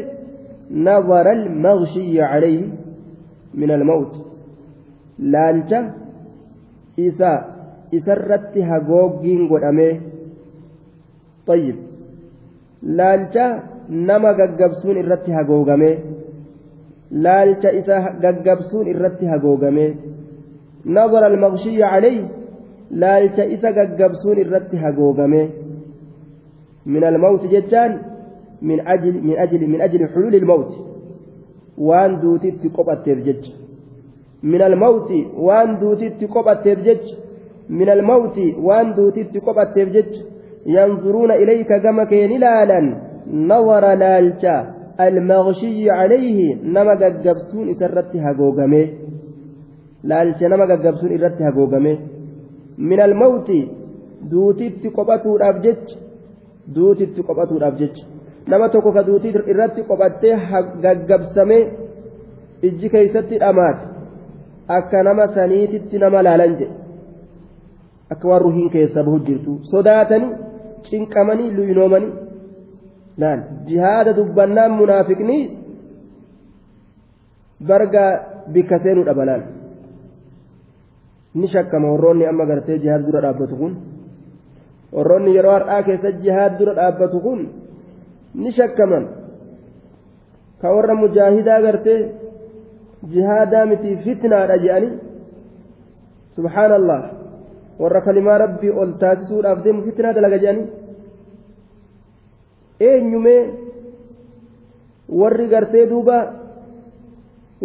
نظر 0.70 1.26
المغشي 1.32 2.22
عليه 2.22 2.62
من 3.54 3.70
الموت 3.70 4.14
لالجه 5.18 5.82
isa 7.08 7.32
isarratti 7.92 8.60
hagooggiin 8.70 9.42
godhamee 9.50 10.00
tayyib 11.46 11.76
laalcha 12.98 13.46
nama 14.08 14.30
gaggabsuun 14.38 14.96
irratti 15.02 15.30
hagoogamee 15.38 15.94
laalcha 17.24 17.70
isa 17.80 17.96
gaggabsuun 18.24 18.86
irratti 18.92 19.26
hagoogamee 19.32 19.90
nazara 20.96 21.26
almaqshiyya 21.32 21.86
calayh 21.92 22.18
laalcha 23.02 23.44
isa 23.54 23.68
gaggabsuun 23.78 24.38
irratti 24.44 24.76
hagoogamee 24.84 25.46
min 26.85 27.03
almawti 27.03 27.47
jechaan 27.47 27.99
min 28.61 28.79
ajli 28.85 29.21
min 29.21 29.39
ajli 29.39 29.67
min 29.67 29.81
ajli 29.81 30.07
xuluuli 30.13 30.37
ilmawti 30.37 30.77
waan 31.77 32.21
duutitti 32.21 32.69
qophatteef 32.69 33.19
jecha 33.25 33.61
من 34.43 34.61
الموت 34.61 35.11
وان 35.37 35.79
دوتيت 35.79 36.23
قبت 36.23 36.67
جج. 36.67 37.05
من 37.69 37.89
الموت 37.89 38.37
وان 38.57 38.93
دوتيت 38.93 39.37
قبت 39.37 39.79
جج. 39.79 40.13
ينظرون 40.65 41.31
إليك 41.31 41.73
كما 41.83 42.03
كين 42.03 42.39
لالا 42.39 42.79
نظر 43.33 43.93
لالجا 43.93 44.57
المغشي 44.99 45.89
عليه 45.89 46.55
نما 46.63 46.93
قبسون 47.25 47.69
إسرت 47.69 48.15
هقوقمي 48.15 48.83
لالجا 50.03 50.47
نما 50.47 50.65
قبسون 50.73 51.11
إسرت 51.13 51.41
هقوقمي 51.41 51.99
من 52.77 52.99
الموت 53.01 53.49
دوتيت 54.31 54.83
قبتو 54.97 55.37
أبجج. 55.49 55.85
duutitti 56.75 57.23
qophatuudhaaf 57.27 57.75
jecha. 57.81 58.03
Nama 58.47 58.69
tokko 58.69 58.91
ka 58.91 59.03
duutii 59.07 59.33
irratti 59.51 59.81
qophattee 59.89 60.35
gaggabsamee 60.83 61.63
ijji 62.67 62.89
keeysatti 62.93 63.35
dhamaate 63.43 63.83
akka 64.77 65.03
nama 65.03 65.27
saniititti 65.35 65.97
nama 66.03 66.23
laalan 66.23 66.53
jedhe. 66.59 66.75
Akka 68.11 68.27
waan 68.27 68.41
ruhiin 68.41 68.69
keessa 68.69 69.03
bahu 69.03 69.19
jirtu. 69.27 69.59
Sodaatanii 69.71 70.31
cinqamanii 70.89 71.51
luynoomanii 71.57 72.13
laal 73.21 73.39
jihaada 73.67 74.13
dubbannaan 74.17 74.71
munaafiqnii 74.79 75.43
bargaa 77.67 78.11
bikka 78.53 78.79
seenuu 78.83 79.05
dhaba 79.07 79.25
laal 79.29 79.43
ni 81.39 81.47
shakkama 81.53 81.91
warroonni 81.93 82.25
amma 82.31 82.45
gartee 82.51 82.79
jihaada 82.83 83.05
dura 83.07 83.21
dhaabbatu 83.25 83.55
kun. 83.61 83.73
Warroonni 84.95 85.35
yeroo 85.37 85.53
har'aa 85.57 85.83
keessa 85.87 86.11
jihaad 86.23 86.53
dura 86.59 86.73
dhaabbatu 86.79 87.19
kun 87.25 87.41
ni 88.41 88.51
shakkaman. 88.57 89.05
Ka 90.61 90.67
warra 90.75 90.95
mujaahidaa 91.03 91.61
gartee 91.65 91.99
jihaadaa 93.13 93.65
miti 93.71 93.95
fitnaadha 94.03 94.57
jedhanii 94.63 94.99
subhaanallah. 96.35 97.01
Warra 97.81 98.01
kalimaa 98.07 98.37
rabbii 98.45 98.73
ol 98.81 98.91
taasisuudhaaf 99.03 99.63
deemu 99.63 99.81
fitnaa 99.87 100.13
dalaga 100.17 100.37
jedhanii 100.43 100.67
eenyumee 102.89 103.41
warri 105.21 105.47
gartee 105.53 105.85
duuba 105.89 106.17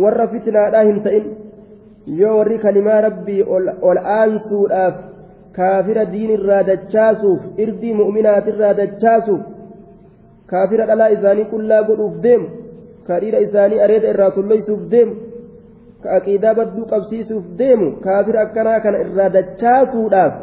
warra 0.03 0.27
fitnaadhaa 0.35 0.85
hin 0.89 1.03
ta'in. 1.03 1.27
Yoo 2.21 2.39
warri 2.39 2.59
kalimaa 2.65 3.01
rabbii 3.09 3.43
ol 3.89 3.99
aansuudhaaf 4.19 5.06
kaafira 5.57 6.05
diinirraa 6.15 6.63
dachaasuuf 6.71 7.41
irdii 7.65 7.95
mu'minaatirraa 8.01 8.75
dachaasuuf 8.81 9.43
kaafira 10.51 10.87
dhalaa 10.91 11.13
isaanii 11.17 11.51
qullaa 11.53 11.83
godhuuf 11.89 12.17
deemu 12.27 12.49
ka 13.07 13.21
dhiira 13.23 13.45
isaanii 13.47 13.81
areeda 13.87 14.11
irraa 14.13 14.31
solloysuuf 14.39 14.83
deemu 14.95 15.15
ka 16.03 16.17
aqiidaa 16.19 16.55
badduu 16.59 16.87
qabsiisuuf 16.93 17.45
deemu 17.61 17.89
kaafira 18.07 18.43
akkanaa 18.47 18.81
kana 18.85 19.03
irraa 19.05 19.31
dachaasuudhaaf 19.37 20.35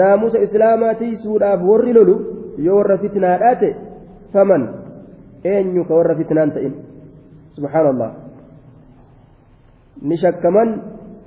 naamusa 0.00 0.44
islaamaa 0.46 0.94
tiisuudhaaf 1.00 1.60
warri 1.70 1.92
lolu 1.98 2.16
yoo 2.66 2.76
warra 2.78 2.98
fitnaadhaa 3.04 3.54
ta'e 3.62 3.72
faman 4.32 4.62
eenyu 5.52 5.84
ka 5.88 5.94
warra 5.98 6.14
fitnaan 6.20 6.50
ta'in 6.56 6.74
subhaanallah 7.56 8.10
ni 10.08 10.16
shakkaman 10.24 10.68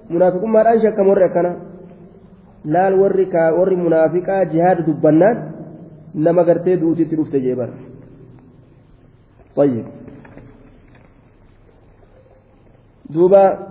munaafiqummaadhaan 0.09 0.84
shakkama 0.86 1.09
warri 1.13 1.26
akkana 1.30 1.51
laal 2.66 2.99
warri 3.01 3.26
warri 3.59 3.76
munaafiqaa 3.76 4.45
jihaada 4.53 4.88
dubbannaan 4.88 5.38
nama 6.13 6.43
gartee 6.43 6.78
duutitti 6.78 7.16
dhufte 7.16 7.39
jee 7.41 7.55
bara. 7.55 7.86
طيب 9.55 9.86
دوبا 13.09 13.68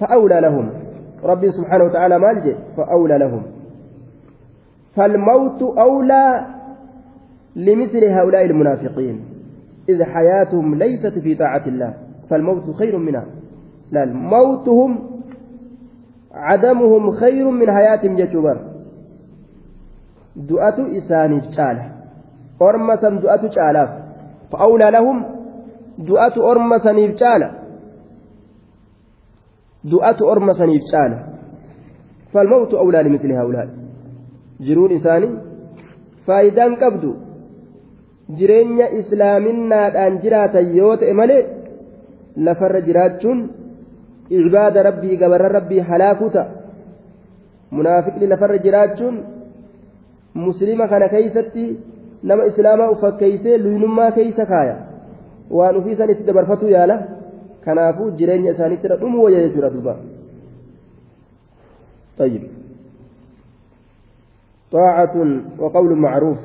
فأولى 0.00 0.40
لهم 0.40 0.70
ربي 1.24 1.50
سبحانه 1.50 1.84
وتعالى 1.84 2.18
مالجئ 2.18 2.56
فأولى 2.76 3.18
لهم 3.18 3.42
فالموت 4.96 5.62
أولى 5.62 6.46
لمثل 7.56 8.04
هؤلاء 8.04 8.44
المنافقين 8.44 9.24
إذ 9.88 10.02
حياتهم 10.02 10.74
ليست 10.74 11.18
في 11.18 11.34
طاعة 11.34 11.62
الله 11.66 11.94
فالموت 12.30 12.70
خير 12.70 12.98
منها 12.98 13.26
لا 13.90 14.04
موتهم 14.04 15.15
عدمهم 16.36 17.10
خير 17.10 17.50
من 17.50 17.70
حياتهم 17.76 18.16
جتبر 18.16 18.56
دؤة 20.36 20.78
إساني 20.98 21.40
جالة 21.40 21.84
أرمسا 22.62 23.08
دؤة 23.08 23.42
جالاف 23.56 23.90
فأولى 24.52 24.90
لهم 24.90 25.24
دؤة 25.98 26.36
أرمسا 26.50 26.92
جالة 26.92 27.50
دؤة 29.84 30.32
أرمسا 30.32 30.66
جالة 30.92 31.18
فالموت 32.32 32.74
أولى 32.74 33.02
لمثل 33.02 33.32
هؤلاء. 33.32 33.68
jiruun 34.64 34.90
isaanii 34.90 35.38
faayidaan 36.26 36.76
qabdu 36.82 37.10
jireenya 38.38 38.88
islaaminaadhaan 39.00 40.18
jiraatan 40.22 40.70
yoo 40.76 40.94
ta'e 41.02 41.12
malee 41.20 41.42
lafarra 42.48 42.80
jiraachuun 42.88 43.42
gabarra 44.30 45.48
rabbii 45.48 45.80
halaakuu 45.80 46.30
ta'a 46.30 46.46
munaafiqni 47.70 48.26
lafarra 48.26 48.58
jiraachuun 48.58 49.16
muslima 50.34 50.88
kana 50.88 51.08
keeysatti 51.08 51.78
nama 52.22 52.44
islaamaa 52.50 52.90
ufakkeeysee 52.90 53.58
luynummaa 53.58 54.10
keeysa 54.10 54.46
kaaya 54.46 54.76
waan 55.50 55.76
ufiisan 55.76 56.10
itti 56.10 56.24
dabarfatu 56.24 56.68
yaala 56.68 56.96
kanaafuu 57.64 58.10
jireenya 58.10 58.50
isaaniitti 58.52 58.88
dhumu 58.88 59.24
wayya 59.24 59.48
jechuudha 59.48 59.70
duuba 59.70 59.96
طيب 62.18 62.42
طاعة 64.72 65.14
وقول 65.58 65.90
معروف 65.98 66.38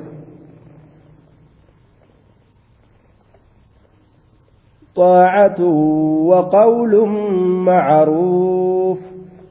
طاعة 4.96 5.64
وقول 6.26 7.08
معروف 7.66 8.98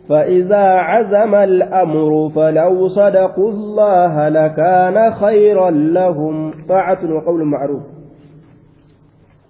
فإذا 0.09 0.65
عزم 0.65 1.35
الأمر 1.35 2.29
فلو 2.29 2.87
صدقوا 2.87 3.51
الله 3.51 4.29
لكان 4.29 5.11
خيرا 5.11 5.69
لهم. 5.69 6.53
طاعة 6.69 7.13
وقول 7.13 7.45
معروف. 7.45 7.81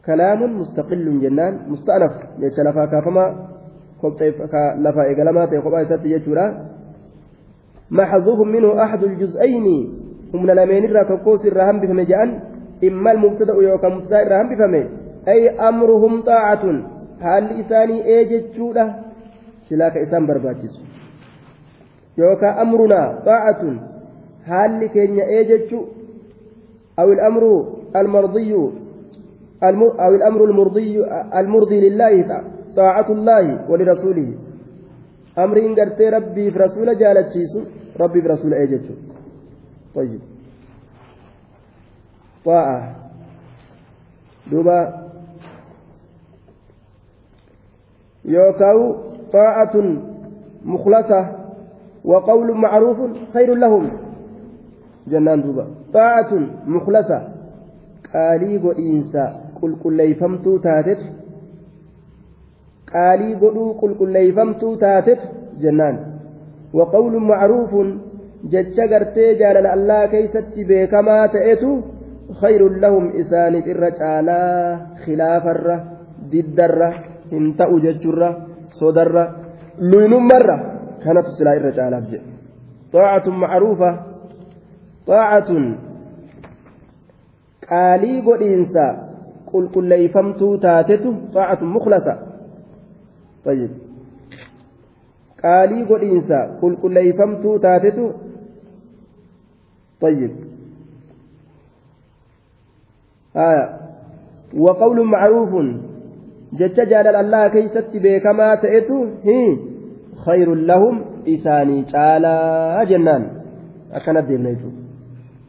كلام 0.05 0.59
مستقل 0.59 1.21
جنان 1.21 1.59
مستأنف. 1.67 2.11
يتلفا 2.39 2.85
كافما 2.85 3.35
لفا 4.77 5.01
إقلما 5.11 5.45
تيقبا 5.45 5.81
يسات 5.81 6.05
يجورا. 6.05 6.65
محذوف 7.91 8.39
منه 8.39 8.83
أحد 8.83 9.03
الجزئين. 9.03 9.65
هم 10.33 10.51
لمن 10.51 10.85
الركوكوس 10.85 11.45
الرهم 11.45 11.79
بفمجان. 11.79 12.39
إما 12.83 13.11
المبتدأ 13.11 13.53
يوكا 13.53 13.89
مبتدأ 13.89 14.21
الرهم 14.21 14.47
بفمه. 14.49 14.85
أي 15.28 15.50
أمرهم 15.68 16.22
طاعة 16.22 16.64
هل 17.20 17.44
إساني 17.60 17.96
إيجتشوده 18.04 18.84
silaa 19.66 19.90
ka 19.90 19.98
isaan 19.98 20.30
barbaachisu 20.30 20.78
yookaan 22.14 22.54
amrunaa 22.62 23.18
xaa'atun 23.26 23.74
haalli 24.46 24.88
keenya 24.94 25.24
ee 25.36 25.44
jechu 25.50 25.78
أو 26.96 27.12
الأمر 27.12 27.44
المرضي 27.96 28.52
أو 30.04 30.14
الأمر 30.14 30.40
المرضي 30.44 31.04
المرضي 31.40 31.78
لله 31.88 32.42
طاعة 32.76 33.08
الله 33.12 33.68
ولرسوله 33.70 34.28
أمر 35.38 35.56
إن 35.66 35.74
قرت 35.76 36.00
ربي 36.00 36.50
في 36.50 36.58
رسول 36.58 36.88
جالت 36.98 37.32
ربي 38.00 38.18
في 38.22 38.28
رسول 38.28 38.54
أجت 38.54 38.86
طيب 39.94 40.20
طاعة 42.44 42.96
دوبا 44.50 44.99
يوكاو 48.25 48.95
طاعة 49.33 49.75
مخلصة 50.65 51.21
وقول 52.05 52.51
معروف 52.51 52.97
خير 53.33 53.55
لهم 53.55 53.89
جنان 55.07 55.41
دوبا 55.41 55.65
طاعة 55.93 56.31
مخلصة 56.67 57.27
قالي 58.13 58.57
قئينسا 58.57 59.25
قل 59.61 59.75
قل 59.83 59.93
ليفمتو 59.93 60.57
تاتت 60.57 61.01
قالي 62.93 63.35
قلو 63.35 63.71
قل 63.71 63.93
قل 63.99 64.09
ليفمتو 64.11 64.75
تاتت 64.75 65.19
جنان 65.61 65.97
وقول 66.73 67.13
معروف 67.17 67.73
jecha 68.49 68.87
gartee 68.87 69.35
jaalala 69.39 69.73
allaa 69.77 70.07
keeysatti 70.11 70.65
beekamaa 70.69 71.27
ta'etu 71.33 71.71
khayrun 72.41 72.79
lahum 72.83 73.11
isaaniif 73.23 73.67
irra 73.73 73.91
caalaa 73.99 74.79
khilaafarra 75.03 75.75
diddarra 76.31 76.89
hin 77.31 77.53
ta'u 77.59 77.79
jechurra 77.85 78.29
sodarra 78.79 79.23
luynummarra 79.91 80.55
kanatu 81.03 81.31
silaa 81.37 81.55
irra 81.59 81.71
caalaaf 81.77 82.05
jedhe 82.11 82.27
xaacatun 82.93 83.35
macruufa 83.43 83.89
xaacatun 85.07 85.63
qaalii 87.69 88.17
godhiinsa 88.27 88.85
qulqulleeyfamtuu 89.51 90.53
taatetu 90.65 91.09
xaacatun 91.33 91.69
muklasa 91.77 92.13
طيب 93.45 93.71
qaalii 95.41 95.83
godhiinsa 95.91 96.37
qulqulleeyfamtuu 96.61 97.55
taatetu 97.65 98.05
طيب 100.01 100.31
آية 103.35 103.65
وقول 104.57 104.97
معروف 105.05 105.53
jecha 106.59 106.85
jaalala 106.91 107.49
keeysatti 107.55 108.03
beekamaa 108.05 108.53
ta'etu 108.63 108.97
khayrun 110.25 110.67
lahum 110.71 110.95
isaanii 111.35 111.83
caalaa 111.93 112.85
jennaan 112.91 113.23
akkana 113.99 114.21
deemna 114.29 114.53
jechuudha 114.53 114.81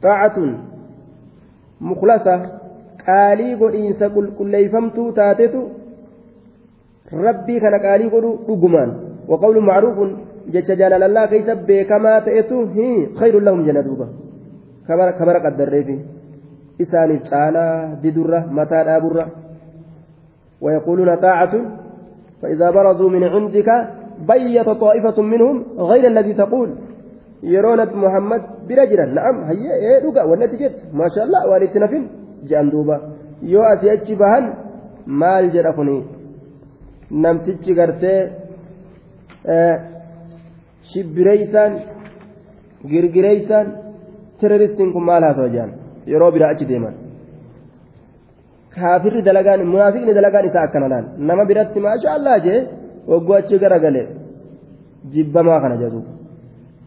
xaacatun 0.03 0.51
muklasa 1.91 2.35
qaalii 3.07 3.55
godhiinsa 3.63 4.11
qulqulleeyfamtuu 4.17 5.09
taatetu 5.21 5.63
rabbii 7.27 7.61
kana 7.65 7.85
qaalii 7.87 8.13
godhu 8.15 8.33
dhugumaan 8.49 8.97
waqawlu 9.33 9.67
macruufun 9.71 10.17
jecha 10.55 10.79
jaalala 10.81 11.11
allah 11.11 11.29
keeysa 11.35 11.61
beekamaa 11.69 12.19
ta'etu 12.29 12.65
khayrun 13.21 13.45
lahum 13.49 13.65
jenna 13.69 13.87
duuba 13.89 14.09
kabara 15.19 15.45
qaddarreefi 15.47 15.97
isaaniif 16.85 17.23
caalaa 17.31 17.77
didurra 18.03 18.47
mataa 18.59 18.85
dhaaburra 18.89 19.25
ويقولون 20.63 21.11
طاعة 21.27 21.55
فإذا 22.43 22.71
برزوا 22.71 23.11
من 23.11 23.23
عندك 23.25 23.69
بيت 24.31 24.69
طائفة 24.85 25.23
منهم 25.23 25.57
غير 25.91 26.05
الذي 26.13 26.35
تقول. 26.35 26.69
يرون 27.43 27.81
محمد 28.05 28.43
برجلا 28.69 29.05
نعم 29.19 29.37
هيا 29.51 29.75
إيه 29.83 29.99
دقا 30.05 30.23
والنتيجة 30.31 30.73
ما 30.99 31.07
شاء 31.15 31.25
الله 31.27 31.41
والدتنا 31.51 31.87
فين 31.87 32.05
جان 32.49 32.71
دوبا. 32.71 32.97
يو 33.43 33.63
أسيتش 33.63 34.11
بهن 34.21 34.45
maal 35.07 35.51
jedha 35.55 35.73
kuni 35.79 35.97
namtichi 37.23 37.75
gartee 37.79 38.21
shibbireeysaan 40.91 41.73
girgireeysaan 42.91 43.67
teroristiin 44.41 44.93
kun 44.93 45.05
maal 45.11 45.23
haasawa 45.27 45.49
jedhan 45.55 45.73
yeroo 46.13 46.31
biraa 46.35 46.51
achi 46.55 46.69
deeman 46.71 46.95
kaafirri 48.75 49.23
dalagaan 49.29 49.61
munaafiqni 49.75 50.13
dalagaan 50.19 50.49
isaa 50.51 50.65
akkana 50.69 50.89
laal 50.93 51.07
nama 51.29 51.45
biratti 51.51 51.85
maasha 51.87 52.09
allah 52.17 52.35
jee 52.47 52.61
waggoo 53.11 53.39
achi 53.41 53.63
garagale 53.63 54.03
jibbamaa 55.13 55.61
kana 55.63 55.77
jedhu. 55.85 56.03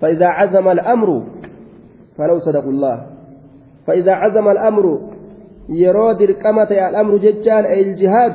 فإذا 0.01 0.27
عزم 0.27 0.67
الأمر 0.69 1.23
فلو 2.17 2.39
صدقوا 2.39 2.71
الله 2.71 3.05
فإذا 3.87 4.11
عزم 4.11 4.47
الأمر 4.47 5.01
يرود 5.69 6.21
القمة 6.21 6.71
الأمر 6.89 7.17
ججان 7.17 7.65
أي 7.65 7.81
الجهاد 7.81 8.33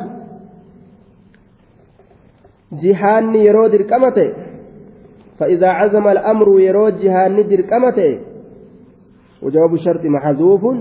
جهان 2.83 3.35
يرود 3.35 3.75
القمة 3.75 4.33
فإذا 5.39 5.69
عزم 5.69 6.09
الأمر 6.09 6.61
يرود 6.61 6.97
جهان 6.97 7.39
القمة 7.39 8.19
وجواب 9.43 9.75
الشرط 9.75 10.05
محذوف 10.05 10.77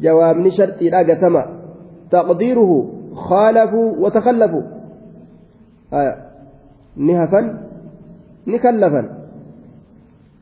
جواب 0.00 0.48
شرط 0.48 0.82
لا 0.82 0.98
قسم 0.98 1.59
تقديره 2.10 2.92
خالفوا 3.14 3.96
وتخلفوا. 3.98 4.62
آية. 5.92 6.16
نهفا 6.96 7.40
نكلفا. 8.46 9.02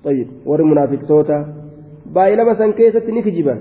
طيب 0.04 0.28
ور 0.46 0.62
منافق 0.62 1.06
توتا. 1.08 1.54
باي 2.06 2.36
لما 2.36 2.54
سن 2.54 2.68
نكجبا. 3.08 3.54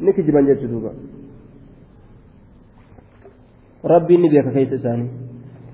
نكجبا 0.00 0.40
جت 0.40 0.64
دوبا 0.64 0.92
ربي 3.84 4.16
نبيك 4.16 4.48
كيس 4.54 4.74
ثاني 4.74 5.08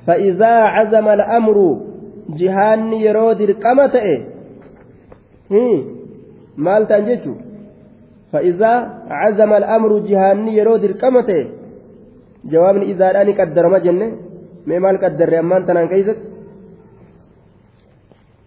فإذا 0.06 0.54
عزم 0.74 1.08
الأمر 1.08 1.80
جهان 2.28 2.92
يرود 2.92 3.40
القمة 3.40 3.94
إيه؟ 3.94 4.24
مال 6.56 6.88
تنجتو 6.88 7.34
فإذا 8.34 8.72
عزم 9.20 9.50
الأمر 9.60 9.90
جهان 10.08 10.48
يرود 10.58 10.84
القمة 10.90 11.30
جواب 12.52 12.76
إذا 12.90 13.06
الآن 13.10 13.28
قدر 13.38 13.64
ما 13.72 13.78
جنة 13.78 14.08
ما 14.66 14.76
مال 14.82 14.96
قدر 15.02 15.30
أمان 15.38 15.62
تنان 15.66 15.86
كيست 15.92 16.34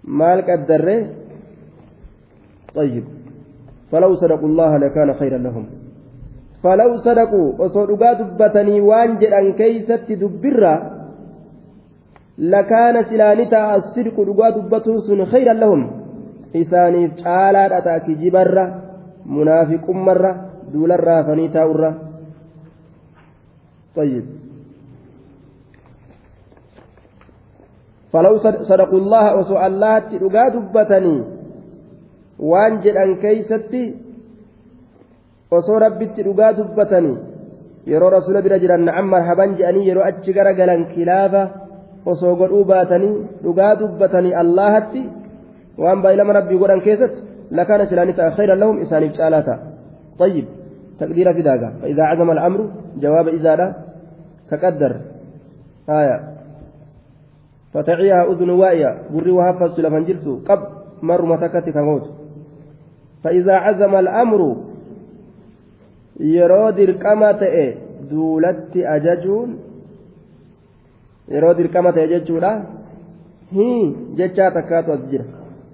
maal 0.07 0.41
qaddarre 0.47 0.97
طيب 2.75 3.03
فلو 3.91 4.15
صدقوا 4.15 4.49
الله 4.49 4.77
لكان 4.77 5.13
خيرا 5.13 5.37
لهم 5.37 5.65
فلو 6.63 6.97
صدقوا 6.97 7.47
waan 8.89 9.09
jedhan 9.19 9.53
keeysatti 9.59 10.19
dubbirra 10.19 10.73
lakaana 12.37 13.03
silaani 13.09 13.49
ta'a 13.49 13.73
asidqu 13.79 14.25
dhugaa 14.25 14.51
dubbatuun 14.55 15.01
sun 15.01 15.25
khayran 15.25 15.59
lahum 15.59 15.81
isaaniif 16.53 17.11
caalaadha 17.23 17.81
ta'a 17.81 17.99
kijibarra 18.05 18.86
munaafiqummarra 19.35 20.31
duularraa 20.73 21.21
hafanii 21.21 21.49
taa'urra 21.55 21.91
طيب 23.97 24.25
فلو 28.13 28.33
صدقوا 28.69 28.99
الله 28.99 29.25
وسوء 29.37 29.61
الله 29.67 29.93
تلقى 29.99 30.45
دبتني 30.53 31.17
waan 32.37 32.85
jedhan 32.85 33.17
keeysatti 33.17 33.83
osoo 35.51 35.79
rabbitti 35.81 36.21
dhugaa 36.21 36.53
dubbatanii 36.53 37.17
yeroo 37.89 38.09
rasuula 38.13 38.45
bira 38.45 38.59
jiran 38.61 38.85
na'am 38.85 39.09
marhaban 39.13 39.55
jedhanii 39.57 39.87
yeroo 39.89 40.05
achi 40.09 40.35
gara 40.37 40.53
galan 40.59 40.85
kilaafa 40.93 41.41
osoo 42.05 42.35
godhuu 42.41 42.61
baatanii 42.71 43.41
dhugaa 43.43 43.73
dubbatanii 43.81 44.37
allahatti 44.43 45.01
waan 45.81 46.01
baay'ilama 46.03 46.37
rabbii 46.39 46.61
godhan 46.61 46.85
keessatti 46.85 47.26
لكان 47.51 47.85
سلاني 47.85 48.31
خيرا 48.31 48.55
لهم 48.55 48.79
إسانيف 48.81 49.13
شالاتا. 49.13 49.59
طيب 50.19 50.45
تقدير 50.99 51.33
في 51.33 51.41
ذاك. 51.41 51.73
فإذا 51.81 52.03
عزم 52.03 52.31
الأمر 52.31 52.69
جواب 52.97 53.27
إذا 53.27 53.55
لا 53.55 53.75
تقدر. 54.51 55.01
آية. 55.89 56.17
فتعيها 57.73 58.31
أذن 58.31 58.49
واعية 58.49 58.91
بري 59.13 59.31
وهفز 59.31 59.79
لفنجلت 59.79 60.27
قب 60.49 60.59
مر 61.01 61.25
متكتك 61.25 61.77
موت. 61.77 62.05
فإذا 63.23 63.53
عزم 63.53 63.95
الأمر 63.95 64.55
yeroo 66.19 66.71
dirqama 66.77 67.33
ta'e 67.33 67.65
duulatti 68.09 68.85
ajajuun 68.95 69.49
yeroo 71.33 71.53
dirqama 71.57 71.93
ta'e 71.93 72.07
jechuudha 72.13 72.51
jechaa 74.17 74.51
takkaatu 74.51 74.91
as 74.91 75.03
jira 75.11 75.25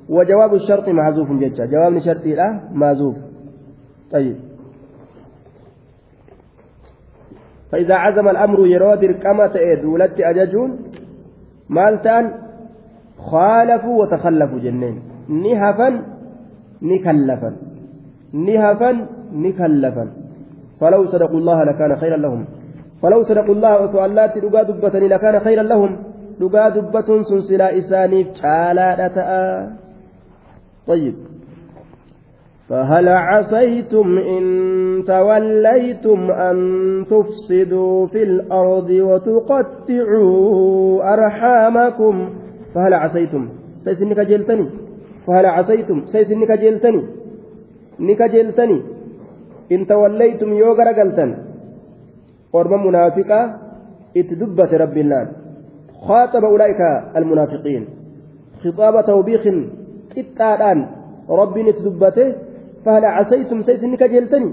وجواب 0.09 0.53
الشرط 0.53 0.89
محذوف 0.89 1.31
جدا. 1.31 1.65
جواب 1.65 1.93
الشرط 1.95 2.25
لا 2.25 2.59
محذوف 2.71 3.15
طيب. 4.11 4.35
فإذا 7.71 7.95
عزم 7.95 8.27
الأمر 8.27 8.67
يرود 8.67 9.03
ركمة 9.03 9.53
دولت 9.81 10.19
أججون. 10.19 10.79
مالتان. 11.69 12.31
خالفوا 13.17 14.01
وتخلفوا 14.01 14.59
جنين. 14.59 15.01
نهفا 15.29 16.01
نكلفا. 16.81 17.55
نهفا 18.33 19.07
نكلفا. 19.33 20.07
فلو 20.79 21.05
صدقوا 21.05 21.37
الله 21.37 21.63
لكان 21.63 21.95
خيرا 21.95 22.17
لهم. 22.17 22.45
فلو 23.01 23.23
صدقوا 23.23 23.55
الله 23.55 23.83
وسؤالات 23.83 24.37
لقى 24.37 24.65
دبة 24.65 24.99
لكان 24.99 25.39
خيرا 25.39 25.63
لهم. 25.63 25.97
لقى 26.39 26.71
دبة 26.71 27.21
سنسلا 27.23 27.77
إسانيف. 27.77 28.27
شالا 28.33 29.07
طيب. 30.87 31.15
فهل 32.69 33.09
عسيتم 33.09 34.17
إن 34.17 34.43
توليتم 35.07 36.31
أن 36.31 36.57
تفسدوا 37.09 38.07
في 38.07 38.23
الأرض 38.23 38.89
وتقطعوا 38.89 40.33
أرحامكم؟ 41.13 42.29
فهل 42.75 42.93
عسيتم؟ 42.93 43.49
سيسنك 43.79 44.19
جلتني. 44.19 44.69
فهل 45.27 45.45
عسيتم؟ 45.45 46.05
سيسنك 46.05 46.51
جلتني. 46.51 47.03
نك 47.99 48.21
جلتني. 48.21 48.81
إن 49.71 49.87
توليتم 49.87 50.53
يوغر 50.53 50.87
قلتن 50.99 51.37
ورم 52.53 52.87
منافقة 52.87 53.55
اتدبت 54.17 54.73
رب 54.73 54.97
الله 54.97 55.27
خاطب 56.07 56.43
أولئك 56.45 56.81
المنافقين. 57.17 57.85
خطاب 58.63 59.05
توبيخ 59.05 59.47
qixxaadhaan 60.14 60.80
rabbiin 61.40 61.68
itti 61.72 61.82
dubbate 61.86 62.24
fahala 62.84 63.08
casaytum 63.18 63.58
sa 63.66 63.70
isinni 63.76 63.96
kajeeltani 64.02 64.50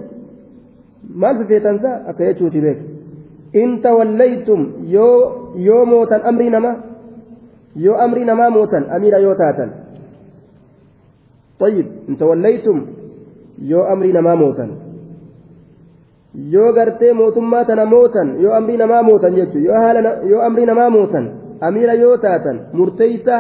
maal 1.22 1.36
fifeetansa 1.42 1.90
akka 2.10 2.24
jechuuti 2.28 2.60
beek 2.66 2.80
in 3.62 3.70
tawallaytum 3.86 4.62
yoo 4.96 5.16
yoo 5.68 5.84
mootan 5.92 6.22
amrii 6.30 6.50
namaa 6.56 6.76
yoo 7.86 7.98
amrii 8.06 8.26
namaa 8.32 8.50
mootan 8.58 8.84
amiira 8.96 9.20
yoo 9.26 9.36
taatan 9.44 9.70
طيب 11.60 11.86
in 12.10 12.16
tawallaytum 12.22 12.78
yoo 13.72 13.84
amrii 13.94 14.14
namaa 14.18 14.36
mootan 14.36 14.70
yoo 16.54 16.74
gartee 16.78 17.14
mootummaa 17.20 17.66
tana 17.70 17.86
mootan 17.86 18.28
yoo 18.44 18.54
amrii 18.60 18.78
namaa 18.78 19.04
mootan 19.10 19.36
jechuun 19.38 19.64
yoo 19.68 19.78
haala 19.84 20.12
yoo 20.32 20.42
amrii 20.48 20.66
namaa 20.72 20.90
mootan 20.96 21.26
amiira 21.68 21.94
yoo 22.04 22.18
taatan 22.26 22.58
murteeysa 22.78 23.36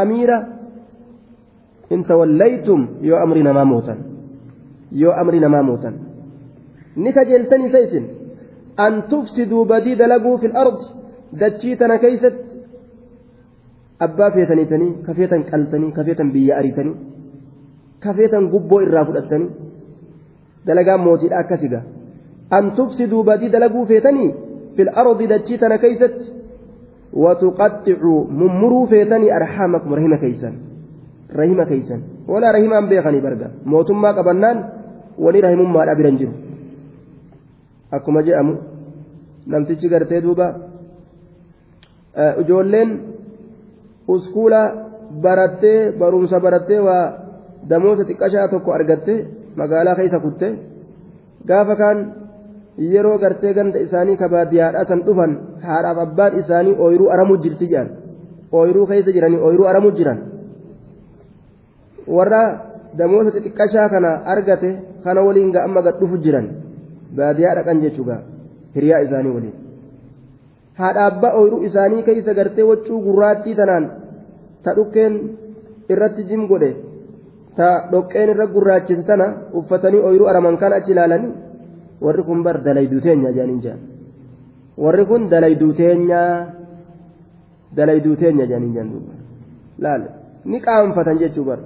amiira 0.00 0.36
tawallaytum 2.09 2.87
yoo 3.09 3.19
amri 3.25 3.43
namaa 3.47 3.65
mootan 3.71 3.99
yoo 5.01 5.13
amri 5.21 5.39
namaa 5.39 5.63
mootan 5.69 5.95
ni 7.03 7.13
kajeeltanii 7.17 7.67
isa 7.69 7.79
isin 7.87 8.05
an 8.85 9.01
tufsiduu 9.11 9.65
badii 9.71 9.95
dalaguu 10.01 10.37
fi 10.43 10.51
ardi 10.63 10.85
dachii 11.41 11.75
tana 11.81 11.97
keeysatti 12.03 12.61
abbaa 14.07 14.31
feetaniitanii 14.37 14.93
kafeetan 15.09 15.43
qaltanii 15.51 15.91
kafeetan 15.99 16.31
biyya 16.31 16.57
ariitanii 16.61 16.95
kafeetan 18.05 18.49
gubboo 18.53 18.81
irraa 18.87 19.05
fudhattanii 19.11 19.51
dalagaan 20.67 21.05
mootiidha 21.05 21.43
akkasiga 21.43 21.81
an 22.57 22.71
tufsiduu 22.79 23.23
badii 23.29 23.53
dalaguu 23.55 23.85
feetanii 23.93 24.31
fi 24.75 24.89
ardi 25.03 25.27
dachii 25.33 25.57
tana 25.63 25.77
keeysatti 25.85 26.37
وتقطعوا 27.13 28.25
ممروا 28.31 28.85
فيتني 28.85 29.37
أرحامكم 29.37 29.93
رحمة 29.93 30.17
كيسان 30.17 30.53
rahima 31.39 31.65
keeysan 31.69 32.01
walaa 32.27 32.51
rahimaan 32.57 32.87
beekanii 32.91 33.21
barga 33.27 33.47
mootummaa 33.65 34.13
qabannaan 34.19 34.57
wani 35.25 35.41
rahimummaadha 35.45 35.95
biran 35.99 36.17
jiru 36.19 36.33
akkuma 37.97 38.21
jedhamu 38.27 38.53
namtichi 39.53 39.87
gartee 39.93 40.21
duuba 40.25 40.47
ijoolleen 42.41 42.89
uskuula 44.07 44.61
barattee 45.23 45.91
barumsa 45.99 46.39
barattee 46.45 46.79
waa 46.87 47.03
damoosa 47.69 48.03
xiqqashaa 48.09 48.47
tokko 48.53 48.71
argatte 48.77 49.13
magaalaa 49.59 49.95
keessa 49.99 50.19
kutte 50.25 50.47
gaafa 51.49 51.75
kaan 51.81 51.97
yeroo 52.93 53.17
gartee 53.23 53.53
ganda 53.57 53.79
isaanii 53.85 54.17
kabaadiyyaadhaa 54.23 54.85
san 54.89 54.99
dhufan 55.07 55.31
haadhaaf 55.67 55.97
abbaan 56.05 56.33
isaanii 56.41 56.75
ooyiruu 56.85 57.09
aramuu 57.15 57.37
jirti 57.43 57.65
jedhan 57.71 57.89
ooyiruu 58.59 58.85
keessa 58.91 59.11
jiranii 59.15 59.39
ooyiruu 59.47 59.67
aramuu 59.71 59.91
jiran 59.99 60.19
warra 62.15 62.41
damoosa 62.97 63.31
xixiqqashaa 63.35 63.87
kana 63.93 64.11
argate 64.33 64.69
kana 65.03 65.21
waliin 65.27 65.51
ga 65.55 65.63
amma 65.67 65.81
gad 65.85 65.95
dhufu 66.01 66.17
jiran 66.25 66.47
baadiyaa 67.17 67.55
dhaqan 67.57 67.81
jechuudha 67.85 68.17
hiriyaa 68.75 69.01
isaanii 69.05 69.33
waliin 69.37 69.55
haadha 70.79 71.05
abbaa 71.11 71.33
ooyiruu 71.39 71.63
isaanii 71.69 72.03
keessa 72.07 72.33
gartee 72.39 72.63
waccuu 72.71 72.99
gurraattii 73.07 73.55
tanaan 73.59 73.85
ta 74.63 74.75
dhukkeen 74.77 75.13
irratti 75.93 76.23
jim 76.29 76.47
godhe 76.51 76.71
ta 77.57 77.67
dhoqqeen 77.91 78.29
irra 78.33 78.45
gurraachise 78.55 79.03
tana 79.09 79.27
uffatanii 79.59 80.01
ooyiruu 80.07 80.27
araman 80.31 80.57
kan 80.61 80.73
achi 80.77 80.91
ilaalanii 80.95 81.33
warri 82.05 82.23
kun 82.27 82.43
bar 82.47 82.57
dalayduu 82.67 83.01
teenya 83.05 83.31
jedhaniin 83.35 83.61
jedhan 83.65 83.81
warri 84.83 85.05
kun 85.09 85.23
dalayduu 85.33 85.71
teenya 85.79 86.21
dalayduu 87.77 88.15
teenya 88.21 88.45
jedhaniin 88.45 88.73
jedhan 88.75 88.91
duuba 88.93 89.13
laal 89.83 90.01
ni 90.51 90.59
qaanfatan 90.67 91.17
jechuu 91.23 91.45
bar 91.49 91.59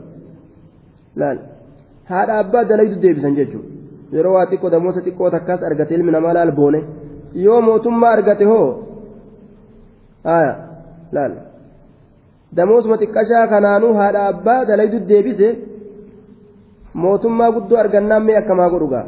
laal 1.22 1.38
haadha 2.10 2.38
abbaa 2.42 2.64
dalaydu 2.70 2.96
deebisan 3.04 3.34
jechuudha 3.38 3.68
yeroo 4.16 4.34
waa 4.36 4.46
xiqqoo 4.50 4.70
damoosa 4.74 5.00
xiqqoo 5.06 5.30
takkaas 5.36 5.62
argate 5.68 5.94
ilmi 5.98 6.12
namaa 6.16 6.34
laal 6.38 6.52
boone 6.58 6.80
yoo 7.44 7.60
mootummaa 7.68 8.12
argate 8.16 8.44
hoo 8.52 8.66
haya 10.30 10.52
laal 11.16 11.32
damoosuma 12.56 12.96
xiqqashaa 13.02 13.46
kanaanuu 13.52 13.94
haadha 14.00 14.20
abbaa 14.32 14.60
dalaydu 14.70 14.98
deebise 15.10 15.48
mootummaa 17.04 17.50
guddoo 17.56 17.78
argannaan 17.84 18.22
mee 18.26 18.36
akkamaa 18.42 18.70
godhugaa 18.74 19.06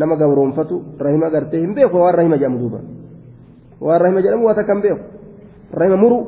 nama 0.00 0.14
gabroonfatu 0.22 0.76
rahima 1.04 1.28
gartee 1.34 1.60
hin 1.64 1.74
beeku 1.76 1.96
waan 2.04 2.14
rahima 2.20 2.36
jedhamu 2.40 2.58
duuba 2.62 2.80
waan 3.86 4.00
rahima 4.04 4.20
jedhamu 4.26 4.46
waa 4.48 4.56
takka 4.58 4.74
hin 4.74 4.82
beeku 4.86 5.04
rahima 5.80 5.98
muru 6.04 6.18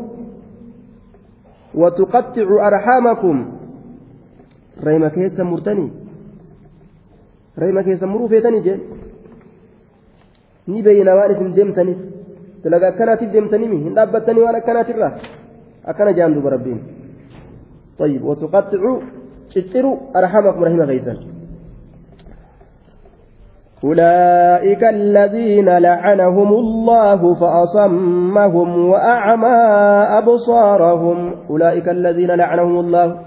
وتقطع 1.75 2.49
أرحامكم 2.69 3.37
rayma 4.82 5.10
keessa 5.10 5.44
murtanii 5.44 5.90
rayma 7.58 7.84
keessa 7.84 8.08
muruu 8.08 8.30
feetanii 8.34 8.64
jeen 8.68 8.82
ni 10.68 10.82
beeyna 10.82 11.16
waan 11.16 11.32
isin 11.36 11.54
deemtaniif 11.56 12.00
dalaga 12.64 12.88
akkanaatiif 12.88 13.32
deemtanimi 13.32 13.78
hin 13.86 13.96
dhaabbattanii 13.96 14.44
waan 14.46 14.56
akkanaatirraa 14.62 15.14
akkana 15.94 16.14
jaan 16.20 16.36
duuba 16.36 16.50
rabbiin 16.58 16.82
طيب 18.00 18.24
وتقطعوا 18.26 19.00
تشتروا 19.54 19.98
أرحامكم 20.16 20.64
رحمة 20.64 20.84
غيثا 20.86 21.14
أولئك 23.84 24.84
الذين 24.84 25.70
لعنهم 25.78 26.50
الله 26.54 27.34
فأصمهم 27.34 28.90
وأعمى 28.90 29.58
أبصارهم 30.20 31.18
أولئك 31.50 31.90
الذين 31.90 32.32
لعنهم 32.32 32.80
الله 32.80 33.18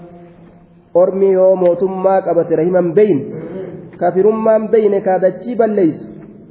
ormi 1.01 1.31
yoo 1.37 1.55
mootummaa 1.55 2.21
qabate 2.27 2.55
rahiman 2.61 2.93
beyn 2.97 3.19
kafirummaan 4.01 4.69
beyne 4.73 5.01
kaadachii 5.07 5.55
balleeysu 5.61 6.05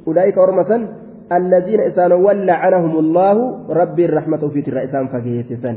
ulaa'ika 0.05 0.41
orma 0.47 0.63
san 0.71 0.83
الذين 1.31 1.81
إسانوان 1.91 2.37
لعنهم 2.47 2.93
الله 2.99 3.37
ربي 3.69 4.05
الرحمة 4.05 4.47
في 4.47 4.61
ترى 4.61 4.83
إسان 4.87 5.07
فقيت 5.11 5.53
سن 5.59 5.75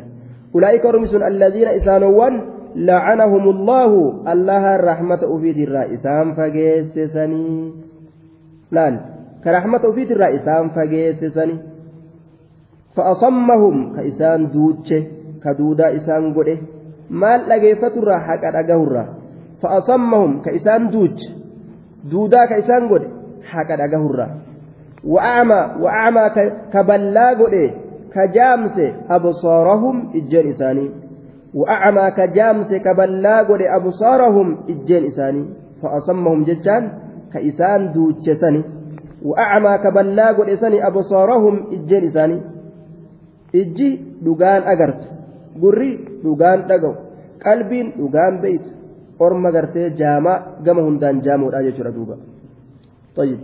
أولئك 0.54 0.84
رمس 0.86 1.14
الذين 1.14 1.68
إسانوان 1.68 2.34
لعنهم 2.76 3.44
الله 3.50 3.90
الله 4.32 4.64
الرحمة 4.76 5.20
أفيد 5.24 5.58
الرئيسان 5.58 6.26
فجيسسني 6.38 7.72
لال 8.70 8.94
كرحمة 9.44 9.82
أفيد 9.90 10.10
الرئيسان 10.10 10.64
فجيسسني 10.76 11.56
فأصمهم 12.96 13.96
كإسان 13.96 14.50
دوتشه 14.54 15.02
كدودا 15.44 15.86
إسان 15.96 16.34
قده 16.34 16.58
maal 17.10 17.44
dhageeffaturraa 17.50 18.20
haqa 18.28 18.50
dhagahurraa 18.56 19.08
fa'asammahum 19.62 20.40
ka 20.44 20.50
isaan 20.58 20.90
duuche 20.92 21.28
duudaa 22.10 22.46
ka 22.46 22.56
isaan 22.62 22.88
godhe 22.88 23.08
haqa 23.52 23.76
dhagahurraa 23.82 24.30
wa'aamaa 25.04 25.64
wa'aamaa 25.84 26.28
ka 26.72 26.82
ballaa 26.90 27.34
godhe 27.34 27.64
ka 28.14 28.26
jaamse 28.36 28.86
absaarahum 29.18 29.96
ijjeen 30.22 30.48
isaanii 30.54 30.90
wa'aamaa 31.60 32.10
ka 32.18 32.26
jaamse 32.38 32.80
ka 32.86 32.94
ballaa 32.94 33.44
godhe 33.44 33.68
absaarahum 33.78 34.48
ijjeen 34.74 35.04
isaanii 35.12 35.46
fa'asammahum 35.82 36.44
jechaan 36.50 36.90
ka 37.32 37.40
isaan 37.50 37.92
duuche 37.94 38.34
sani 38.42 38.64
wa'aamaa 39.30 39.78
ka 39.84 39.90
ballaa 39.98 40.32
godhe 40.38 40.56
sani 40.62 40.82
absaarahum 40.90 41.56
ijjeen 41.76 42.04
isaanii 42.10 42.40
ijji 43.62 43.88
dhugaan 44.24 44.62
agartu 44.72 45.19
gurri 45.62 45.92
dhugaan 46.24 46.66
dhaga'u 46.70 46.94
qalbiin 47.44 47.94
dhugaan 47.98 48.40
beeytu 48.42 48.70
orma 49.18 49.50
gartee 49.52 49.90
jaamaa 50.00 50.42
gama 50.64 50.82
hundaan 50.82 51.22
jaamuudha 51.26 51.62
jechuudha 51.68 51.94
duuba. 51.94 52.16
طيب 53.16 53.38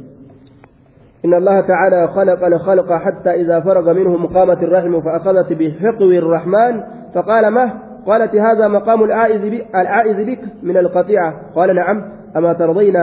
إن 1.25 1.35
الله 1.35 1.61
تعالى 1.61 2.09
خلق 2.09 2.45
الخلق 2.47 2.93
حتى 2.93 3.31
إذا 3.31 3.61
فرغ 3.61 3.93
منهم 3.93 4.27
قامت 4.27 4.63
الرحم 4.63 5.01
فأخذت 5.01 5.53
بحقو 5.53 6.11
الرحمن 6.11 6.83
فقال 7.15 7.49
ما 7.49 7.71
قالت 8.07 8.35
هذا 8.35 8.69
مقام 8.69 9.05
العائذ 9.05 10.25
بك 10.25 10.41
من 10.63 10.77
القطيعة 10.77 11.35
قال 11.55 11.75
نعم 11.75 12.13
أما 12.37 12.53
ترضين 12.53 12.97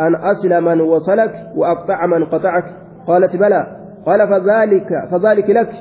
أن 0.00 0.14
أصل 0.14 0.60
من 0.60 0.80
وصلك 0.80 1.32
وأقطع 1.56 2.06
من 2.06 2.24
قطعك 2.24 2.64
قالت 3.06 3.36
بلى 3.36 3.66
قال 4.06 4.28
فذلك 4.28 4.88
فذلك 5.10 5.50
لك 5.50 5.72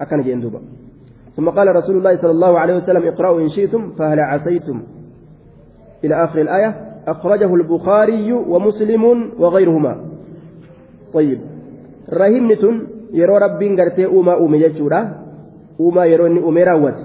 أكن 0.00 0.20
جندوبا 0.20 0.60
ثم 1.36 1.50
قال 1.50 1.76
رسول 1.76 1.96
الله 1.98 2.16
صلى 2.16 2.30
الله 2.30 2.58
عليه 2.58 2.74
وسلم 2.74 3.02
اقرأوا 3.02 3.40
إن 3.40 3.48
شئتم 3.48 3.98
فهل 3.98 4.20
عسيتم. 4.20 4.82
إلى 6.04 6.14
آخر 6.24 6.38
الآية 6.40 6.70
أخرجه 7.06 7.54
البخاري 7.54 8.32
ومسلم 8.32 9.04
وغيرهما. 9.38 9.94
طيب 11.12 11.40
رهمنة 12.12 12.64
يرو 13.12 13.36
ربين 13.36 13.80
قرتي 13.80 14.06
أوما 14.06 14.34
أومي 14.34 14.58
جتشورا. 14.58 15.00
أوما 15.80 16.04
يروني 16.06 16.40
أومي 16.40 16.62
راوت. 16.64 16.98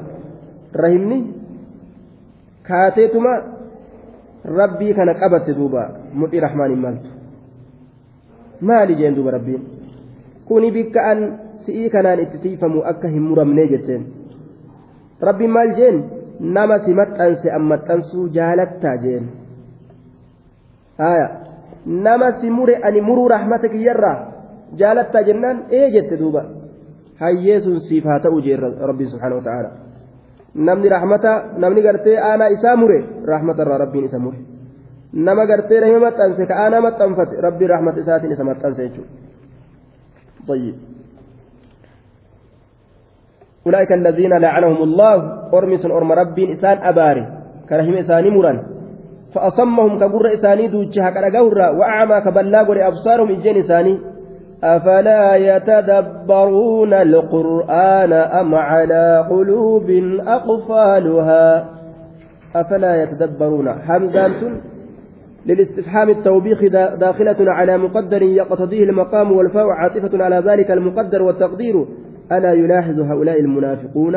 رهمني 0.76 1.20
كاتيتما 2.66 3.34
ربي 4.46 4.94
كان 4.94 5.10
قبت 5.10 5.50
دوبا. 5.50 5.84
مطي 6.14 6.40
رحمن 6.40 6.76
مالت. 6.78 7.06
maali 8.62 8.96
jeen 9.00 9.16
duba 9.16 9.32
rabbiin 9.32 9.64
kuni 10.46 10.72
bikka 10.72 11.00
an 11.00 11.20
si'ii 11.64 11.90
kanaan 11.90 12.20
itti 12.20 12.38
tiifamu 12.44 12.84
akka 12.84 13.08
hin 13.08 13.24
muramnee 13.24 13.68
jetteen 13.72 14.04
rabbiin 15.22 15.52
maal 15.52 15.72
jeen 15.80 15.98
nama 16.40 16.80
si 16.86 16.94
maxxanse 16.94 17.52
an 17.52 17.64
maxxansuu 17.72 18.30
jaalattaa 18.38 18.96
jeen 19.04 19.26
haya 20.98 21.28
nama 21.86 22.32
si 22.40 22.50
mure 22.50 22.76
ani 22.88 23.02
muruu 23.02 23.28
rahmata 23.28 23.70
kiyyarraa 23.70 24.18
jaalattaa 24.80 25.24
jennaan 25.30 25.64
ee 25.80 25.92
jette 25.96 26.20
duuba 26.20 26.44
hayyee 27.20 27.60
sun 27.62 27.80
siif 27.88 28.04
haa 28.06 28.20
ta'u 28.20 28.42
jee 28.42 28.58
rabbiin 28.90 29.10
subhaanahu 29.14 29.42
ta'aala 29.48 29.70
namni 30.56 30.90
rahmata 30.90 31.32
namni 31.58 31.82
gartee 31.88 32.18
aanaa 32.30 32.54
isaa 32.58 32.76
mure 32.76 33.00
rahmatarraa 33.34 33.78
rabbiin 33.86 34.06
isa 34.12 34.20
mure 34.20 34.38
nama 35.14 35.46
gartee 35.46 35.80
rahima 35.80 36.06
maxxanse 36.08 36.46
ka 36.46 36.62
aanaa 36.64 36.86
maxxanfate 36.88 37.42
rabbiin 37.48 37.70
rahmata 37.76 38.00
isaatiin 38.06 38.32
isa 38.38 38.44
maxxanse 38.52 38.84
jechuudha 38.88 39.28
طيب 40.48 40.76
أولئك 43.68 43.92
الذين 43.92 44.34
لعنهم 44.34 44.84
الله 44.84 45.16
أرمس 45.54 45.86
أرم 45.86 46.12
ربي 46.12 46.54
إسان 46.54 46.78
أباري. 46.78 47.26
كرهم 47.70 47.94
إساني 47.94 48.30
مران. 48.30 48.60
فأصمهم 49.34 50.00
كبر 50.00 50.34
إساني 50.34 50.68
دوجها 50.68 51.10
كرقورا 51.10 51.70
وأعمى 51.70 52.22
كبلاغ 52.22 52.88
أبصارهم 52.88 53.30
إجين 53.32 53.58
إساني. 53.58 53.98
أفلا 54.64 55.36
يتدبرون 55.36 56.94
القرآن 56.94 58.14
أم 58.14 58.56
على 58.56 59.28
قلوب 59.30 59.90
أقفالها؟ 60.28 61.66
أفلا 62.56 63.04
يتدبرون. 63.04 63.68
حمزة 63.88 64.42
للاستفهام 65.46 66.10
التوبيخ 66.10 66.60
داخلة 67.00 67.40
على 67.40 67.78
مقدر 67.78 68.22
يقتضيه 68.22 68.84
المقام 68.84 69.32
والفاء 69.32 69.68
عاطفة 69.68 70.24
على 70.24 70.36
ذلك 70.36 70.72
المقدر 70.72 71.22
والتقدير. 71.22 71.86
ألا 72.32 72.54
يلاحظ 72.54 73.00
هؤلاء 73.00 73.40
المنافقون 73.40 74.16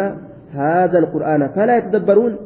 هذا 0.52 0.98
القرآن 0.98 1.48
فلا 1.48 1.76
يتدبرون 1.76 2.36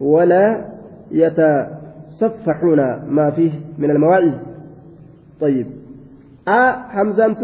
ولا 0.00 0.64
يتصفحون 1.10 2.80
ما 3.08 3.30
فيه 3.30 3.52
من 3.78 3.90
المواعظ 3.90 4.32
طيب 5.40 5.66
آ 6.48 6.72
حمزة 6.94 7.42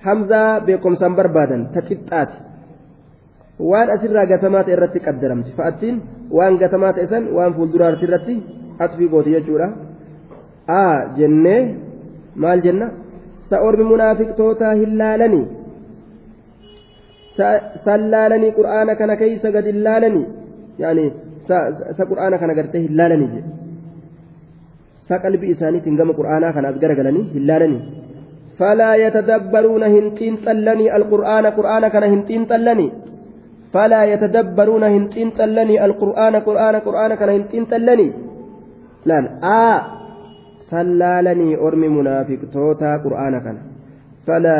حمزة 0.00 0.58
بكم 0.58 0.94
سنبر 0.94 1.26
بادا 1.26 1.66
تكتات 1.74 2.28
asirraa 3.94 4.26
gatamaata 4.26 4.72
irratti 4.72 5.00
qaddaramti 5.06 5.52
fa'attiin 5.56 5.96
waan 6.36 6.56
gatamaata 6.62 7.04
isan 7.06 7.24
waan 7.36 7.54
fuulduraarti 7.54 8.04
irratti 8.08 8.36
atfii 8.84 9.08
gooti 9.12 9.34
jechuudha 9.36 9.66
aa 10.78 10.96
jennee 11.18 11.60
maal 12.42 12.62
jenna 12.66 12.86
sa 13.48 13.60
ormi 13.68 13.84
munaafiqtoota 13.92 14.72
hin 14.80 14.98
laalanii 15.00 15.46
san 17.86 18.10
laalanii 18.14 18.52
qur'aana 18.58 18.98
kana 19.00 19.16
keeysa 19.22 19.54
gad 19.56 19.70
hin 19.72 19.80
laalanii 19.86 20.26
yaani 20.82 21.06
sa 21.48 22.04
qur'aana 22.10 22.42
kana 22.42 22.58
gartee 22.58 22.82
hin 22.86 22.96
laalanii 23.00 23.30
jedhe 23.36 23.50
sa 25.08 25.18
qalbii 25.24 25.56
isaaniitiin 25.56 25.96
gama 26.02 26.18
qur'aanaa 26.20 26.52
kanaas 26.58 26.78
garagalanii 26.84 27.26
hin 27.34 27.46
laalanii 27.52 27.82
فلا 28.60 28.92
يتدبرون 28.94 29.82
هنتين 29.82 30.34
تلني 30.44 30.96
القرآن 30.96 31.46
قرآن 31.46 31.84
كان 31.88 32.04
هنتين 32.12 32.42
تلني 32.46 32.88
فلا 33.74 34.02
يتدبرون 34.12 34.84
هنتين 34.94 35.28
تلني 35.38 35.84
القرآن 35.84 36.34
قرآن 36.36 36.74
قرآن 36.86 37.14
كان 37.14 37.28
هنتين 37.36 37.64
تلني 37.72 38.08
لأن 39.08 39.24
آ 39.44 39.80
سلالني 40.70 41.56
أرمي 41.56 41.88
منافق 41.88 42.40
توتا 42.52 42.96
قرآن 43.04 43.34
كان 43.44 43.56
فلا 44.26 44.56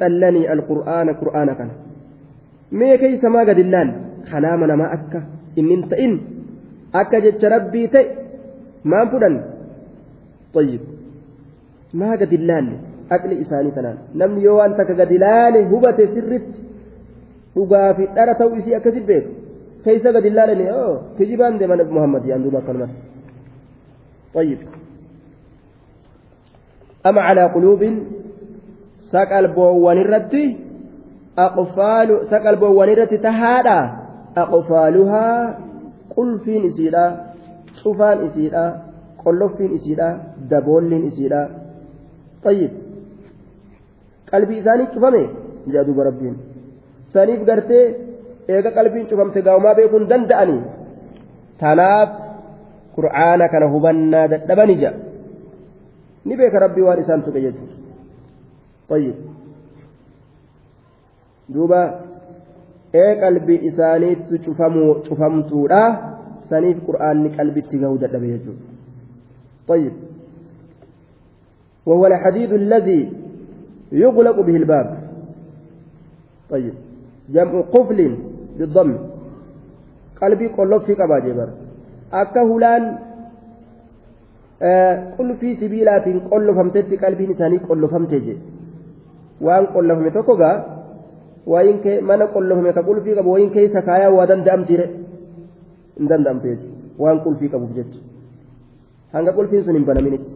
تلني 0.00 0.52
القرآن 0.52 1.08
قرآن 1.20 1.48
كان 1.58 1.70
مي 2.78 2.96
كيس 2.98 3.24
ما 3.24 3.40
قد 3.48 3.58
اللان 3.64 3.88
خنامنا 4.30 4.74
ما 4.80 4.86
أكا 4.94 5.20
إن 5.58 5.70
انت 5.76 5.92
إن 6.04 6.12
أكا 6.94 7.18
جتش 7.24 7.44
ربي 7.44 7.86
تي 7.94 8.04
ما 8.90 9.00
فدن 9.10 9.34
طيب 10.54 10.80
قد 12.20 12.32
اللان 12.40 12.66
aqli 13.10 13.40
isaanii 13.44 13.72
tanaan 13.76 13.98
namni 14.20 14.44
yoo 14.44 14.56
waan 14.58 14.76
takka 14.76 14.94
gadi 15.00 15.18
laale 15.24 15.64
hubate 15.72 16.04
sirritti 16.14 16.60
dhugaa 17.54 17.88
fi 17.96 18.06
dhara 18.16 18.34
ta'uu 18.40 18.56
isii 18.60 18.76
akkasi 18.78 19.00
beeku 19.10 19.32
keessa 19.84 20.12
gadi 20.16 20.30
laalani 20.36 20.66
oo 20.82 20.94
kijibaan 21.18 21.58
deeman 21.60 21.84
muhammad 21.96 22.24
yaan 22.30 22.44
duuba 22.44 22.58
akkanumatti 22.64 23.12
طيب 24.34 24.58
أما 27.06 27.20
على 27.20 27.44
قلوب 27.54 27.82
سقل 29.14 29.44
بوان 29.56 29.98
الرتي 30.04 30.44
أقفال 31.38 32.08
سقل 32.30 32.54
بوان 32.56 32.88
الرتي 32.88 33.16
تهادا 33.26 33.80
أقفالها 34.36 35.28
قل 36.16 36.30
فين 36.44 36.62
إسيلا 36.70 37.06
شوفان 37.82 38.16
إسيلا 38.26 38.64
قلوفين 39.24 39.70
إسيلا 39.74 40.08
دبولين 40.50 41.02
إسيلا 41.10 41.42
طيب 42.44 42.70
duuba 45.86 46.04
rabbiin 46.10 46.36
saniif 47.14 47.40
gartee 47.48 47.84
eega 48.48 48.70
qalbiin 48.76 49.06
cufamte 49.10 49.40
gaa'umaa 49.46 49.74
beekuun 49.78 50.04
danda'anii 50.10 50.62
tanaaf 51.62 52.10
qur'aana 52.96 53.48
kana 53.52 53.66
hubannaa 53.74 54.26
dadhabani 54.32 54.74
jedha 54.82 54.98
ni 56.26 56.36
beeka 56.40 56.58
rabbii 56.64 56.86
waan 56.88 57.00
isaan 57.04 57.24
tuqe 57.26 57.40
jechuudha 57.46 57.83
طيب. 58.88 59.14
دوبا 61.48 62.00
إيه 62.94 63.24
قلبي 63.24 63.68
اساني 63.68 64.14
تشوفمو 64.14 64.92
تشوفمتو 64.98 65.66
لا 65.66 66.14
سنيف 66.50 66.86
قراني 66.86 67.28
قلبي 67.28 67.60
تيغاو 67.60 67.96
دبيجو 67.96 68.52
طيب 69.68 69.92
وهو 71.86 72.06
الحديد 72.06 72.52
الذي 72.52 73.12
يغلق 73.92 74.40
به 74.40 74.56
الباب. 74.56 74.98
طيب. 76.50 76.74
جمع 77.28 77.60
قفل 77.60 78.16
بالضم 78.58 78.98
قلبي 80.22 80.46
قلوب 80.46 80.82
في 80.82 80.94
قباجبر 80.94 81.48
اكهولان 82.12 82.98
آه 84.62 85.34
في 85.40 85.56
سبيلات 85.56 86.04
قل 86.30 86.54
فهمتت 86.54 87.04
قلبي 87.04 87.26
نساني 87.26 87.56
قل 87.56 87.88
waan 89.48 89.66
qollofame 89.74 90.10
tokko 90.16 90.36
gaa 90.42 90.56
mana 92.10 92.26
qollofame 92.34 92.72
ka 92.76 92.82
qulfii 92.88 93.16
qabu 93.18 93.32
wayin 93.36 93.50
keessa 93.56 93.82
kaayaa 93.88 94.14
waa 94.18 94.26
danda'amtiire 94.32 94.86
hin 95.98 96.08
danda'amte 96.12 96.58
waan 96.98 97.20
qulfii 97.24 97.52
qabuuf 97.54 97.74
jecha 97.78 97.98
hanga 99.16 99.32
qulfiin 99.38 99.64
sun 99.64 99.76
hin 99.78 99.86
banaminitti 99.90 100.32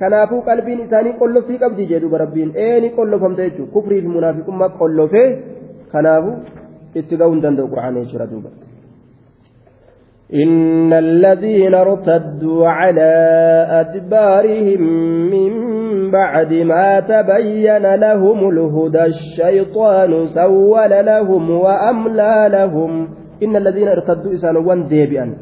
kanaafuu 0.00 0.42
qalbiin 0.48 0.84
isaanii 0.86 1.14
qolloffii 1.22 1.58
qabdi 1.62 1.86
jedhu 1.92 2.18
rabbiin 2.24 2.52
eeni 2.66 2.90
qollofamte 2.98 3.48
jechuudha 3.48 3.72
kufrii 3.76 4.02
fi 4.04 4.12
munaafiqummaa 4.16 4.68
qollofee 4.80 5.28
kanaafuu 5.94 6.36
itti 7.00 7.16
ga'uu 7.22 7.34
hin 7.34 7.42
danda'u 7.46 7.72
qura'aana 7.72 8.04
jechuudha 8.04 8.26
duuba. 8.32 8.50
إن 10.34 10.92
الذين 10.92 11.74
ارتدوا 11.74 12.68
على 12.68 13.12
أدبارهم 13.70 14.82
من 15.30 15.52
بعد 16.10 16.52
ما 16.52 17.00
تبين 17.00 17.94
لهم 17.94 18.48
الهدى 18.48 19.04
الشيطان 19.04 20.26
سول 20.26 20.90
لهم 21.06 21.50
وأملى 21.50 22.48
لهم. 22.50 23.08
إن 23.42 23.56
الذين 23.56 23.88
ارتدوا 23.88 24.32
إسانوان 24.32 24.86
ديبئا 24.86 25.34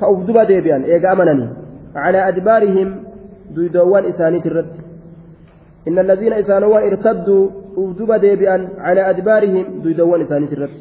كأفدب 0.00 0.38
ديبئا 0.46 0.84
إيقا 0.84 1.12
أمنني. 1.12 1.48
على 1.96 2.28
أدبارهم 2.28 2.88
دويدوان 3.54 4.04
إسانيت 4.04 4.46
الرد. 4.46 4.74
إن 5.88 5.98
الذين 5.98 6.32
إسانوان 6.32 6.82
ارتدوا 6.82 7.48
أفدب 7.78 8.12
ديبئا 8.12 8.68
على 8.78 9.10
أدبارهم 9.10 9.64
دويدوان 9.82 10.20
إسانيت 10.20 10.52
الرد. 10.52 10.78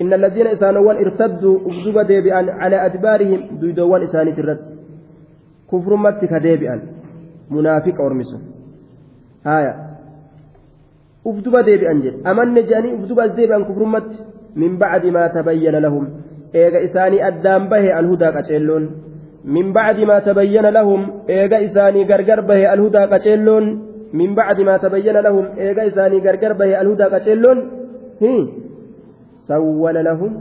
إن 0.00 0.12
الذين 0.12 0.46
إسانوان 0.46 0.96
ارتدوا 0.96 1.58
أفدب 1.68 1.98
ديبئا 2.06 2.42
على 2.60 2.76
أدبارهم 2.86 3.40
دويدوان 3.60 4.02
إسانيت 4.02 4.38
الرد 4.38 4.64
كفر 5.72 5.96
متك 5.96 6.32
ديبئا 6.34 6.76
منافق 7.50 8.00
أرمسو 8.00 8.38
هايا 9.46 9.74
أفدب 11.26 11.56
ديبئا 11.68 11.92
جد 11.92 12.26
أمن 12.26 12.54
جاني 12.70 12.88
أفدب 12.94 13.20
ديبئا 13.36 13.58
كفر 13.68 13.84
مت 13.84 14.12
من 14.56 14.78
بعد 14.78 15.06
ما 15.06 15.26
تبين 15.26 15.76
لهم 15.84 16.04
إيغا 16.54 16.84
إساني 16.84 17.26
أدام 17.28 17.68
به 17.68 17.98
الهدى 18.00 18.26
قتلون 18.36 18.84
من 19.44 19.72
بعد 19.72 19.98
ما 20.00 20.18
تبين 20.18 20.66
لهم 20.66 21.00
إيغا 21.30 21.64
إساني 21.64 22.04
غرغر 22.10 22.40
به 22.40 22.72
الهدى 22.74 22.98
قتلون 22.98 23.64
من 24.12 24.34
بعد 24.34 24.60
ما 24.60 24.76
تبين 24.76 25.16
لهم 25.26 25.44
إيغا 25.58 25.86
إساني 25.86 26.18
غرغر 26.18 26.52
به 26.52 26.80
الهدى 26.80 27.04
قتلون 27.04 27.58
هي 28.20 28.48
سول 29.47 29.95
لهم 30.05 30.31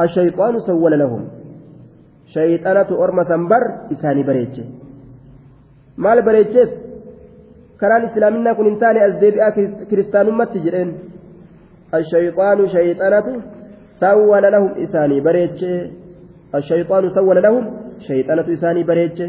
الشيطان 0.00 0.54
سول 0.58 0.98
لهم. 0.98 1.22
شيطانة 2.34 2.90
أرمى 3.04 3.24
سنبر 3.24 3.62
إساني 3.92 4.22
بريتش 4.22 4.58
maal 5.98 6.22
bareecheef 6.22 6.70
karaan 7.80 8.04
islaaminaa 8.08 8.54
kun 8.54 8.66
hin 8.70 8.78
taane 8.82 9.00
as 9.06 9.14
deebi'aa 9.22 9.52
kiristaanummaatti 9.90 10.64
jedheen 10.66 10.90
الشيطان 11.94 12.58
شيطانة 12.68 13.28
سول 14.00 14.42
لهم 14.52 14.70
إساني 14.84 15.20
بريتش 15.20 15.62
الشيطان 16.54 17.04
سول 17.10 17.42
لهم 17.42 17.64
شيطانة 18.08 18.52
إساني 18.52 18.82
بريتش 18.84 19.20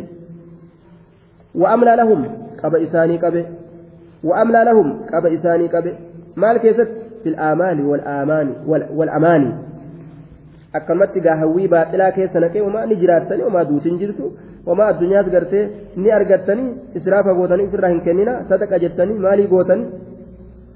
وأملى 1.55 1.95
لهم 1.95 2.19
قب 2.63 2.75
إساني 2.75 3.17
قب 3.17 3.35
وأملى 4.23 4.61
لهم 4.69 4.87
قب 5.11 5.25
إساني 5.25 5.67
قب 5.67 5.85
مال 6.35 6.57
كيست؟ 6.57 7.08
في 7.23 7.29
الآمال 7.29 7.85
والآمان 7.85 8.47
والأماني 8.95 9.51
akkanumatti 10.77 11.21
gaa 11.25 11.35
hawwii 11.41 11.67
baaxilaa 11.67 12.11
keessa 12.15 12.39
naqee 12.39 12.61
homaa 12.61 12.85
ni 12.85 12.95
jiraattanii 13.01 13.45
homaa 13.45 13.63
duutin 13.69 13.95
jirtu 14.01 14.25
homaa 14.65 14.89
addunyaas 14.91 15.29
gartee 15.35 15.63
ni 15.95 16.11
argattanii 16.17 16.67
israafa 16.99 17.33
gootanii 17.39 17.65
ofirraa 17.69 17.89
hin 17.93 18.01
kennina 18.07 18.35
sadaqa 18.49 18.79
jettanii 18.83 19.17
maalii 19.23 19.47
gootanii 19.53 19.87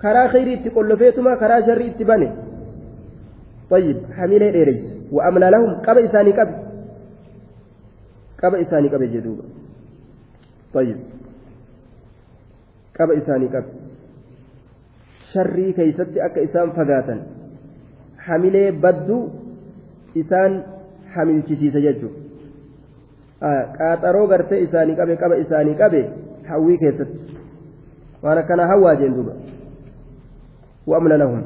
karaa 0.04 0.26
khayrii 0.34 0.56
itti 0.58 0.74
qollofeetuma 0.78 1.36
karaa 1.44 1.62
sharrii 1.68 1.92
itti 1.94 2.06
bane 2.12 2.30
طيب 3.74 3.98
حميلة 4.18 4.46
إيريس 4.46 4.82
وأملا 5.12 5.50
لهم 5.50 5.72
قبل 5.88 6.02
إساني 6.08 6.32
قبل 6.32 6.56
قبل 8.44 8.58
إساني 8.60 8.88
قبل 8.94 9.12
جدوب 9.14 9.40
طيب 10.74 10.98
قبل 13.00 13.18
إساني 13.18 13.48
قبل 13.48 13.72
شري 15.34 15.74
كيست 15.74 16.18
أك 16.18 16.38
إسان 16.38 16.72
فقاتا 16.72 17.16
حميلة 18.18 18.70
بدو 18.70 19.44
isaan 20.16 20.64
hamilchisiisa 21.16 21.80
jechuudha 21.82 23.52
qaaxaroo 23.78 24.28
gartee 24.28 24.62
isaanii 24.66 24.96
qabe 25.00 25.18
qaba 25.24 25.40
isaanii 25.44 25.76
qabe 25.82 26.02
hawwii 26.50 26.78
keessatti 26.84 27.38
waan 28.24 28.42
akkana 28.42 28.68
hawwaa 28.72 28.96
jeen 29.02 29.16
duuba 29.16 29.34
wa'amla 30.92 31.18
lahum 31.24 31.42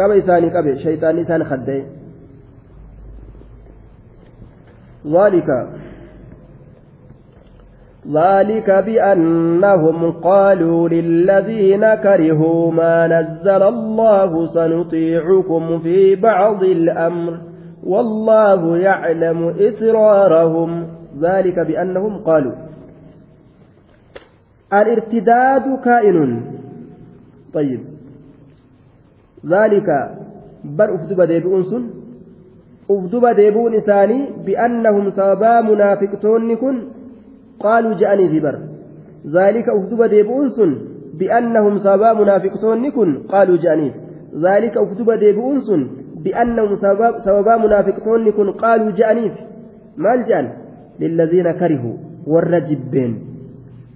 qaba 0.00 0.18
isaanii 0.22 0.52
qabe 0.58 0.76
shayxaanni 0.84 1.28
isaan 1.28 1.48
kadda'e 1.52 1.84
ذلك 5.16 5.48
ذلك 8.12 8.70
بأنهم 8.70 10.10
قالوا 10.12 10.88
للذين 10.88 11.94
كرهوا 11.94 12.72
ما 12.72 13.06
نزل 13.06 13.62
الله 13.62 14.46
سنطيعكم 14.46 15.78
في 15.78 16.14
بعض 16.14 16.62
الأمر 16.62 17.38
والله 17.84 18.78
يعلم 18.78 19.54
إسرارهم 19.60 20.86
ذلك 21.20 21.58
بأنهم 21.58 22.18
قالوا 22.18 22.52
الارتداد 24.72 25.78
كائن 25.84 26.42
طيب 27.54 27.80
ذلك 29.46 29.88
بر 30.64 30.94
أفدب 30.94 31.22
ديبؤون 31.22 31.62
سن 31.62 31.84
أفدب 32.90 33.26
ديبؤون 33.26 33.74
إساني 33.74 34.20
بأنهم 34.46 35.10
سببا 35.10 35.60
منافقتون 35.60 36.56
كن 36.56 36.76
قالوا 37.60 37.94
جاءني 37.94 38.28
في 38.28 38.40
بر 38.40 38.58
ذلك 39.36 39.68
أفدب 39.68 40.02
ديبؤون 40.02 40.48
سن 40.48 40.70
بأنهم 41.18 41.78
سببا 41.78 42.12
منافقتون 42.12 42.90
كن 42.90 43.18
قالوا 43.32 43.56
جاءني 43.56 43.92
ذلك 44.46 44.76
أفدب 44.76 45.10
ديبؤون 45.10 45.60
سن 45.60 45.86
بأنهم 46.24 46.76
سببا 47.26 47.56
منافقتون 47.56 48.30
كن 48.30 48.50
قالوا 48.50 48.92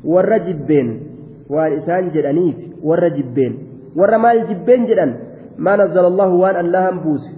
warra 0.05 0.39
jibbeen 0.41 0.89
waan 1.49 1.73
isaan 1.77 2.11
jedhaniif 2.15 2.57
warra 2.83 3.11
jibbeen 3.13 3.55
warra 3.97 4.19
maal 4.19 4.47
jibbeen 4.49 4.87
jedhan 4.89 5.13
maa 5.59 5.77
nazzala 5.77 6.09
allahu 6.09 6.41
waan 6.41 6.57
allahan 6.57 7.01
buuse 7.05 7.31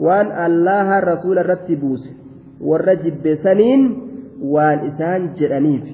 waan 0.00 0.32
allaha 0.32 1.00
rasuula 1.04 1.44
irratti 1.44 1.76
buuse 1.76 2.08
warra 2.60 2.96
jibbe 2.96 3.36
saniin 3.44 3.82
waan 4.40 4.86
isaan 4.90 5.22
jedhaniif. 5.38 5.84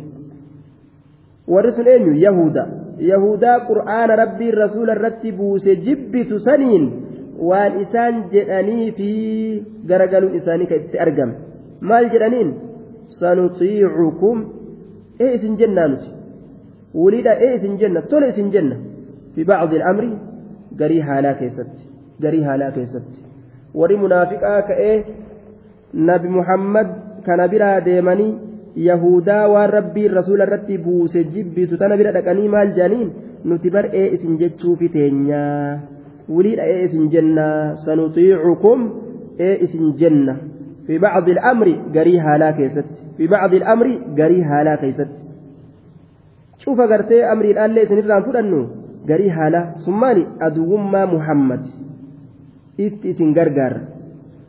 Warri 1.49 1.73
sun 1.73 1.87
eenyu? 1.87 2.15
Yahuda 2.27 2.65
yahudaa 3.01 3.59
qur'aana 3.69 4.17
rabbiin 4.23 4.55
rasuula 4.63 4.93
irratti 4.97 5.33
buuse 5.33 5.77
jibbitu 5.87 6.39
saniin 6.47 6.85
waan 7.49 7.81
isaan 7.85 8.15
jedhaniifi 8.33 9.11
garagaluun 9.89 10.35
isaanii 10.41 10.67
kan 10.71 10.81
itti 10.85 10.99
argame 11.05 11.35
maal 11.81 12.11
jedhaniin? 12.15 12.51
Sanutiicukum. 13.21 14.39
Ee 15.21 15.35
isin 15.35 15.57
jennaa 15.61 15.89
nuti. 15.89 16.09
Waliidha 16.95 17.33
ee 17.45 17.55
isin 17.57 17.79
jenna. 17.81 18.03
Tole 18.03 18.29
isin 18.29 18.53
jenna. 18.55 18.77
Fi 19.35 19.45
bacdi 19.45 19.83
al'amri 19.83 20.11
garii 20.81 21.01
haalaa 21.09 21.35
keessatti 21.41 21.83
garii 22.23 22.43
haalaa 22.49 22.71
keessatti. 22.77 23.19
Warri 23.75 23.97
munaafiqaa 23.97 24.63
ka'ee 24.69 24.97
nabi 26.09 26.29
muhammad 26.39 26.89
kana 27.27 27.49
biraa 27.53 27.81
deemanii 27.87 28.33
yahudaa 28.89 29.45
waan 29.53 29.71
rabbiin 29.77 30.13
rasuula 30.19 30.45
irratti 30.49 30.79
buuse 30.85 31.25
jibbitu 31.35 31.79
tana 31.79 31.97
bira 32.01 32.13
dhaqanii 32.17 32.49
maal 32.55 32.71
jedhaniin? 32.77 33.11
Nuti 33.45 33.71
bar'ee 33.75 34.07
isin 34.15 34.39
jechuufi 34.41 34.89
teenyaa 34.89 35.81
wiliidha 36.35 36.65
ee 36.75 36.85
isin 36.87 37.09
jenna. 37.15 37.47
Sanutiicukum 37.85 38.81
ee 39.47 39.55
isin 39.65 39.95
jenna. 40.01 40.35
Fi 40.87 40.99
bacdi 41.05 41.33
al'amri 41.37 41.75
garii 41.97 42.19
haalaa 42.27 42.53
keessatti. 42.59 43.01
Fi 43.17 43.29
bacdi 43.33 43.57
al'amri 43.63 43.95
garii 44.19 44.43
haalaa 44.51 44.77
keessatti. 44.83 45.23
Cufa 46.65 46.87
gartee 46.93 47.23
amriidhaallee 47.33 47.85
isinirraan 47.87 48.25
fudhannu 48.27 48.61
garii 49.11 49.29
haalaa. 49.39 49.65
Summaani 49.85 50.27
aduwummaa 50.47 51.07
muhammad. 51.15 51.63
Itti 52.87 53.09
isin 53.13 53.33
gargaarra 53.39 53.81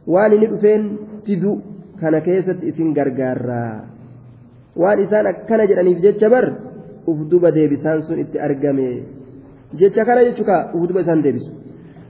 waan 0.08 0.34
inni 0.36 0.48
dhufeen? 0.54 0.84
Tiduu 1.26 1.56
تدو 2.02 2.10
كان 2.10 2.20
كيست 2.20 2.64
إسن 2.64 2.94
قرقر 2.94 3.50
وان 4.76 5.00
إسان 5.00 5.32
كان 5.50 5.68
جراني 5.68 5.96
في 5.96 6.02
جتش 6.02 6.24
بر 6.24 6.54
أفدوبا 7.08 7.50
ديبسان 7.50 8.02
سن 8.02 8.20
إت 8.20 8.36
أرقمي 8.38 9.04
جتش 9.80 10.00
كان 10.08 10.32
جتشكا 10.32 10.56
أفدوبا 10.76 11.02
إسان 11.02 11.22
ديبس 11.22 11.46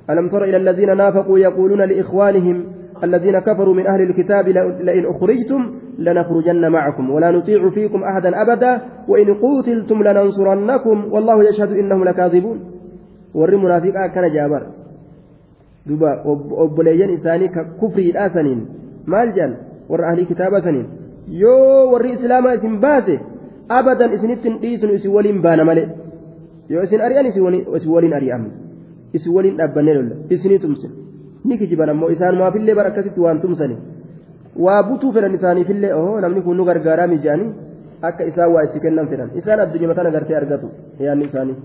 ألم 0.09 0.29
تر 0.29 0.43
إلى 0.43 0.57
الذين 0.57 0.97
نافقوا 0.97 1.39
يقولون 1.39 1.81
لإخوانهم 1.81 2.57
الذين 3.03 3.39
كفروا 3.39 3.73
من 3.73 3.87
أهل 3.87 4.01
الكتاب 4.01 4.49
لئن 4.87 5.05
أخرجتم 5.05 5.61
لنخرجن 5.99 6.69
معكم 6.71 7.09
ولا 7.09 7.31
نطيع 7.31 7.69
فيكم 7.69 8.03
أحدا 8.03 8.41
أبدا 8.41 8.81
وإن 9.07 9.33
قوتلتم 9.33 10.03
لننصرنكم 10.03 11.13
والله 11.13 11.49
يشهد 11.49 11.71
إنهم 11.71 12.03
لكاذبون 12.03 12.59
ور 13.33 13.57
منافقا 13.57 14.07
كان 14.07 14.33
جابر 14.33 14.63
duba 15.89 16.21
obboleeyyan 16.63 17.09
isaanii 17.09 17.49
ka 17.49 17.63
kufriidhaa 17.81 18.29
saniin 18.29 18.67
maal 19.05 19.31
jedhan 19.33 19.70
warra 19.91 20.05
ahlii 20.11 20.25
kitaaba 20.31 20.61
saniin 20.65 20.87
yoo 21.43 21.91
warri 21.93 22.11
islaamaa 22.17 22.53
isin 22.59 22.75
baase 22.85 23.15
abadan 23.77 24.13
isinitti 24.17 24.47
hin 24.49 24.59
dhiisnu 24.63 24.93
isin 24.99 25.11
waliin 25.17 25.41
baana 25.45 25.63
malee 25.69 25.87
yoo 26.73 26.83
isin 26.89 27.01
ari'an 27.07 27.25
isin 27.31 27.43
waliin 27.95 28.13
ari'amne 28.19 28.51
isin 29.19 29.33
waliin 29.37 29.57
dhaabbannee 29.59 29.95
lolla 29.99 30.15
isinii 30.37 30.59
tumse 30.65 30.87
ni 31.49 31.57
kijiban 31.63 31.89
ammoo 31.95 32.09
isaan 32.15 32.37
maafillee 32.43 32.75
bara 32.79 32.89
akkasitti 32.93 33.19
waan 33.25 33.41
tumsani 33.43 33.77
waa 34.65 34.79
butuu 34.89 35.11
fedhan 35.17 35.35
isaaniifillee 35.39 35.93
oo 35.99 36.15
namni 36.25 36.41
kun 36.47 36.57
nu 36.61 36.65
gargaaraa 36.71 37.07
mijaanii 37.13 37.51
akka 38.09 38.23
isaan 38.31 38.53
waa 38.55 38.63
itti 38.69 38.79
kennan 38.87 39.07
fedhan 39.13 39.29
isaan 39.43 39.59
addunyaa 39.65 39.95
tana 39.99 40.11
gartee 40.17 40.37
argatu 40.41 40.67
yaanni 41.05 41.25
isaanii. 41.31 41.57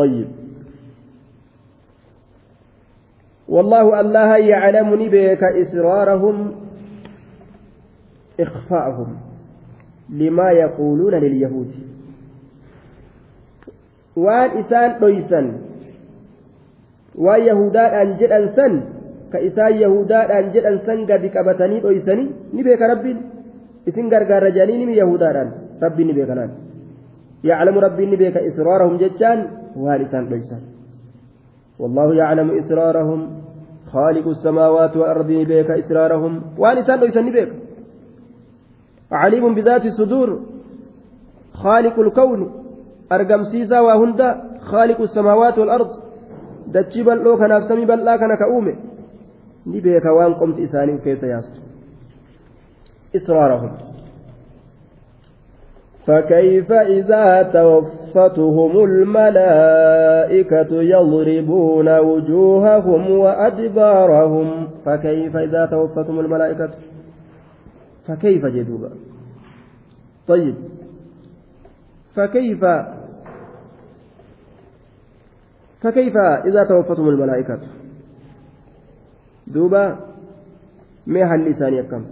طيب 0.00 0.28
والله 3.50 4.00
الله 4.00 4.30
يعلمني 4.36 5.06
بك 5.08 5.42
إسرارهم 5.42 6.36
إخفاءهم 8.40 9.08
لما 10.10 10.48
يقولون 10.50 11.14
لليهود 11.14 11.70
yahudaadhaan 17.20 18.22
jedhan 18.22 18.54
san 18.54 18.72
ka 19.34 19.38
isaan 19.42 19.74
yahudaadhaan 19.82 20.54
jedhan 20.54 20.78
san 20.86 20.98
gadi 21.10 21.28
qabatanii 21.34 21.82
dhoysanii 21.82 22.54
ni 22.54 22.62
beeka 22.62 22.86
rabbiin 22.86 23.18
isin 23.90 24.06
gargaarra 24.12 24.50
jedhanii 24.54 24.86
ni 24.86 24.94
yahudaadhaan 25.02 25.50
rabbiin 25.82 26.06
ni 26.10 26.14
beekanaan 26.18 26.52
yaclamu 27.50 27.82
rabbiin 27.86 28.10
ni 28.14 28.20
beeka 28.22 28.46
israarahum 28.50 28.98
jechaan 29.02 29.40
waan 29.74 30.00
isaan 30.06 30.30
dhoysan 30.30 30.62
والله 31.80 32.14
يعلم 32.14 32.48
إسرارهم 32.60 33.39
خالق 33.92 34.26
السماوات 34.28 34.96
والأرض 34.96 35.26
بك 35.26 35.70
إسرارهم 35.70 36.42
وأن 36.58 36.76
ليسن 37.00 37.26
بك 37.30 37.52
عليم 39.12 39.54
بذات 39.54 39.84
الصدور 39.84 40.28
خالق 41.62 41.98
الكون 41.98 42.40
hunda 44.00 44.28
khaaliqu 44.70 45.06
samaawaati 45.06 45.60
wal 45.60 45.70
ard 45.70 45.90
dachii 46.74 47.02
bal'oo 47.02 47.36
kanaaf 47.36 47.62
samii 47.68 47.86
bal'aa 47.86 48.18
kana 48.18 48.36
ka 48.36 48.46
uume 48.54 48.72
ni 49.66 49.80
beeka 49.80 50.14
waan 50.18 50.34
qomti 50.40 50.62
isaanii 50.62 50.98
keessa 51.04 51.26
israarahum 53.18 53.72
فكيف 56.10 56.72
إذا 56.72 57.42
توفتهم 57.42 58.84
الملائكة 58.84 60.82
يضربون 60.82 61.98
وجوههم 61.98 63.10
وأدبارهم؟ 63.10 64.68
فكيف 64.84 65.36
إذا 65.36 65.66
توفتهم 65.66 66.20
الملائكة؟ 66.20 66.70
فكيف 68.06 68.46
جدوبا؟ 68.46 68.90
طيب 70.28 70.54
فكيف 72.14 72.64
فكيف 75.80 76.16
إذا 76.46 76.64
توفتهم 76.64 77.08
الملائكة؟ 77.08 77.58
دوبا 79.46 79.96
ما 81.06 81.34
هل 81.34 81.50
لساني 81.50 81.80
أكم؟ 81.80 82.04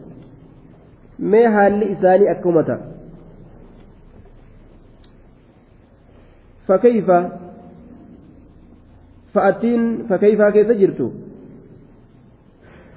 ما 1.18 1.46
هل 1.46 1.80
لساني 1.80 2.30
أكمتا 2.30 2.97
فكيف؟ 6.68 7.10
فأتين 9.34 10.06
فكيف 10.08 10.42
كيف 10.42 10.70
جرت 10.70 11.12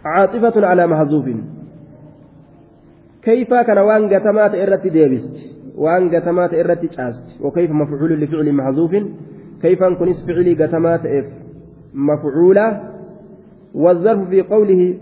عاطفة 0.05 0.65
على 0.65 0.87
محذوف 0.87 1.25
كيف 3.23 3.53
كان 3.53 3.77
وان 3.77 4.13
قتمات 4.13 4.55
إرتي 4.55 4.89
ديبست؟ 4.89 5.35
وان 5.75 6.15
قتمات 6.15 6.53
إرتي 6.53 6.87
جاست. 6.87 7.41
وكيف 7.41 7.71
مفعول 7.71 8.11
لفعل 8.21 8.53
محذوف 8.53 8.91
كيف 9.61 9.83
أن 9.83 9.95
كنس 9.95 10.25
فعلي 10.27 10.53
قتمات 10.63 11.05
إف؟ 11.05 11.25
مفعولة 11.93 12.67
والظرف 13.73 14.29
في 14.29 14.41
قوله 14.41 14.97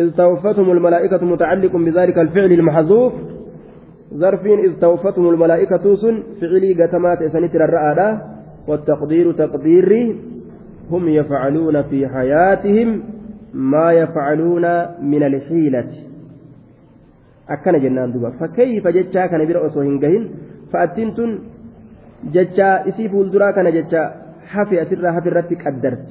إذ 0.00 0.10
توفتهم 0.10 0.70
الملائكة 0.70 1.24
متعلق 1.24 1.76
بذلك 1.76 2.18
الفعل 2.18 2.52
المحذوف. 2.52 3.12
ظرف 4.14 4.46
إذ 4.46 4.72
توفتهم 4.80 5.28
الملائكة 5.28 5.94
سن 5.94 6.22
فعلي 6.40 6.82
قتمات 6.82 7.22
إسانيتر 7.22 7.64
الرأى 7.64 8.18
والتقدير 8.68 9.32
تقديري 9.32 10.16
هم 10.90 11.08
يفعلون 11.08 11.82
في 11.82 12.08
حياتهم 12.08 13.02
ما 13.54 13.92
يفعلون 13.92 14.64
من 15.02 15.22
الحيلة. 15.22 15.90
أكن 17.48 17.78
جنان 17.82 18.12
دوبا. 18.12 18.30
فكيف 18.30 18.88
جتشا 18.88 19.26
كان 19.26 19.44
بير 19.44 19.66
أصوهن 19.66 20.00
قهن 20.00 20.28
فأتنتن 20.72 21.38
جتشا 22.34 22.88
إسي 22.88 23.08
فولدرا 23.08 23.50
كان 23.50 23.70
جتشا 23.76 24.02
حفي 24.46 24.82
أسر 24.82 25.12
حفي 25.12 25.28
الرتك 25.28 25.66
أدرت 25.66 26.08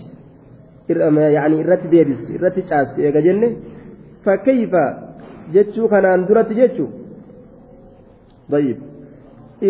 يعني 1.36 1.62
الرت 1.62 1.88
ديبس 1.88 2.22
الرت 2.36 2.60
شاس 2.70 2.88
فكيف 4.26 4.74
جتشو 5.54 5.88
كان 5.88 6.06
أندرت 6.06 6.50
جتشو؟ 6.54 6.88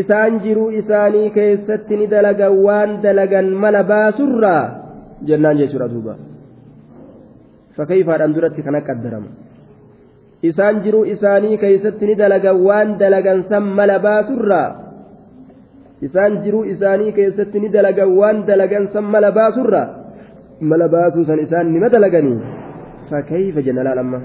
Isaan 0.02 0.40
jiruu 0.44 0.70
isaanii 0.80 1.30
keessatti 1.38 1.98
ni 1.98 2.08
dalagan 2.14 2.54
waan 2.66 3.02
dalagan 3.02 3.48
mala 3.64 3.84
baasurraa 3.92 4.64
jennaan 5.28 5.58
jechuudha 5.62 5.88
duuba 5.94 6.16
fakkeeffaadhaan 7.78 8.36
duratti 8.36 8.62
kana 8.66 8.82
qaddarama 8.90 9.30
isaan 10.50 10.82
jiruu 10.84 11.06
isaanii 11.16 11.58
keessatti 11.64 12.06
ni 12.10 12.16
dalagan 12.24 12.58
waan 12.68 12.98
dalagan 13.02 13.46
san 13.50 13.64
mala 13.78 13.98
baasurraa 14.08 14.70
isaan 16.08 16.42
jiruu 16.44 16.64
isaanii 16.74 17.12
keessatti 17.20 17.60
ni 17.60 17.70
dalagan 17.78 18.12
waan 18.20 18.44
dalagan 18.50 18.90
san 18.94 19.06
mala 19.14 19.32
baasurraa 19.40 19.88
mala 20.62 20.88
baasuu 20.90 21.26
san 21.30 21.40
isaan 21.46 21.74
nima 21.74 21.90
dalaganii 21.90 22.40
fakkeeffa 23.10 23.62
jenna 23.68 23.84
laal 23.88 24.00
amma 24.04 24.22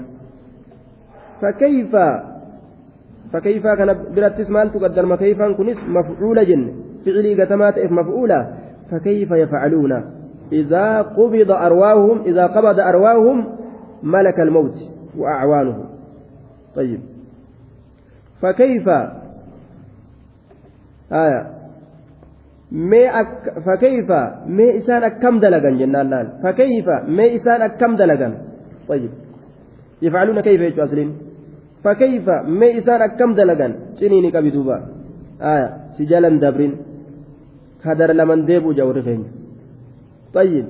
fakkeeffa. 3.33 3.39
فكيف 3.41 3.63
كان 3.67 4.13
براتس 4.15 4.49
مال 4.49 4.71
تقدر 4.71 5.15
كيف 5.15 5.41
كنس 5.41 5.77
مفعولة 5.87 6.43
جن. 6.43 6.73
فعلي 7.05 7.43
قتمات 7.43 7.77
إف 7.77 7.91
مفعولة 7.91 8.53
فكيف 8.91 9.31
يفعلون؟ 9.31 10.03
إذا 10.51 11.01
قبض 11.01 11.51
أرواحهم 11.51 12.21
إذا 12.21 12.47
قبض 12.47 12.79
أرواحهم 12.79 13.47
ملك 14.03 14.39
الموت 14.39 14.75
وأعوانه. 15.17 15.85
طيب. 16.75 16.99
فكيف؟ 18.41 18.87
آية. 21.11 21.53
ما 22.71 23.21
أك 23.21 23.53
فكيف؟ 23.65 24.09
ما 24.47 24.77
إسان 24.77 25.03
أكم 25.03 25.39
دلغن 25.39 25.77
جنان 25.77 26.09
لال 26.09 26.27
فكيف؟ 26.43 26.87
ما 27.07 27.35
إسان 27.35 27.61
أكم 27.61 27.95
دلغن 27.95 28.37
طيب. 28.87 29.09
يفعلون 30.01 30.41
فكيف 31.83 32.29
ما 32.59 32.67
إسان 32.77 33.01
أكم 33.01 33.31
دلغن 33.39 33.73
سنيني 33.99 34.31
كبدوبا 34.31 34.77
آية 35.41 35.67
سجالا 35.97 36.29
دبرين 36.43 36.73
كدر 37.83 38.09
لمن 38.19 38.39
ديبو 38.47 38.71
جور 38.77 38.97
فين 39.01 39.21
طيب 40.33 40.65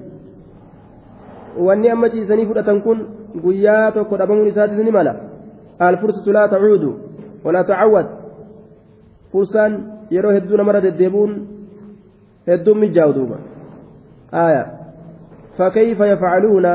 amma 1.93 2.09
ciisanii 2.09 2.49
fudhatan 2.49 2.81
kun 2.81 2.99
guyyaa 3.43 3.91
tokko 3.91 4.17
dhabamuun 4.17 4.47
isaatis 4.47 4.77
ni 4.85 4.91
mala 4.91 5.13
alfursatu 5.79 6.33
laa 6.33 6.47
tacuudu 6.53 6.89
walaa 7.43 7.63
tacawwad 7.63 8.07
fursaan 9.31 9.73
yeroo 10.15 10.33
hedduu 10.33 10.57
namarra 10.57 10.81
deddeebuun 10.85 11.31
hedduun 12.47 12.81
mijaa'u 12.83 13.13
duuba 13.17 13.37
aya 14.45 14.63
fakayfa 15.57 16.07
yafcaluuna 16.07 16.71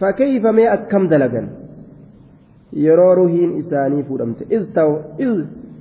fakayfa 0.00 0.52
mee 0.58 0.68
akkam 0.76 1.08
dalagan 1.12 1.59
yeroo 2.72 3.14
ruhiin 3.14 3.56
isaanii 3.62 4.02
fuudhamte 4.08 4.44
iz 4.50 4.66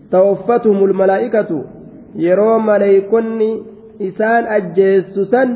tawaffatuhum 0.09 0.89
lmalaa'ikatu 0.91 1.57
yeroo 2.27 2.59
maleeykonni 2.59 3.49
isaan 3.99 4.47
ajjeessu 4.57 5.25
san 5.25 5.49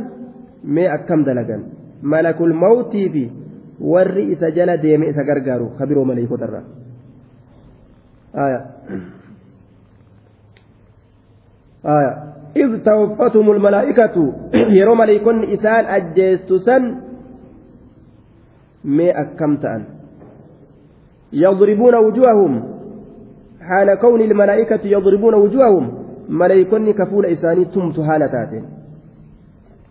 mee 0.64 0.90
akkam 0.98 1.24
dalagan 1.26 1.64
malakul 2.02 2.54
mawtii 2.54 3.08
fi 3.10 3.24
warri 3.94 4.26
isa 4.36 4.52
jala 4.52 4.78
deeme 4.78 5.10
isa 5.14 5.24
gargaaru 5.24 5.72
kabiroo 5.80 6.06
maleeykotarra 6.12 6.62
aya 8.34 8.62
aya 11.84 12.14
إذ 12.54 12.84
توفتهم 12.86 13.52
الملائكة 13.52 14.16
يروا 14.54 14.96
ملائكون 14.96 15.44
إسان 15.44 15.86
أجيستسا 15.86 16.78
مي 18.86 19.10
أكمت 19.22 19.66
أن 19.66 19.84
يضربون 21.34 21.96
وجوههم. 21.96 22.64
حال 23.62 23.96
كون 23.96 24.22
الملائكة 24.22 24.88
يضربون 24.88 25.34
وجوههم 25.34 25.94
ملائكون 26.30 26.92
كفول 26.92 27.26
إساني 27.26 27.66
تمت 27.66 28.00
هالتاتين 28.00 28.66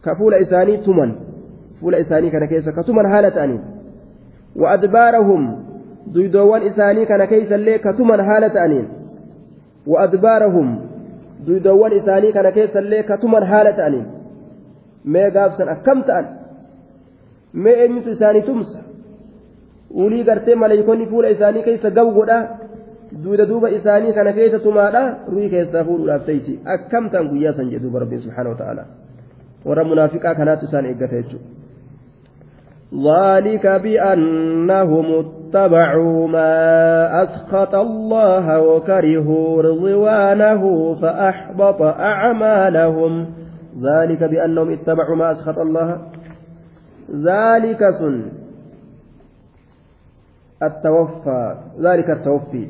كفول 0.05 0.35
إساني 0.35 0.77
تمن. 0.77 1.15
فول 1.81 1.95
إساني 1.95 2.31
كان 2.31 2.45
كيس 2.47 2.69
كتمن 2.69 3.07
هالتانين 3.07 3.61
وأدبارهم 4.57 5.43
ديدوان 6.07 6.63
إساني 6.63 7.05
كان 7.07 7.25
كيس 7.25 7.53
اللي 7.53 7.79
كتمن 7.79 8.21
هالتانين 8.21 8.89
وأدبارهم 9.87 10.81
ديدوان 11.47 11.93
إساني 11.93 12.33
كان 12.33 12.51
كيس 12.51 12.77
اللي 12.77 13.03
كتمن 13.03 13.43
هالتانين 13.43 14.07
mee 15.05 15.31
gaafsan 15.31 15.69
akkam 15.69 16.03
ta'an 16.07 16.27
mee 17.53 17.75
eenyutu 17.85 18.11
isaanii 18.11 18.43
tumsa 18.43 18.79
ulii 19.95 20.25
gartee 20.25 20.55
maleeykonni 20.55 21.07
fuula 21.07 21.31
isaanii 21.37 21.63
keessa 21.63 21.91
gabu 21.91 22.13
godha 22.19 22.39
duuda 23.25 23.47
duuba 23.47 23.71
isaanii 23.71 24.13
kana 24.13 24.33
keessa 24.33 24.59
tumaadha 24.59 25.03
ruhii 25.33 25.49
keessaa 25.55 25.85
fuudhuudhaaf 25.85 26.27
teeyti 26.27 26.61
akkam 26.77 27.11
ta'an 27.11 27.29
guyyaa 27.33 27.57
san 27.57 27.71
jedhu 27.71 27.99
rabbiin 28.05 28.23
subhaanahu 28.27 28.57
ta'ala 28.61 28.87
warra 29.65 29.85
munaafiqaa 29.85 30.35
kanaatu 30.35 30.71
isaan 30.71 30.87
eeggata 30.93 31.17
jechuudha. 31.17 31.61
ذلك 32.93 33.67
بأنهم 33.67 35.07
اتبعوا 35.25 36.29
ما 36.29 36.55
أسخط 37.23 37.75
الله 37.75 38.61
وكرهوا 38.61 39.63
رضوانه 39.63 40.95
فأحبط 40.95 41.83
أعمالهم 41.83 43.27
ذلك 43.81 44.25
بأنهم 44.25 44.71
اتبعوا 44.71 45.17
ما 45.17 45.31
أسخط 45.31 45.59
الله 45.59 45.99
ذلك 47.11 47.81
سن 47.99 48.42
التوفى 50.63 51.57
ذلك 51.81 52.11
التوفي 52.11 52.69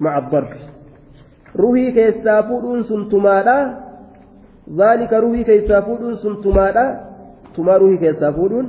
مع 0.00 0.18
الضرب. 0.18 0.52
روحي 1.56 1.90
كيسافون 1.92 2.82
سنتمادا 2.82 3.58
ذلك 4.76 5.12
روحي 5.12 5.44
كيسافون 5.44 6.16
سنتمادا 6.16 6.86
تما 7.56 7.76
روحي 7.76 7.96
كيسافون 7.96 8.66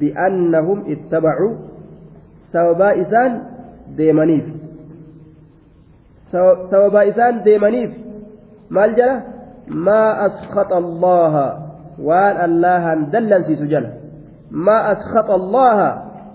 بأنهم 0.00 0.78
اتبعوا 0.92 1.54
سببا 2.52 2.88
إسان 3.02 3.30
ديمانيف. 3.96 4.44
سببا 6.70 7.08
إسان 7.08 7.42
ديمانيف. 7.42 7.90
جرى 8.70 9.22
ما 9.68 10.26
أسخط 10.26 10.72
الله 10.72 11.34
وأن 11.98 12.36
الله 12.44 12.94
دلن 12.94 13.42
في 13.42 13.54
سجنة. 13.56 13.92
ما 14.50 14.92
أسخط 14.92 15.30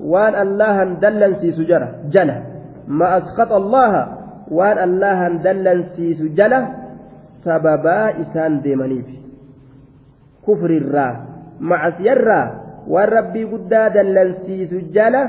وان 0.01 0.35
الله 0.35 0.83
دلن 1.03 1.33
في 1.33 1.51
سجنة 1.51 1.87
جنة 2.13 2.37
ما 2.87 3.17
أسخط 3.17 3.51
الله 3.51 3.93
وان 4.51 4.77
الله 4.77 5.19
دلن 5.45 5.79
في 5.95 6.13
سجنة 6.13 6.59
سببا 7.45 8.21
إسان 8.21 8.61
ديمانيف 8.61 9.05
كفر 10.47 10.69
الرا 10.69 11.07
معصية 11.59 12.13
الرا 12.13 12.41
والربي 12.87 13.43
قد 13.43 13.69
دلن 13.69 14.29
في 14.45 14.65
سجنة 14.65 15.21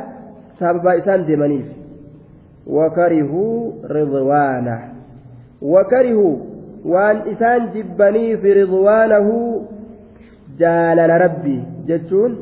سببا 0.60 0.98
إسان 0.98 1.24
ديمانيف 1.24 1.66
وكرهوا 2.66 3.72
رضوانه 3.90 4.80
وكرهوا 5.62 6.36
waan 6.82 7.30
isaan 7.30 7.70
jibbaniif 7.74 8.42
ridwaanahu 8.42 9.34
jaalala 10.58 11.18
rabbii 11.24 11.86
jechuun 11.86 12.32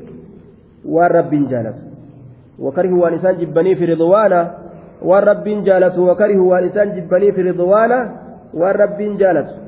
waan 0.84 1.12
rabbiin 1.12 1.44
jaalatu. 1.52 1.89
Wakarihu 2.60 3.00
waan 3.02 3.14
isaan 3.14 3.40
jibbaniif 3.40 3.80
ridwaana 3.80 4.40
waan 5.02 5.24
rabbiin 5.24 5.64
jaalatu 5.64 6.06
wakarihu 6.08 6.48
waan 6.50 6.68
isaan 6.68 6.94
jibbaniif 6.96 7.36
ridwaana 7.36 7.98
waan 8.54 8.76
rabbiin 8.84 9.16
jaalatu 9.18 9.60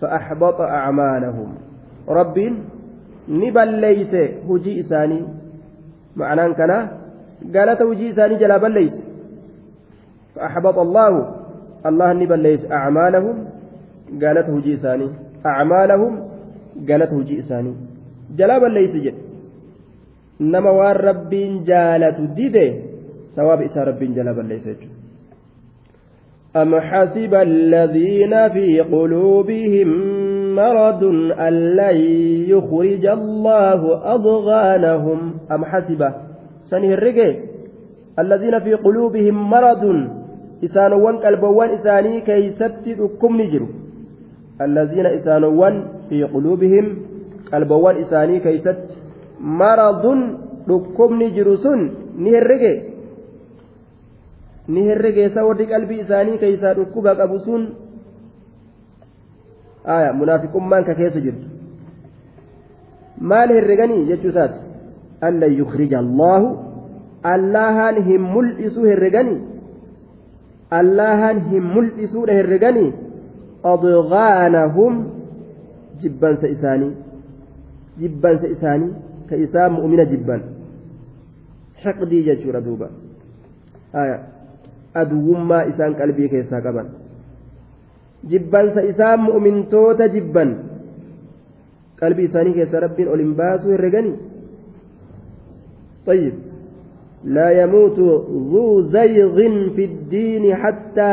فأحبط 0.00 0.60
أعمالهم. 0.60 1.48
ربين 2.08 2.54
نبليس 3.28 4.14
هجي 4.48 4.80
إساني. 4.80 5.20
معنى 6.16 6.54
كنا 6.54 6.78
قالت 7.54 7.80
هجي 7.82 8.10
إساني 8.10 8.34
جلا 8.40 8.56
بليس 8.56 8.96
فأحبط 10.34 10.78
الله 10.78 11.12
الله 11.86 12.08
نبليس 12.12 12.62
أعمالهم 12.72 13.36
قالت 14.22 14.46
هجي 14.48 14.74
إساني. 14.74 15.08
أعمالهم 15.46 16.12
قالت 16.88 17.10
هجي 17.12 17.34
إساني. 17.44 17.72
جلا 18.38 18.56
بليس 18.58 18.94
جد 19.04 19.29
إنما 20.40 20.70
وان 20.70 20.96
ربين 20.96 21.64
جالت 21.64 22.20
ديده 22.20 22.74
ثواب 23.36 23.62
إسا 23.62 23.80
ربين 23.84 24.14
جلا 24.14 24.32
بليس 24.32 24.68
جد 24.68 24.90
أم 26.56 26.80
حسب 26.80 27.34
الذين 27.34 28.48
في 28.48 28.80
قلوبهم 28.80 29.88
مرض 30.54 31.04
أن 31.40 31.52
لن 31.52 31.96
يخرج 32.52 33.06
الله 33.06 33.80
أضغانهم 34.14 35.34
أم 35.52 35.64
حسب 35.64 36.00
سنه 36.70 36.94
الرقي 36.94 37.36
الذين 38.18 38.58
في 38.60 38.74
قلوبهم 38.74 39.50
مرض 39.50 39.84
إسانوان 40.64 41.16
قلبوان 41.16 41.68
إساني 41.70 42.20
كيست 42.20 42.84
أكم 42.88 43.40
نجر 43.40 43.66
الذين 44.60 45.06
إسانوان 45.06 45.84
في 46.08 46.24
قلوبهم 46.24 46.96
قلبوان 47.52 47.96
إساني 47.96 48.40
كيست 48.40 48.76
مرض 48.76 48.99
maradun 49.40 50.38
dhukkubni 50.68 51.32
jiru 51.32 51.56
sun 51.56 51.80
ni 52.16 52.30
herrege. 52.30 52.72
Ni 54.68 54.82
heregeesa 54.86 55.44
warri 55.44 55.66
qalbii 55.66 56.00
isaanii 56.04 56.38
keessaa 56.38 56.74
dhukkuba 56.74 57.16
qabu 57.16 57.38
sun. 57.40 57.62
Aya 59.84 60.12
munaafiqummaan 60.12 60.84
ka 60.84 60.94
keessa 60.94 61.20
jirtu. 61.20 61.46
Maal 63.20 63.48
herreganii 63.48 64.06
jechuu 64.06 64.28
isaati? 64.28 64.60
Allan 65.20 65.52
yukrija 65.52 65.98
allaahu 65.98 66.56
allahan 67.22 68.02
hin 68.04 68.22
mul'isuu 68.34 68.84
herreganii? 68.84 69.40
Allahan 70.70 71.40
hin 71.50 71.64
mul'isuudha 71.74 72.38
herreganii? 72.40 72.92
Adgaanahum 73.72 75.04
jibbansa 76.02 76.48
isaanii. 76.48 76.92
Jibbansa 77.98 78.46
isaanii. 78.46 78.92
Mu'mina 79.76 80.04
jibban 80.12 80.40
xiqdii 81.82 82.24
jechuudha 82.28 82.60
duuba 82.60 82.88
aya 83.92 84.16
aduwwummaa 84.94 85.64
isaan 85.72 85.94
qalbii 86.00 86.28
keessaa 86.28 86.60
qaban 86.66 86.88
jibbansa 88.30 88.82
isaan 88.92 89.20
mu'mintoota 89.28 90.08
jibban 90.14 90.50
qalbii 92.00 92.28
isaanii 92.30 92.56
keessaa 92.58 92.84
rabbiin 92.86 93.08
ol 93.08 93.24
hin 93.24 93.34
baasuu 93.42 93.72
herreganii 93.76 94.18
طيب 96.06 96.34
لا 97.24 97.48
يموت 97.62 97.98
ذو 98.52 98.82
زيغ 98.96 99.36
في 99.76 99.84
الدين 99.84 100.44
حتى 100.56 101.10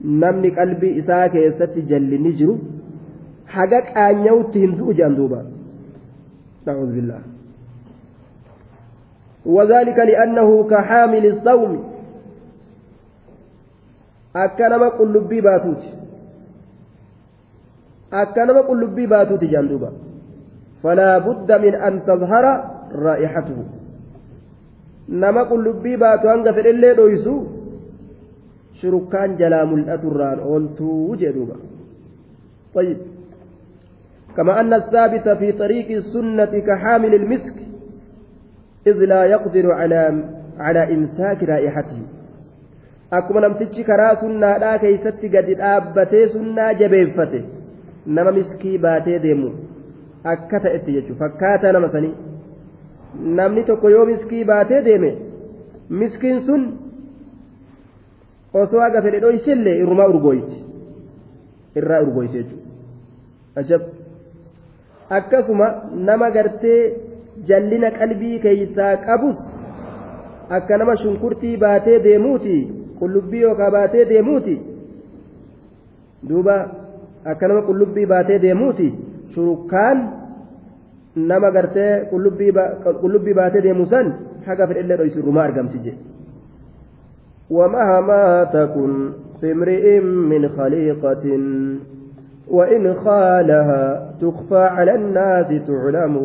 namni 0.00 0.50
qalbii 0.54 0.96
isaa 1.00 1.28
keessatti 1.28 1.82
jallinni 1.90 2.32
jiru 2.38 2.54
haga 3.54 3.78
qaanyawutti 3.90 4.58
hin 4.64 4.72
du'u 4.78 4.92
jedhan 4.98 5.14
duuba 5.18 5.40
nacuudhu 6.66 6.94
billah 6.98 7.22
وذلك 9.48 9.98
لأنه 9.98 10.68
كحامل 10.68 11.24
الصوم. 11.26 11.72
أكنما 14.36 14.88
قل 14.88 15.08
لبي 15.14 15.40
باتوت. 15.40 15.82
أكنما 18.12 18.60
قل 18.60 18.76
لبي 18.80 19.06
باتوت 19.06 19.44
جندوبا 19.44 19.90
فلا 20.82 21.18
بد 21.18 21.48
من 21.64 21.74
أن 21.74 21.94
تظهر 22.04 22.44
رائحته. 22.92 23.58
نما 25.08 25.42
قل 25.42 25.64
لبي 25.64 25.96
باتو 25.96 26.28
أنك 26.28 26.46
في 26.54 26.60
الليل 26.60 26.96
دويسو. 26.96 27.36
شركان 28.82 29.36
جلا 29.40 29.64
ملأة 29.64 30.02
الران. 30.10 30.38
أولتو 30.38 31.14
جدوبا 31.20 31.56
طيب. 32.74 32.98
كما 34.37 34.59
أن 34.59 34.73
الثابت 34.73 35.29
في 35.29 35.51
طريق 35.51 35.89
السنة 35.97 36.59
كحامل 36.67 37.13
المسك 37.15 37.53
إذ 38.87 38.97
لا 39.05 39.25
يقدر 39.25 39.71
على 39.71 40.23
على 40.59 40.93
إمساك 40.93 41.43
رائحته 41.43 42.01
akkuma 43.17 43.41
namtichi 43.41 43.83
karaa 43.87 44.15
sunnaadhaa 44.21 44.77
keeysatti 44.83 45.29
gadi 45.33 45.55
dhaabbatee 45.57 46.21
sunnaa 46.35 46.69
jabeeffate 46.79 47.41
nama 48.15 48.31
miskii 48.37 48.77
baatee 48.85 49.17
deemu 49.25 49.49
akka 50.31 50.61
ta'etti 50.63 50.95
jechuudha 50.95 51.19
fakkaataa 51.19 51.73
nama 51.75 51.89
sanii 51.95 52.13
namni 53.39 53.63
tokko 53.67 53.91
yoo 53.95 54.05
miskii 54.11 54.43
baatee 54.51 54.81
deeme 54.87 55.11
miskiin 56.01 56.41
sun 56.47 56.63
osoo 58.61 58.81
haga 58.85 59.01
fedhe 59.07 59.21
dhoysillee 59.25 59.75
irrumaa 59.83 60.09
urgooyti 60.13 60.57
irraa 61.81 62.01
urgooyti 62.07 62.37
jechuudha 62.37 63.61
ajab 63.63 63.83
akkasuma 65.17 65.67
nama 66.09 66.29
gartee 66.37 66.81
jallina 67.49 67.89
qalbii 67.99 68.39
keeysaa 68.45 68.93
qabus 69.07 69.39
akka 70.57 70.77
nama 70.77 70.95
shunkurtii 71.03 71.57
baatee 71.65 71.99
deemuuti 72.07 72.57
qullubbii 72.99 73.41
yookaan 73.45 73.71
baatee 73.77 74.05
deemuuti 74.11 74.55
duuba 76.29 76.55
akka 77.31 77.47
nama 77.47 77.61
qullubbii 77.69 78.05
baatee 78.13 78.39
deemuuti 78.45 78.87
shurukkaan 79.35 79.97
nama 81.15 81.51
gartee 81.51 81.91
qullubbii 83.01 83.33
baatee 83.41 83.61
deemu 83.67 83.85
san 83.93 84.07
haga 84.45 84.67
fedhellee 84.67 84.97
dhoysu 84.97 85.21
rumaa 85.27 85.43
argamti 85.49 85.79
jedhe. 85.85 85.97
ومهما 87.49 88.43
تكن 88.43 88.91
في 89.41 89.51
امرئ 89.51 89.99
من 89.99 90.49
خليقة 90.57 91.25
وإن 92.47 92.93
خالها 92.93 93.83
تخفى 94.21 94.63
على 94.75 94.95
الناس 94.95 95.47
تعلم 95.67 96.15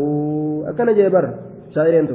أكن 0.67 0.95
جبر 0.95 1.25
شاعرين 1.75 2.09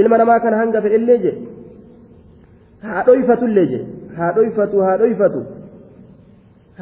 ilma 0.00 0.18
namaa 0.18 0.40
kana 0.44 0.60
hanga 0.60 0.82
fedhellee 0.84 1.18
je 1.24 1.32
haa 2.84 3.02
dhoyfatullee 3.06 3.66
je 3.72 3.80
haa 4.18 4.32
dhoyfatu 4.36 4.84
haa 4.86 4.96
dhoyfatu 5.02 5.40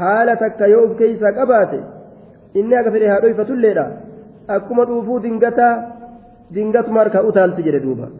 haala 0.00 0.36
takka 0.42 0.70
yoo 0.72 0.82
of 0.88 0.92
keeysaa 1.00 1.32
qabaate 1.38 1.78
inni 2.60 2.78
haga 2.78 2.94
fedhe 2.96 3.08
haa 3.12 3.22
dhoyfatulleedha 3.24 3.86
akkuma 4.56 4.88
dhuufuu 4.90 5.20
dingataa 5.26 5.72
dingatuma 6.58 7.00
harkaa 7.02 7.24
utaalti 7.30 7.66
jedhe 7.68 7.80
duuba 7.86 8.10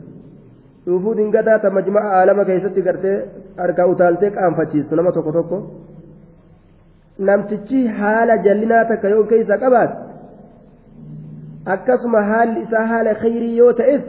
dhuufuu 0.87 1.15
dingataa 1.21 1.59
ta 1.65 1.75
majma'a 1.79 2.15
aalama 2.21 2.49
keessatti 2.51 2.87
gartee 2.89 3.17
harkaa 3.63 3.89
utaaltee 3.95 4.35
qaanfachiistu 4.39 5.01
nama 5.01 5.15
tokko 5.19 5.37
tokko 5.39 5.63
Namtichi 7.20 7.88
haala 7.88 8.38
jallinaa 8.38 8.86
takka 8.86 9.10
yoo 9.10 9.22
of 9.22 9.30
keeysaa 9.30 9.58
qabaate 9.58 9.96
akkasuma 11.76 12.24
haalli 12.24 12.62
isaa 12.62 12.86
haala 12.94 13.16
khayrii 13.16 13.58
yoo 13.58 13.74
ta'es 13.74 14.02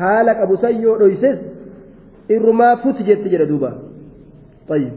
haala 0.00 0.34
qabu 0.34 0.56
san 0.56 0.82
yoo 0.82 0.98
dhoyses 0.98 1.38
irrumaa 2.28 2.76
futi 2.76 3.04
jetti 3.04 3.28
jedhe 3.34 3.46
duuba 3.52 3.72
طيب 4.68 4.92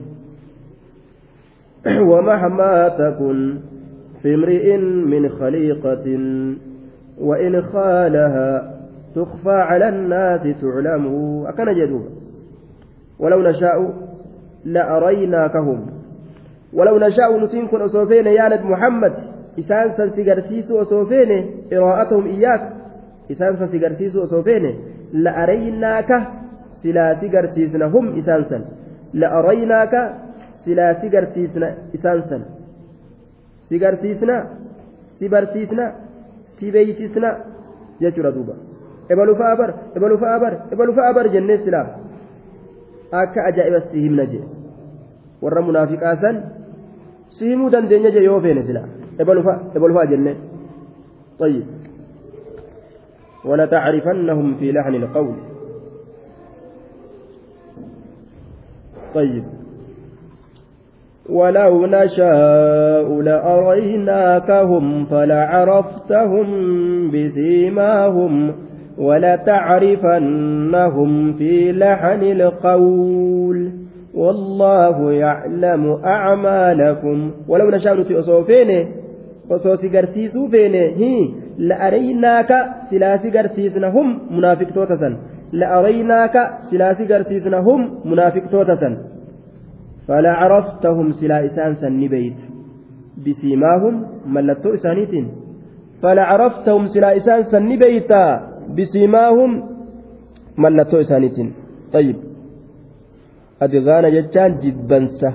ومهما 2.12 2.88
تكن 2.88 3.58
في 4.22 4.36
امرئ 4.36 4.78
من 4.78 5.30
خليقة 5.30 6.20
وإن 7.20 7.62
خالها 7.62 8.74
تخفى 9.16 9.52
على 9.52 9.90
الناس 9.90 10.42
تعلم 10.62 11.06
أكن 11.48 11.74
جدوب 11.74 12.06
ولو 13.20 13.42
نشاء 13.42 13.94
لأريناكهم 14.66 15.86
ولو 16.74 17.00
نشاء 17.00 17.40
نتنكن 17.44 17.82
أصوفين 17.82 18.28
يا 18.28 18.60
محمد 18.64 19.14
إسان 19.60 19.92
سنسيقرسيس 19.98 20.72
أصوفين 20.72 21.32
إراءتهم 21.74 22.26
إياك 22.26 22.62
si 27.22 27.28
garsiisna 27.30 27.86
hum 27.94 28.18
isaan 28.18 28.46
san 28.50 28.64
la'araynaaka 29.14 30.00
silaa 30.64 30.94
si 31.02 31.10
garsiisna 31.10 31.68
isaan 31.94 32.24
san 32.30 32.42
si 33.70 33.80
garsiisna 33.80 34.36
si 35.20 35.30
barsiisna 35.30 35.86
si 36.60 36.72
beeysisna 36.72 37.30
jechuudha 38.02 38.32
duuba 38.32 38.54
ebalufaa 39.10 39.56
bar 39.56 39.72
ebalufaa 39.96 40.40
bar 40.40 40.54
ebalufaa 40.74 41.14
bar 41.14 41.30
jennee 41.30 41.58
silaa 41.66 41.88
akka 43.12 43.40
ajaa'iba 43.50 43.80
si 43.92 44.02
himna 44.06 44.26
jee 44.32 44.44
warra 45.44 45.62
munaafiqaa 45.62 46.16
san 46.24 46.36
si 47.38 47.44
himuu 47.50 47.70
dandeenya 47.70 48.12
jee 48.16 48.24
yoo 48.30 48.42
feene 48.42 48.64
silaa 48.64 48.88
ebalufaa 49.20 50.06
jennee 50.14 50.38
طيب 51.42 51.66
ولتعرفنهم 53.46 54.56
في 54.56 54.72
لحن 54.72 54.96
القول 54.96 55.36
طيب 59.14 59.44
ولو 61.30 61.86
نشاء 61.86 63.22
لأريناكهم 63.22 65.06
فلعرفتهم 65.06 66.48
بسيماهم 67.12 68.56
ولتعرفنهم 70.02 71.34
في 71.34 71.72
لحن 71.72 72.22
القول 72.24 73.72
والله 74.14 75.12
يعلم 75.12 75.84
أعمالكم 76.06 77.32
ولو 77.48 77.70
نشاء 77.70 77.94
نتي 78.00 78.88
si 79.82 79.90
garsiisuu 79.90 80.48
feene 80.48 80.84
la'araynaaka 81.70 82.58
silaa 82.90 83.18
si 83.24 83.32
garsiisna 83.36 83.90
hum 83.96 84.08
munaafiqtoota 84.36 84.96
san 85.02 85.18
la'araynaaka 85.62 86.42
silaa 86.70 86.94
si 87.00 87.06
garsiisna 87.12 87.60
hum 87.68 87.82
munaafiqtoota 88.12 88.78
san 88.84 88.94
فلعرفتهم 90.08 91.12
سلا 91.12 91.46
إسان 91.46 91.76
سن 91.82 92.02
بيت 92.08 92.40
بسيماهم 93.26 93.96
ملتو 94.36 94.70
إسانيتين 94.74 95.26
فلعرفتهم 96.02 96.84
سلا 96.94 97.10
إسان 97.18 97.44
سن 97.54 97.70
بيتا 97.84 98.24
بسيماهم 98.78 99.52
ملتو 100.58 100.98
إسانيتين 101.02 101.50
طيب 101.94 102.18
أدغانا 103.62 104.10
جتان 104.10 104.52
جبنسة 104.64 105.34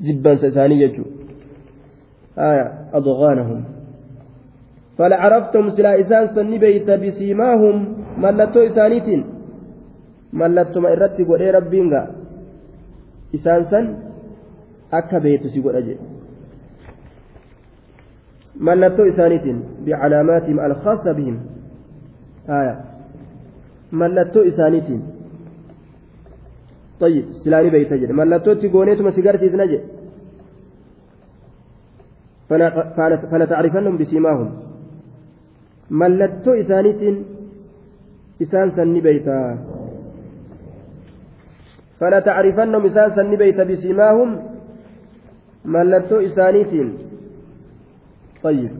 جبنسة 0.00 0.48
إساني 0.48 0.80
يجو 0.82 1.04
آية 2.38 2.66
أضغانهم 2.94 3.64
فلعرفتم 4.98 5.70
سلا 5.70 6.00
إسان 6.00 6.34
سن 6.34 6.58
بيت 6.58 6.90
بسيماهم 6.90 7.76
ملتو 8.18 8.60
إسانيتين. 8.66 9.24
ملتو 10.32 10.80
ما 10.80 10.88
إرتي 10.92 11.22
قد 11.28 11.42
ربينغا. 11.42 12.02
إسان 13.34 13.64
سن 13.70 13.86
أكا 14.92 15.18
بيت 15.18 15.46
سيقول 15.46 15.76
أجي. 15.76 15.96
ملتو 18.60 19.02
إسانيتين 19.10 19.58
بعلاماتهم 19.86 20.60
الخاصة 20.60 21.12
بهم. 21.12 21.36
آية. 22.48 22.74
ملتو 23.92 24.40
إسانيتين. 24.50 25.02
طيب 27.00 27.24
سلاني 27.32 27.70
بيت 27.70 27.92
أجي 27.92 28.06
ملتو 28.06 28.52
تقونيتما 28.60 29.10
سيقرتي 29.16 29.48
نجي 29.60 29.80
فلتعرفنهم 33.30 33.94
بسيماهم. 34.00 34.48
ملتو 35.90 36.52
إسانيت 36.62 37.02
إسان 38.42 38.68
سن 38.76 38.94
بيتا. 39.06 39.38
فلتعرفنهم 42.00 42.82
إسان 42.86 43.08
سن 43.16 43.32
بيتا 43.36 43.64
بسيماهم. 43.70 44.30
ملتو 45.64 46.16
إسانيت 46.26 46.72
طيب. 48.44 48.72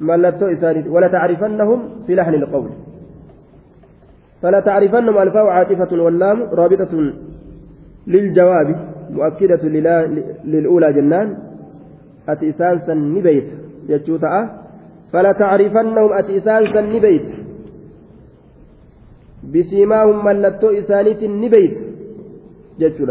ملتو 0.00 0.46
إسانيت 0.54 0.86
ولتعرفنهم 0.94 1.80
في 2.06 2.12
لحن 2.14 2.34
القول. 2.34 2.70
فلتعرفنهم 4.42 5.18
الفاء 5.18 5.46
عاطفة 5.46 6.02
واللام 6.02 6.42
رابطة 6.42 7.12
للجواب 8.06 8.68
مؤكدة 9.10 9.68
للأولى 10.44 10.92
جنان 10.92 11.28
أتي 12.28 12.50
إسانسا 12.50 12.94
نبيت 12.94 13.48
فلا 15.12 15.32
تعرفنهم 15.32 16.12
أتي 16.12 16.38
إسانسا 16.38 16.80
نبيت 16.80 17.28
بسيماهم 19.54 20.24
ملتو 20.24 20.68
إسانيت 20.80 21.24
نبيت 21.24 21.78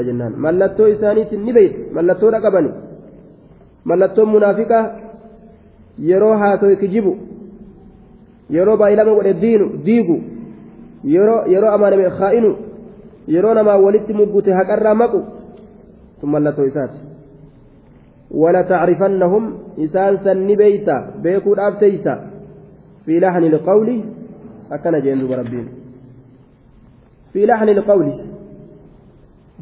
jennaan 0.08 0.34
mallattoo 0.44 0.88
isaaniitiin 0.94 1.46
ni 1.46 1.54
beeyte 1.54 1.94
mallattoo 1.96 2.32
dhaqabani 2.34 2.72
mallattoon 3.90 4.30
munaafiqa 4.36 4.80
yeroo 6.10 6.36
haasoe 6.42 6.76
kijibu 6.82 7.14
yeroo 8.56 8.78
baay'ilama 8.82 9.14
godhe 9.18 9.34
diigu 9.86 10.16
yeroo 11.04 11.72
amaaname 11.76 12.10
kaa'inu 12.20 12.52
yeroo 13.28 13.54
namaa 13.54 13.78
walitti 13.78 14.14
muggute 14.14 14.54
haqarraa 14.54 14.94
maqu 14.94 15.22
sun 16.20 16.30
mallattoo 16.30 16.66
isaati. 16.66 17.00
Wala 18.32 18.64
tacrifannahum 18.64 19.54
isaan 19.78 20.20
san 20.24 20.46
ni 20.48 20.56
beeyta 20.56 20.96
beekuudhaaf 21.24 21.80
teeysa. 21.80 22.14
Fi 23.06 23.20
laxni 23.20 23.48
ilqawli 23.48 23.96
akkana 24.70 25.02
jeen 25.02 25.20
duba 25.20 25.36
rabbiin. 25.42 25.68
Fi 27.34 27.46
laxni 27.46 27.72
ilqawli 27.72 28.14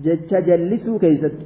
jecha 0.03 0.41
jallisuu 0.41 0.99
keeysatti. 0.99 1.45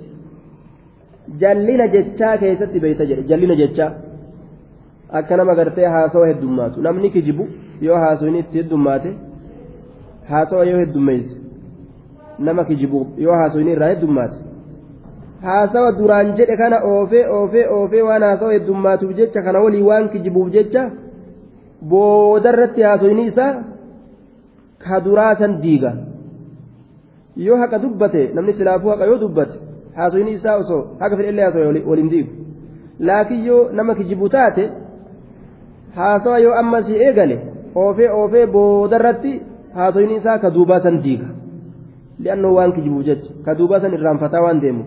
Jallina 1.41 1.87
jechaa 1.87 2.37
keeysatti 2.37 2.79
beeyta 2.79 3.05
jedhe 3.05 3.23
jallina 3.29 3.55
jechaa. 3.55 3.91
Akka 5.17 5.37
nama 5.37 5.55
gartee 5.55 5.85
haasoo 5.85 6.25
heddummaatu. 6.25 6.81
Namni 6.81 7.09
kijibu 7.09 7.47
yoo 7.81 7.97
haasuu 8.03 8.27
inni 8.27 8.39
itti 8.39 8.59
haasawa 10.29 10.65
yoo 10.65 10.79
heddummeeyse 10.79 11.35
nama 12.39 12.63
kijibuuf 12.69 13.07
yoo 13.25 13.35
haasoyni 13.41 13.71
irraa 13.71 13.89
heddummaate 13.93 14.37
haasawa 15.47 15.91
duraan 15.99 16.33
jedhe 16.37 16.57
kana 16.61 16.77
oofee 16.91 17.25
oofee 17.37 17.65
oofee 17.77 18.01
waan 18.09 18.23
haasawa 18.27 18.53
heddummaatuuf 18.53 19.15
jecha 19.19 19.41
kana 19.47 19.59
walii 19.65 19.81
waan 19.89 20.09
kijibuuf 20.09 20.49
jecha 20.55 20.83
boodarratti 21.89 22.81
haasoyni 22.89 23.25
isaa 23.31 23.53
ka 24.87 24.99
duraa 25.05 25.35
san 25.35 25.61
diiga. 25.61 25.91
Yoo 27.45 27.57
haqa 27.57 27.79
dubbate 27.83 28.21
namni 28.35 28.53
silaafuu 28.53 28.89
haqa 28.89 29.05
yoo 29.11 29.17
dubbate 29.19 29.55
haasoyni 29.95 30.31
isaa 30.37 30.55
osoo 30.63 30.81
haqa 30.99 31.17
fedhellee 31.17 31.43
haasawa 31.45 31.65
waliin 31.91 32.09
diigu. 32.09 32.31
Laakiin 32.99 33.45
yoo 33.45 33.69
nama 33.71 33.95
kijibu 33.95 34.29
taate 34.29 34.69
haasawa 35.95 36.39
yoo 36.39 36.53
ammas 36.61 36.89
eegale 36.89 37.37
oofee 37.75 38.09
oofee 38.19 38.45
boodarratti 38.55 39.33
haasoyni 39.75 40.15
isaa 40.21 40.37
ka 40.43 40.49
duubaa 40.55 40.81
san 40.85 41.01
diiga 41.05 41.29
li'annoo 42.23 42.53
waan 42.57 42.73
kijibuuf 42.75 43.05
jecha 43.05 43.31
ka 43.45 43.55
duubaa 43.55 43.79
san 43.79 43.93
irraanfataa 43.97 44.43
waan 44.45 44.61
deemu 44.65 44.83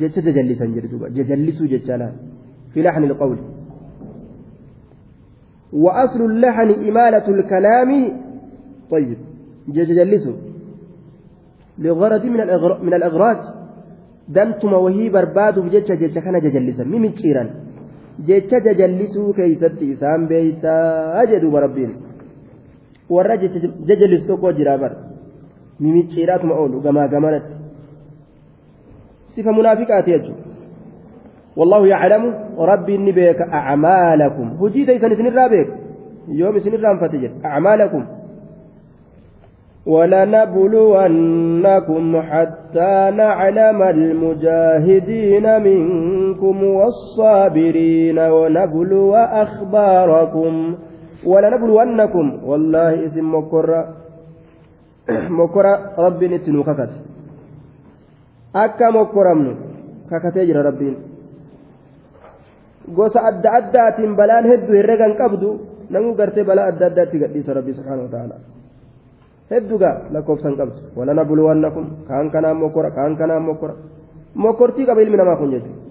jecha 0.00 0.20
jajallisan 0.26 0.74
jedhe 0.74 0.88
duuba 0.92 1.10
jajallisuu 1.18 1.68
jecha 1.74 2.00
laal 2.02 2.16
fi 2.72 2.82
laxni 2.88 3.06
ilqawli 3.10 3.44
وأصل 5.72 6.20
اللحن 6.24 6.70
إمالة 6.88 7.28
الكلام 7.28 7.90
طيب 8.90 9.18
ججلسه 9.68 10.34
لغرض 11.78 12.24
من. 12.24 12.40
من 12.86 12.94
الأغراض 12.94 13.36
دمتم 14.28 14.72
وهي 14.72 15.08
برباد 15.08 15.58
بجتش 15.58 15.92
جتش 15.92 16.18
كان 16.18 16.38
ججلسا 16.40 16.84
ممن 16.84 17.12
شيرا 17.16 17.44
جتش 18.28 18.54
ججلسوا 18.66 19.32
كيست 19.32 19.82
إسام 19.82 20.26
بيتا 20.26 20.76
أجدوا 21.22 21.50
بربين 21.50 21.92
warra 23.09 23.37
jajalisu 23.87 24.27
tokko 24.27 24.53
jira 24.53 24.77
bar 24.77 24.91
mimicciiraatuma 25.79 26.55
oolu 26.55 26.81
gamaa 26.81 27.07
gamanatti 27.07 27.53
sifa 29.35 29.51
munaafiqaati 29.51 30.11
jechuudha 30.11 30.51
والله 31.57 31.87
يعلم 31.87 32.33
ربي 32.57 32.95
إني 32.95 33.11
بيك 33.11 33.41
أعمالكم 33.41 34.47
هجيت 34.61 34.89
إذا 34.89 35.07
إذن 35.07 35.27
الرابك 35.27 35.67
يوم 36.27 36.55
إذن 36.55 36.73
الرام 36.73 36.99
أعمالكم 37.45 38.05
ولنبلونكم 39.85 41.41
حتى 42.21 43.11
نعلم 43.15 43.81
المجاهدين 43.81 45.61
منكم 45.61 46.63
والصابرين 46.63 48.19
ونبلو 48.19 49.15
أخباركم 49.15 50.75
ولنبلونكم 51.30 52.26
والله 52.48 52.92
اسم 53.06 53.26
مكرة 53.34 53.80
مكرة 55.40 55.72
ربي 56.06 56.26
نتنو 56.32 56.62
ككت 56.68 56.92
أكا 58.62 58.86
مكرمن 58.96 59.56
ككتجر 60.10 60.56
ربين 60.68 60.96
gosa 62.94 63.18
adda 63.28 63.48
addaatiin 63.58 64.14
balaan 64.14 64.46
hedduu 64.46 64.76
herregan 64.78 65.14
qabdu 65.20 65.48
namuu 65.90 66.14
gartee 66.18 66.44
balaa 66.50 66.66
adda 66.70 66.86
addaatti 66.86 67.18
gadhiisa 67.22 67.56
rabbi 67.58 67.74
subhaanahu 67.78 68.06
wa 68.06 68.12
ta'ala 68.14 68.36
hedduugaa 69.50 69.96
lakkoofsan 70.14 70.54
qabdu 70.60 70.78
walana 70.98 71.24
bulwannakum 71.24 71.84
kaan 72.08 72.30
kanaan 72.34 72.56
mokora 72.62 72.90
kaan 72.98 73.16
kanaan 73.20 73.42
mokora 73.48 73.74
mokortii 74.44 74.86
qaba 74.86 75.02
ilmi 75.02 75.18
namaa 75.20 75.36
kun 75.40 75.50
jechuudha 75.54 75.82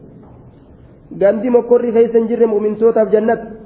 gandi 1.21 1.49
mokorrii 1.57 1.91
keessa 1.97 2.17
hin 2.19 2.27
jirre 2.31 2.47
mu'mintootaaf 2.53 3.11
jannata 3.15 3.64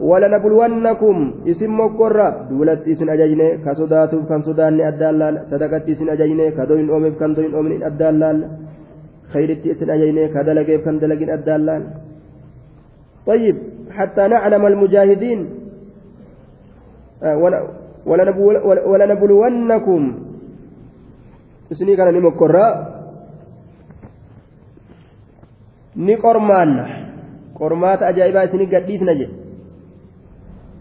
ولنبلونكم. 0.00 1.16
اسم 1.46 1.80
مكرة 1.80 2.28
دولت 2.50 2.88
اسم 2.88 3.10
أجيني 3.10 3.48
كصداتف 3.64 4.28
كان 4.28 4.40
صداني 4.42 4.88
أدالال. 4.88 5.34
صدقت 5.50 5.88
اسم 5.88 6.08
أجيني 6.10 6.50
كدوين 6.50 6.90
أومف 6.90 7.14
كان 7.20 7.34
دوين 7.34 7.54
أومن 7.54 7.82
أدالال. 7.82 8.48
خيرت 9.32 9.66
اسم 9.66 9.90
أجيني 9.90 10.28
كدلقيف 10.28 10.84
كان 10.84 10.98
دلقين 10.98 11.30
أدالال. 11.30 11.82
طيب 13.26 13.56
حتى 13.90 14.28
نعلم 14.28 14.66
المجاهدين. 14.66 15.40
ولنبلونكم. 18.86 20.02
اسمي 21.72 21.96
كان 21.96 22.14
نمكرة 22.14 22.66
نقرمان 25.96 26.70
قرمات 27.54 28.02
أجائبا 28.02 28.44
اسمي 28.44 28.66
قديس 28.66 29.02
نجي 29.02 29.28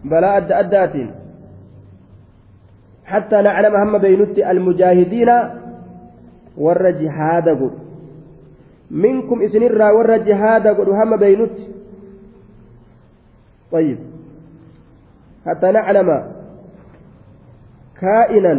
بلا 0.10 0.38
أدى 0.38 0.54
أدات 0.60 0.96
حتى 3.06 3.42
نعلم 3.42 3.76
هم 3.76 3.98
بينت 3.98 4.38
المجاهدين 4.38 5.30
ور 6.58 6.90
جهاد 6.90 7.50
قل 7.50 7.72
منكم 8.92 9.42
إسنرا 9.42 9.92
ور 9.92 10.18
جهاد 10.18 10.68
قل 10.68 10.90
هم 10.90 11.18
بينت. 11.18 11.58
طيب. 13.72 13.98
حتى 15.46 15.72
نعلم 15.72 16.10
كائنا 18.02 18.56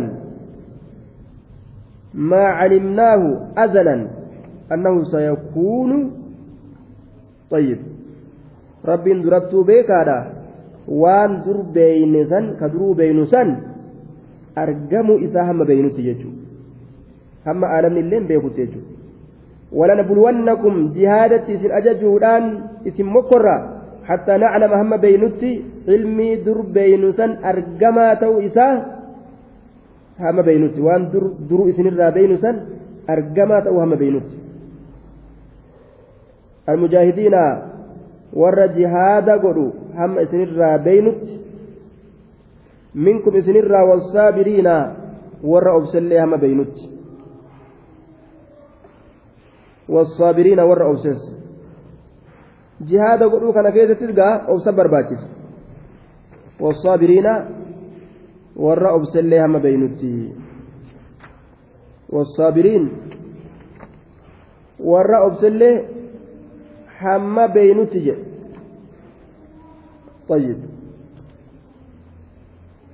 ما 2.14 2.44
علمناه 2.44 3.22
أزلا 3.58 4.08
أنه 4.72 5.04
سيكون. 5.04 5.90
طيب. 7.50 7.78
رب 8.84 9.04
دربت 9.08 9.54
بك 9.54 9.90
waan 10.87 11.41
dur 11.45 11.59
beeyne 11.75 12.25
san 12.31 12.55
ka 12.59 12.69
duruu 12.69 12.93
beeynu 12.95 13.25
san 13.33 13.49
argamu 14.55 15.19
isaa 15.27 15.45
hamma 15.49 15.65
beeynutti 15.65 16.07
jechuudha 16.07 16.41
hamma 17.45 17.67
aalamni 17.75 17.99
illee 18.05 18.19
beekutti 18.31 18.61
jechuudha 18.65 18.91
ولنبلونكم 19.79 20.73
جهادتي 20.95 21.57
سن 21.57 21.71
أججودان 21.71 22.43
اسم 22.87 23.07
مكرة 23.17 23.55
حتى 24.07 24.33
نعلم 24.37 24.71
هم 24.81 24.91
بينتي 24.97 25.51
علمي 25.87 26.29
در 26.45 26.59
بينسان 26.77 27.31
أرجما 27.49 28.07
تو 28.21 28.39
إساه 28.47 28.73
هم 30.19 30.37
بينتي 30.41 30.81
وان 30.81 31.03
در 31.13 31.25
در 31.49 31.59
اسن 31.69 31.85
الرا 31.91 32.09
بينسان 32.09 32.55
أرجما 33.09 33.57
تو 33.65 33.79
هم 33.81 33.95
بينتي 33.95 34.37
المجاهدين 36.69 37.35
warra 38.40 38.66
jihaada 38.76 39.34
godhu 39.44 39.66
hamma 39.98 40.20
isinirraa 40.26 40.78
beeynutti 40.86 41.32
minkum 43.06 43.36
isinirraa 43.40 43.84
wasaabiriina 43.90 44.74
warra 45.52 45.72
obsellee 45.78 46.18
hamma 46.24 46.38
beeynutti 46.44 46.84
wasaabiriina 49.94 50.64
warra 50.70 50.86
obses 50.92 51.20
jihaada 52.88 53.28
godhuu 53.28 53.52
kana 53.56 53.72
keessattis 53.76 54.12
gaa 54.20 54.34
obsa 54.54 54.72
barbaachisa 54.78 55.26
wasaabiriina 56.60 57.32
warra 58.66 58.90
obsellee 58.98 59.38
hamma 59.44 59.60
beeynutti 59.66 60.12
wasaabiriin 62.16 62.86
warra 64.92 65.18
obsellee 65.28 65.74
hamma 67.00 67.48
beeynutti 67.56 68.00
jedhe 68.06 68.25
طيب 70.28 70.58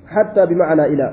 حتى 0.06 0.46
بمعنى 0.46 0.84
إلى 0.86 1.12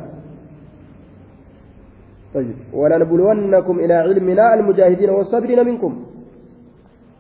طيب 2.34 2.56
ولنبلونكم 2.74 3.80
إلى 3.80 3.94
علمنا 3.94 4.54
المجاهدين 4.54 5.10
والصابرين 5.10 5.66
منكم 5.66 5.94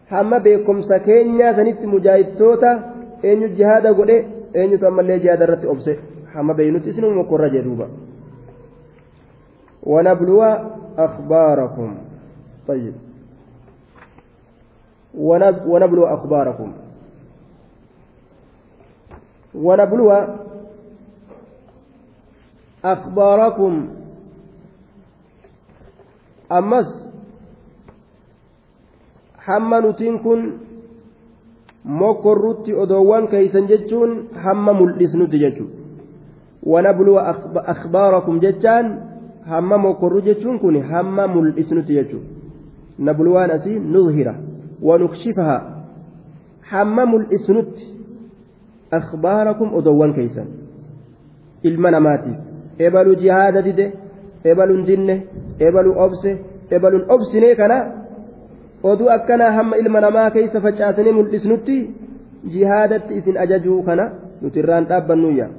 hamma 0.10 0.40
beekumsa 0.40 1.00
keenyaa 1.00 1.54
sanitti 1.54 1.88
mujaahidtoota 1.88 2.70
eenyu 3.24 3.48
jihaada 3.58 3.94
godhe 3.94 4.16
eenyutu 4.54 4.88
ammallee 4.88 5.20
jihaada 5.20 5.44
irratti 5.48 5.68
obse 5.68 6.00
hamma 6.34 6.54
beeynutti 6.54 6.90
isinuma 6.90 7.16
mokkorra 7.16 7.50
jedhuuba 7.50 7.88
wanabluwa 9.86 10.50
akhbaarakum 10.98 11.92
طيب 12.68 12.94
ونبلو 15.68 16.06
أخباركم 16.06 16.74
ونبلوها 19.56 20.40
أخباركم. 22.86 23.88
أمس. 26.52 27.10
حما 29.40 29.80
نتنكن 29.80 30.40
مكررت 31.86 32.70
أدوان 32.70 33.28
كيسن 33.28 33.66
جتون 33.68 34.28
حما 34.36 34.72
ملسن 34.74 35.22
ونبلو 36.64 37.20
أخباركم 37.56 38.40
جتان 38.40 38.86
حما 39.46 39.78
مكرر 39.78 40.20
جتون 40.20 40.58
كن. 40.60 40.84
حما 40.84 41.26
ملسن 41.28 41.80
نبلوان 43.00 43.50
أسي 43.52 43.80
نظهرة. 43.80 44.36
ونكشفها. 44.82 45.58
حما 46.64 47.06
ملسن 47.06 47.58
الإسنت 48.94 48.94
أخباركم 48.94 49.72
أدوان 49.76 50.14
كيسا 50.14 50.46
المنامات 51.66 52.26
ebalu 52.80 53.16
jihaada 53.16 53.62
dide 53.62 53.92
ebaluun 54.46 54.86
dinne 54.88 55.28
ebalu 55.60 55.92
obse 56.00 56.32
ebaluun 56.72 57.12
obsinee 57.12 57.56
kana 57.56 57.78
oduu 58.84 59.10
akkanaa 59.10 59.52
hamma 59.52 59.78
ilma 59.78 60.00
namaa 60.02 60.32
keessa 60.32 60.62
facaasanii 60.62 61.12
mul'isnutti 61.12 61.76
jihaadatti 62.48 63.18
isin 63.20 63.38
ajajuu 63.38 63.84
kana 63.84 64.12
nuti 64.42 64.60
irraan 64.60 64.88
dhaabbannuyya 64.88 65.50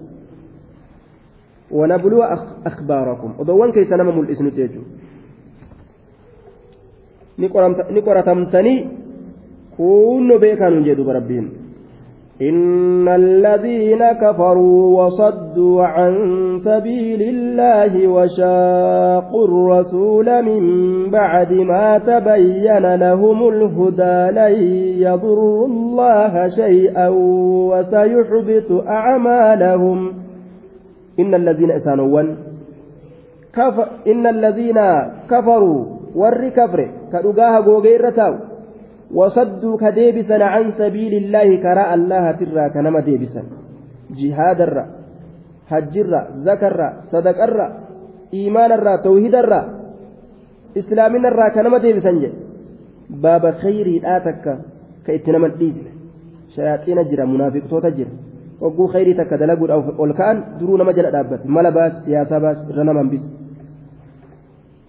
ونبلو 1.70 2.22
أخباركم 2.66 3.30
أضوان 3.40 3.72
كيس 3.72 3.92
نما 3.92 4.10
ملئس 4.10 4.42
نتيجو 4.42 4.82
نقرتمتني 7.94 8.74
كون 9.76 10.38
بيكانوا 10.38 10.82
جدوا 10.82 11.04
بربين 11.04 11.59
إن 12.42 13.08
الذين 13.08 14.12
كفروا 14.12 15.04
وصدوا 15.04 15.84
عن 15.84 16.12
سبيل 16.64 17.22
الله 17.22 18.08
وشاقوا 18.08 19.44
الرسول 19.44 20.42
من 20.42 20.62
بعد 21.10 21.52
ما 21.52 21.98
تبين 21.98 22.94
لهم 22.94 23.48
الهدى 23.48 24.38
لن 24.40 24.54
يضروا 25.02 25.66
الله 25.66 26.48
شيئا 26.48 27.08
وسيحبط 27.70 28.88
أعمالهم. 28.88 30.12
إن 31.20 31.34
الذين 31.34 31.70
إسانوا 31.70 32.22
كف 33.52 33.76
إن 34.06 34.26
الذين 34.26 34.78
كفروا 35.30 35.84
ور 36.14 36.48
كفر 36.48 36.80
كرقاها 37.12 37.58
غوغيرتاو 37.58 38.34
وصدوا 39.14 39.76
كديبسا 39.82 40.38
عن 40.52 40.72
سبيل 40.72 41.14
الله 41.14 41.56
كراء 41.56 41.94
الله 41.94 42.32
ترى 42.32 42.70
كنما 42.74 43.00
ديبسا. 43.00 43.42
جهاد 44.18 44.60
الرا 44.60 44.84
حج 45.70 45.98
الرا 45.98 46.22
زكى 46.46 46.66
الرا 46.66 46.88
صدق 47.12 47.38
الرا 47.42 47.66
إيمان 48.34 48.72
الرا 48.72 48.96
توحيد 48.96 49.34
الرا 49.34 49.60
إسلام 50.76 51.12
الرا 51.26 51.48
كنما 51.54 51.78
ديبسا 51.78 52.12
باب 53.10 53.44
خيري 53.62 54.02
آتك 54.04 54.58
كإتنما 55.06 55.46
الديزل 55.46 55.86
شياطين 56.54 56.98
جرى 57.10 57.24
منافق 57.26 57.62
توتا 57.70 57.90
جرى 57.98 58.12
وقو 58.60 58.86
خيري 58.86 59.14
تك 59.14 59.34
دلقوا 59.34 60.78
nama 60.78 60.92
jala 60.92 61.10
dhaabbate 61.10 61.48
mala 61.48 61.70
baas 61.70 61.94
siyaasaa 62.04 62.40
baas 62.40 62.58
irra 62.70 62.84
nama 62.84 63.00
hambisa 63.00 63.28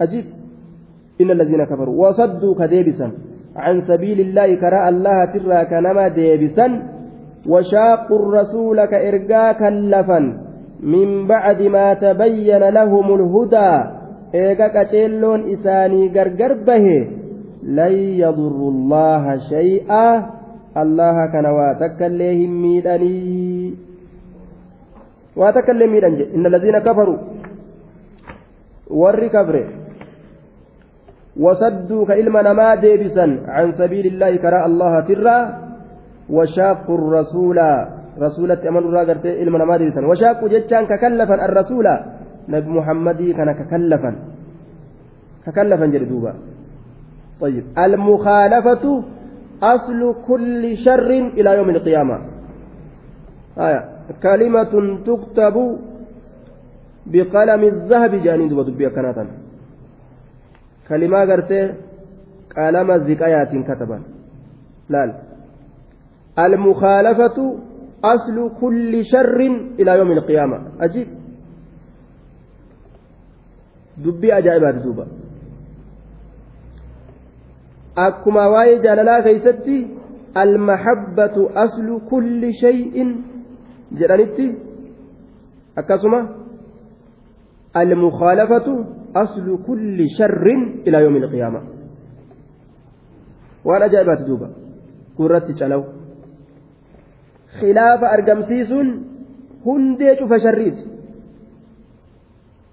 ajiib 0.04 0.26
inna 1.22 1.34
allazina 1.34 1.66
kafaruu 1.66 2.00
wasadduu 2.04 2.54
ka 2.56 2.68
deebisan 2.68 3.12
عن 3.56 3.82
سبيل 3.82 4.20
الله 4.20 4.56
كراء 4.56 4.90
الله 4.90 5.26
ترى 5.26 5.66
كنما 5.66 6.08
ديبسا 6.08 6.68
وشاقوا 7.48 8.20
الرسول 8.20 8.86
كإرقا 8.86 9.52
كلفا 9.52 10.20
من 10.80 11.28
بعد 11.28 11.62
ما 11.62 11.94
تبين 11.94 12.64
لهم 12.70 13.08
الهدى. 13.16 13.72
إيقا 14.36 14.68
كتيلون 14.84 15.40
إساني 15.54 16.02
غرغر 16.16 16.54
به. 16.54 16.88
لن 17.64 17.94
يضروا 18.24 18.72
الله 18.72 19.24
شيئا. 19.50 20.08
الله 20.78 21.18
كان 21.34 21.46
واتكلهم 21.46 22.52
ميداني. 22.62 23.74
واتكلم 25.36 25.92
ميدان 25.92 26.14
إن 26.36 26.46
الذين 26.46 26.78
كفروا. 26.80 27.18
ور 28.90 29.28
كفره. 29.28 29.81
وصدوا 31.40 32.06
كإلما 32.06 32.42
نما 32.42 32.76
ديبسا 32.76 33.26
عن 33.48 33.72
سبيل 33.72 34.06
الله 34.06 34.36
كراء 34.36 34.66
الله 34.66 35.00
ترى 35.00 35.38
وشاقوا 36.30 36.98
الرسول. 36.98 37.60
رسولة 38.20 38.62
أمن 38.70 38.78
الراغرت 38.78 39.26
إلما 39.26 39.58
نما 39.60 39.78
ديبسا. 39.78 40.02
وشاقوا 40.06 40.48
جتشان 40.50 40.86
ككلفا 40.92 41.36
الرسول. 41.46 41.88
نبي 42.50 42.70
محمد 42.70 43.20
كان 43.38 43.50
ككلفا. 43.52 44.12
ككلفا 45.46 45.86
جردوبا. 45.86 46.34
طيب. 47.42 47.64
المخالفة 47.78 49.04
أصل 49.64 50.16
كل 50.28 50.78
شر 50.78 51.10
إلى 51.38 51.50
يوم 51.58 51.70
القيامة. 51.70 52.18
آية. 53.58 53.82
كلمة 54.24 54.74
تكتب 55.08 55.56
بقلم 57.12 57.62
الذهب 57.64 58.14
جانين 58.16 58.48
دوبا 58.50 58.64
دبيا 58.64 58.90
كناتا. 58.90 59.26
Kalimaa 60.92 61.26
gartee 61.32 61.66
qalama 62.56 62.96
ziqayaatiin 63.08 63.64
kataban 63.70 64.02
laal 64.94 65.12
almukaalafatu 66.46 67.46
aslu 68.14 68.44
kulli 68.62 69.00
sharrin 69.14 69.56
ilaa 69.82 69.96
yoomi 70.00 70.16
alqiyaama 70.20 70.58
ajiib 70.86 71.10
dubbii 74.04 74.34
ajaa'ibaati 74.40 74.84
duuba 74.86 75.06
akkuma 78.08 78.44
waa'ee 78.54 78.78
jaalalaa 78.86 79.22
keeysatti 79.28 79.78
almahabbatu 80.44 81.50
aslu 81.66 82.00
kulli 82.12 82.54
shay'in 82.64 83.10
jedhanitti 84.00 84.48
akkasuma 85.82 86.20
almukaalafatu 87.74 89.02
أصل 89.16 89.64
كل 89.68 90.10
شر 90.18 90.46
إلى 90.88 90.98
يوم 91.04 91.16
القيامة 91.16 91.62
ajaa'ibaati 93.66 94.26
duuba 94.26 94.48
gurratti 95.18 95.54
calawu 95.54 95.86
khilaafa 97.60 98.10
argamsiisuun 98.10 98.88
hundee 99.66 100.16
cufa 100.18 100.40
sharriiti 100.40 100.84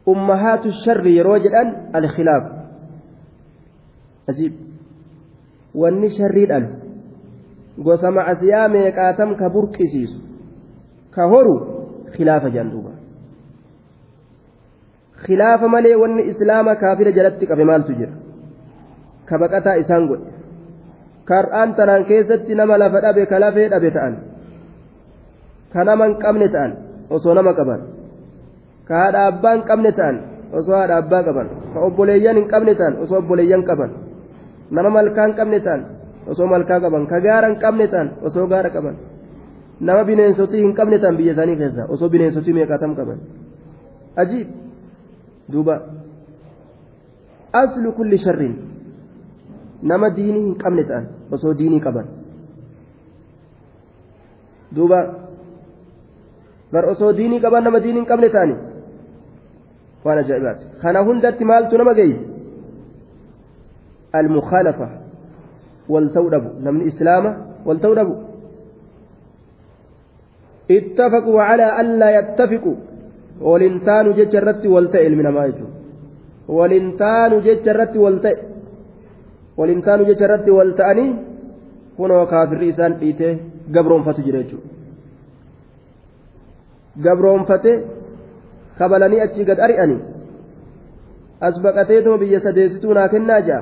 ummahaatu 0.07 0.73
sharri 0.85 1.13
yeroo 1.17 1.39
jedhan 1.45 1.93
alkhilaaf 1.93 2.45
ajiib 4.33 4.55
wanni 5.75 6.11
sharrii 6.17 6.47
dhalu 6.47 6.69
gosa 7.85 8.11
macasiyaa 8.11 8.69
meeqaatam 8.77 9.37
ka 9.37 9.53
burqisiisu 9.53 10.19
ka 11.11 11.29
horu 11.29 11.55
khilaafa 15.25 15.67
malee 15.75 15.97
wanni 16.03 16.23
islaama 16.33 16.73
kaafira 16.83 17.13
jalatti 17.19 17.45
qabe 17.51 17.65
maaltu 17.71 17.93
jira 17.99 18.13
ka 19.29 19.35
baqataa 19.43 19.77
isaan 19.83 20.05
godhe 20.11 20.31
kar'aan 21.31 21.75
tanaan 21.79 22.05
keessatti 22.11 22.55
nama 22.61 22.75
lafa 22.83 22.99
dhabe 23.05 23.23
ka 23.31 23.37
lafee 23.45 23.69
dhabe 23.73 23.91
ta'an 23.97 24.15
ka 25.73 25.81
nama 25.89 26.05
hin 26.09 26.17
qabne 26.25 26.49
ta'an 26.55 26.71
osoo 27.17 27.35
nama 27.39 27.53
qaban 27.59 27.81
ka 28.89 28.95
haadha 29.01 29.21
abbaa 29.31 29.55
hin 29.57 29.65
qabne 29.71 29.93
ta'an 29.99 30.17
osoo 30.59 30.77
haadha 30.81 30.97
abbaa 31.03 31.23
qaban 31.29 31.49
ka 31.73 31.79
obboleeyyan 31.89 32.37
hin 32.41 32.49
qabne 32.53 32.75
ta'an 32.81 32.95
osoo 33.05 33.19
obboleeyyan 33.23 33.63
qaban 33.71 33.91
nama 34.77 34.91
malkaa 34.97 35.27
hin 35.29 35.37
qabne 35.41 35.61
ta'an 35.67 35.81
osoo 36.31 36.47
malkaa 36.55 36.81
qaban 36.85 37.05
ka 37.11 37.21
gaara 37.27 37.49
hin 37.51 37.59
qabne 37.65 37.87
ta'an 37.93 38.09
osoo 38.31 38.47
gaara 38.53 38.71
qaban 38.77 38.97
nama 39.81 40.03
bineensotii 40.09 40.63
hin 40.65 40.73
qabne 40.79 40.99
ta'an 41.03 41.17
biyya 41.21 41.33
isaanii 41.37 41.59
keessa 41.61 41.83
osoo 41.97 42.09
bineensotii 42.15 42.57
meeqaatam 42.61 42.93
qaban 43.01 43.19
ajiib 44.23 44.49
hin 50.47 50.55
qabne 50.63 50.85
ta'an 50.85 51.07
osoo 51.33 51.55
diinii 51.59 51.81
qaban 51.81 52.07
duuba 54.77 55.01
bar 56.73 56.85
osoo 56.95 57.13
diinii 57.13 57.41
qaban 57.41 57.65
nama 57.65 57.81
diinii 57.81 58.01
hin 58.01 58.09
qabne 58.13 58.29
ta'ani 58.37 58.57
waan 60.05 60.19
ajaa'ibaati 60.25 60.65
kana 60.83 61.05
hundatti 61.11 61.45
maaltu 61.45 61.79
nama 61.79 61.95
geeyse 61.95 62.25
almukhalafa 64.21 64.89
wal 65.89 66.09
ta'uu 66.15 66.31
dhabu 66.31 66.51
namni 66.67 66.91
islaama 66.93 67.37
wal 67.67 67.81
ta'uu 67.85 68.01
dhabu 68.01 68.17
اتفقوا 70.71 71.43
على 71.43 71.81
ألا 71.81 72.09
يتفقوا 72.19 72.77
ولنتانوا 73.41 74.13
جيتش 74.19 74.37
الرت 74.37 74.67
والتئ 74.67 75.09
من 75.09 75.29
ما 75.37 75.45
يجوا 75.47 75.71
ولنتانوا 76.49 77.41
جيتش 77.47 77.69
الرت 77.69 77.97
والتئ 77.97 78.39
ولنتانوا 79.59 80.07
جيتش 80.09 80.23
الرت 80.23 80.49
والتأني 80.49 81.07
كونوا 81.97 82.25
كافر 82.31 82.61
إسان 82.69 82.93
إيته 83.03 83.33
قبرون 83.75 84.03
فتو 84.07 84.23
جريتشو 84.27 84.59
قبرون 87.05 87.43
فتي 87.51 87.73
خبلني 88.79 89.17
أتشي 89.25 89.43
قد 89.49 89.61
أرئني 89.67 89.99
أسبقتيتم 91.43 92.17
بيا 92.21 92.39
سديستونا 92.45 93.07
كنا 93.13 93.39
جا 93.47 93.59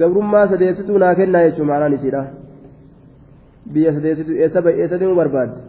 قبرون 0.00 0.26
سديستونا 0.52 1.08
كنا 1.18 1.38
يجو 1.46 1.64
معنا 1.70 1.88
نسيرا 1.94 2.22
biyya 3.74 3.92
sadeessitu 3.92 4.32
eessa 4.32 5.00
deemu 5.00 5.16
barbaadde? 5.16 5.60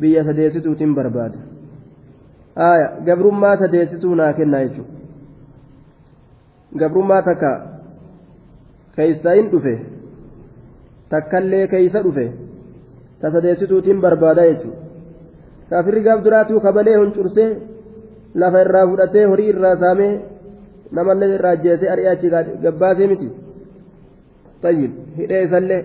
Biyya 0.00 0.24
sadeessituutiin 0.24 0.94
barbaada 0.94 1.38
aya 2.56 2.92
gabrummaa 3.06 3.56
sadeessituu 3.56 4.14
naa 4.14 4.32
kennaa 4.32 4.64
jechuudha. 4.64 4.92
Gabrummaa 6.78 7.22
takka 7.22 7.50
keeysa 8.96 9.32
hin 9.38 9.50
dhufe 9.52 9.74
takkallee 11.08 11.66
keeysa 11.68 12.02
dhufe 12.04 12.26
ta 13.20 13.30
sadeessituutiin 13.32 14.00
barbaada 14.00 14.46
jechuudha. 14.50 14.80
Kaafirri 15.70 16.02
gaaf 16.02 16.24
duraatuu 16.24 16.60
kabalee 16.60 16.96
huncursee 16.96 17.50
lafa 18.34 18.60
irraa 18.60 18.86
fudhatee 18.86 19.24
horii 19.24 19.48
irraa 19.54 19.76
saamee 19.76 20.12
namallee 20.90 21.34
irraa 21.34 21.52
ajjeesee 21.58 21.90
ari'ee 21.90 22.10
achi 22.10 22.30
gabbaasee 22.62 23.06
miti. 23.06 23.28
Tayyib 24.62 24.92
hidhee 25.16 25.42
isallee. 25.44 25.82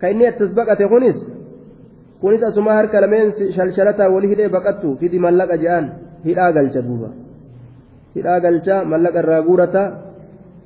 Ka 0.00 0.08
inni 0.08 0.26
attas 0.26 0.54
baqate 0.54 0.88
kunis 0.88 1.37
kunis 2.20 2.42
asuma 2.48 2.72
harka 2.78 3.00
lameen 3.04 3.28
shalshalataa 3.56 4.08
walii 4.14 4.30
hidhee 4.32 4.50
baqattu 4.56 4.88
fidi 5.00 5.18
mallaqa 5.26 5.56
je'an 5.62 5.84
hidhaa 6.28 6.50
galcha 6.56 6.80
duuba 6.88 7.08
hidhaa 8.16 8.38
galcha 8.44 8.76
mallaqa 8.92 9.18
irraa 9.22 9.42
guurata 9.48 9.82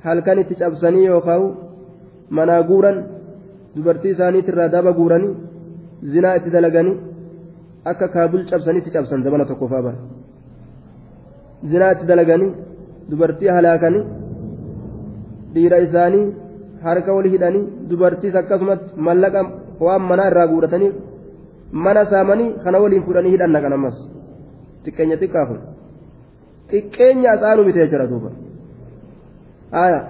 halkan 0.06 0.38
itti 0.42 0.54
cabsanii 0.62 1.04
yookaan 1.12 1.42
manaa 2.36 2.62
guuran 2.70 2.96
dubartii 3.76 4.12
isaaniitirraa 4.16 4.68
daba 4.74 4.90
guuranii 4.98 5.32
zinaa 6.12 6.34
itti 6.38 6.50
dalaganii 6.56 6.96
akka 7.90 8.06
kaabul 8.14 8.42
cabsanitti 8.50 8.90
cabsan 8.94 9.20
zamana 9.26 9.44
tokko 9.50 9.66
fa'aa 9.72 9.84
bara 9.86 9.98
zinaa 11.70 11.92
itti 11.94 12.06
dalaganii 12.12 12.50
dubartii 13.10 13.50
halaakanii 13.56 14.04
dhiira 15.54 15.78
isaanii 15.86 16.24
harka 16.86 17.10
wali 17.16 17.28
hidhanii 17.34 17.64
dubartiis 17.90 18.34
akkasumatti 18.40 18.88
mallaqa 19.06 19.40
waan 19.86 20.02
manaa 20.10 20.28
irraa 20.30 20.50
guuratanii 20.52 20.92
mana 21.72 22.04
saamanii 22.12 22.54
kana 22.64 22.78
waliin 22.78 23.02
fudhanii 23.06 23.34
hidhan 23.34 23.52
naqan 23.56 23.72
ammas 23.72 23.96
xiqqeenya 24.84 25.16
xiqqaa 25.22 25.46
kun 25.50 25.60
xiqqeenya 26.70 27.28
asaanuu 27.36 27.64
miti 27.68 27.78
jechuudha 27.82 28.06
duuba 28.12 28.30
haya 29.76 30.00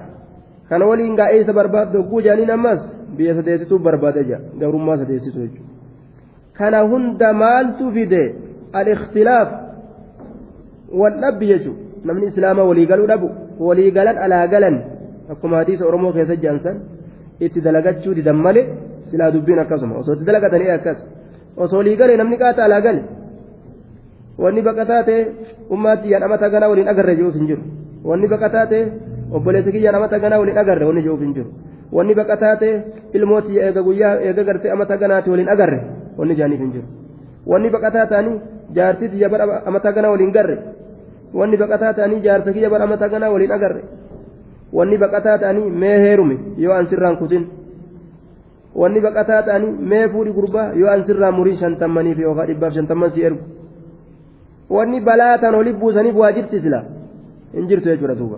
kana 0.69 0.87
waliin 0.91 1.17
gaa'eessa 1.21 1.53
barbaadde 1.59 1.99
hogguu 1.99 2.23
jaaniin 2.27 2.51
ammas 2.57 2.81
biyya 3.17 3.35
sadeessituu 3.39 3.79
barbaade 3.79 4.25
jira 4.29 4.41
gabrummaa 4.61 4.97
sadeessitu 5.03 5.39
jechuudha 5.45 5.71
kana 6.59 6.79
hunda 6.91 7.33
maaltu 7.43 7.93
fide 7.95 8.23
al-ikhtilaaf 8.81 9.49
wal 11.01 11.17
dhabbi 11.25 11.47
jechuudha 11.53 12.07
namni 12.09 12.27
islaamaa 12.33 12.69
waliigaluu 12.71 13.07
dhabu 13.13 13.29
waliigalan 13.69 14.19
alaa 14.25 14.47
galan 14.55 14.77
akkuma 15.33 15.57
hadiisa 15.63 15.87
oromoo 15.87 16.13
keessa 16.13 16.37
jaansan 16.45 16.77
itti 17.47 17.61
dalagachuu 17.67 18.15
didan 18.19 18.39
malee 18.47 18.67
silaa 19.11 19.31
dubbiin 19.35 19.61
akkasuma 19.65 19.99
osoo 20.01 20.15
itti 20.17 20.25
dalagatanii 20.31 20.71
akkas 20.79 20.99
osoo 21.57 21.79
waliigale 21.79 22.17
namni 22.17 22.37
qaata 22.43 22.65
alaa 22.65 22.81
gale 22.81 23.03
wanni 24.39 24.63
baqataa 24.63 25.03
ta'e 25.09 25.27
ummaatti 25.71 26.11
yaan 26.13 26.23
amata 26.29 26.51
ganaa 26.51 26.69
waliin 26.69 26.89
agarre 26.89 27.17
jechuuf 27.17 27.35
hin 27.35 27.47
jiru 27.47 27.63
wanni 28.05 28.29
baqataa 28.29 28.67
ta'e 28.67 28.83
obboleessa 29.33 29.71
kiyyaan 29.77 30.01
amata 30.01 30.19
ganaa 30.19 30.41
waliin 30.45 30.59
agarre 30.65 30.87
wanni 30.89 31.03
jechuuf 31.03 31.21
hin 31.21 31.35
jiru 31.35 31.51
wanni 31.93 32.15
baqataa 32.15 32.57
ta'e 32.65 32.73
ilmooti 33.13 33.61
eega 33.69 33.83
guyyaa 33.83 34.17
eega 34.31 34.45
gartee 34.51 34.75
amata 34.77 34.97
ganaati 35.05 35.31
waliin 35.31 35.55
agarre 35.57 35.81
wanni 36.19 36.35
jaaniif 36.41 36.61
hin 36.67 36.73
jiru 36.77 36.89
wanni 37.47 37.71
baqataa 37.71 38.07
ta'anii 38.07 38.41
jaartiis 38.75 39.15
yabar 39.21 39.41
amata 39.67 39.93
ganaa 39.93 40.11
waliin 40.11 40.33
garre 40.33 40.59
wanni 41.35 41.57
baqataa 41.57 41.95
ta'anii 41.95 42.21
jaarsa 42.21 42.53
kiyya 42.53 42.71
bara 42.71 42.85
amata 42.85 43.09
ganaa 43.09 43.31
waliin 43.31 43.53
agarre 43.53 43.83
wanni 44.73 44.99
baqataa 44.99 45.39
ta'anii 45.39 45.71
mee 45.71 45.99
heerume 46.05 46.37
yoo 46.57 46.75
an 46.75 46.87
sirraan 46.87 47.17
kutin 47.17 47.47
wanni 48.82 49.02
baqataa 49.02 49.42
ta'anii 49.48 49.72
mee 49.92 50.08
fuudhi 50.10 50.32
gurbaa 50.40 50.68
yoo 50.82 50.90
an 50.90 51.06
sirraa 51.06 51.32
murii 51.38 51.58
shantammaniif 51.62 52.20
yookaan 52.26 52.48
dhibbaaf 52.50 52.74
shantamman 52.74 53.12
si 53.16 53.26
ergu 53.30 53.44
wanni 54.76 55.00
balaa 55.08 55.38
tan 55.38 55.56
olii 55.56 55.74
buusaniif 55.82 56.16
waa 56.22 56.32
jirti 56.38 56.62
sila 56.66 56.84
hin 57.54 57.68
jirtu 57.68 57.90
jechuudha 57.90 58.16
duuba 58.22 58.38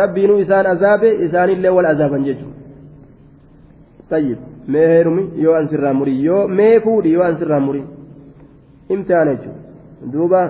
rabbiinuu 0.00 0.38
isaan 0.44 0.66
azaabe 0.74 1.14
isaanillee 1.26 1.74
wal 1.76 1.90
azaaban 1.92 2.24
jechuudha 2.24 2.56
tayyib 4.10 4.38
mee 4.74 4.86
heerumi 4.94 5.24
yoo 5.44 5.54
an 5.60 5.68
sirraa 5.68 5.94
murii 6.00 6.24
yoo 6.24 6.42
mee 6.48 6.74
fuudhi 6.80 7.12
yoo 7.12 7.24
an 7.28 7.38
sirraa 7.38 7.60
murii 7.68 7.86
imtihaan 8.96 9.32
jechuudha 9.32 10.12
duuba 10.12 10.42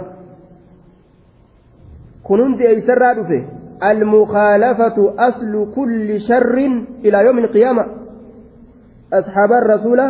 kun 2.22 2.40
hundi 2.46 2.64
eeysarraa 2.72 3.14
dhufe 3.20 3.40
المخالفة 3.82 5.14
أصل 5.18 5.72
كل 5.74 6.20
شر 6.20 6.56
إلى 7.04 7.18
يوم 7.26 7.38
القيامة 7.38 7.84
asxaabaan 9.19 9.65
rasuula 9.73 10.05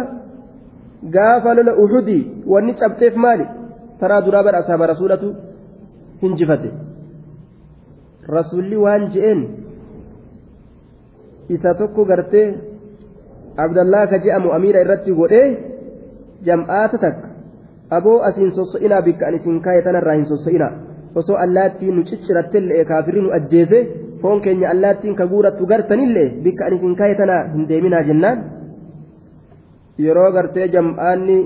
gaafa 1.16 1.54
lola 1.58 1.74
uhudii 1.84 2.24
wanni 2.54 2.74
cabxeef 2.82 3.16
maali 3.26 3.46
taraa 4.00 4.22
duraa 4.26 4.44
bara 4.48 4.62
asxaaba 4.64 4.88
rasuulatu 4.94 5.34
hin 6.22 6.38
jifate 6.40 6.70
rasuulli 8.36 8.78
waan 8.86 9.10
je'een 9.16 9.42
isa 11.56 11.74
tokko 11.82 12.06
gartee 12.12 12.48
abdallaa 13.66 14.06
ka 14.12 14.18
je'amu 14.26 14.54
amiira 14.58 14.84
irratti 14.86 15.18
godhee 15.20 15.48
jam'aata 16.48 16.98
takka 17.06 17.28
aboo 17.98 18.18
asiin 18.30 18.56
sosso'inaa 18.58 19.02
bikka 19.08 19.28
ani 19.28 19.38
isin 19.44 19.60
kaa'e 19.66 19.82
tanarraa 19.88 20.18
hin 20.20 20.26
sosso'inaa 20.32 20.72
osoo 21.22 21.38
allaattiin 21.46 21.96
nu 21.96 22.04
cicciratte 22.10 22.58
illee 22.64 22.86
kaafirri 22.92 23.22
nu 23.22 23.36
ajjeese 23.38 23.80
foon 24.22 24.42
keenya 24.42 24.72
allaattiin 24.74 25.16
ka 25.20 25.28
guurattu 25.32 25.66
gartanillee 25.72 26.28
bikka 26.44 26.66
ani 26.66 26.76
isin 26.82 26.96
kaa'e 27.02 27.16
tanaa 27.22 27.42
hin 27.54 27.68
deeminaa 27.70 28.04
jennaan. 28.10 28.44
Yeroo 30.06 30.30
gartee 30.36 30.68
jam'aanni 30.76 31.38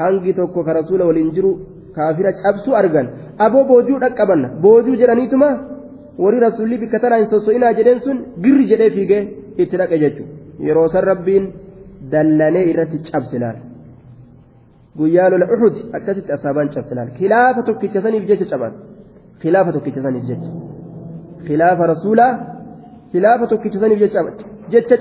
hangi 0.00 0.32
tokko 0.38 0.60
ka 0.66 0.72
rasuula 0.78 1.04
waliin 1.10 1.30
jiru 1.36 1.50
kaafira 1.96 2.32
cabsuu 2.42 2.74
argan. 2.80 3.06
Aboo 3.44 3.64
boojuu 3.70 3.98
dhaqqabanna. 4.04 4.48
Boojuu 4.64 4.96
jedhaniituma 5.00 5.48
warri 6.22 6.40
rasuulli 6.46 6.76
bikka 6.82 6.98
tanaa 7.02 7.18
hin 7.22 7.28
sosso'inaa 7.34 7.72
jedheen 7.78 8.00
sun 8.06 8.16
girri 8.44 8.64
jedhee 8.70 8.90
fiigee 8.96 9.22
itti 9.62 9.76
dhaqe 9.80 9.96
jechuudha. 10.04 10.32
Yeroo 10.66 10.88
san 10.92 11.04
rabbiin 11.10 11.44
dallanee 12.12 12.64
irratti 12.70 12.98
cabse 13.10 13.38
laala. 13.42 13.60
guyyaa 14.98 15.28
lola 15.32 15.46
uxud 15.54 15.76
akkasitti 15.96 16.30
asaabaan 16.36 16.68
cabse 16.74 16.94
laala. 16.96 17.10
Khilaafa 17.18 17.60
tokkicha 17.68 18.00
saniif 18.04 18.24
jecha 18.30 18.46
caban. 18.52 18.72
Khilaafa 19.42 19.70
tokkicha 19.76 20.00
saniif 20.06 20.24
jecha. 20.30 20.48
Khilaafa 21.46 21.84
rasuulaa 21.92 22.32
khilaafa 23.12 23.44
tokkicha 23.52 23.78
saniif 23.82 23.98
jecha 24.04 24.20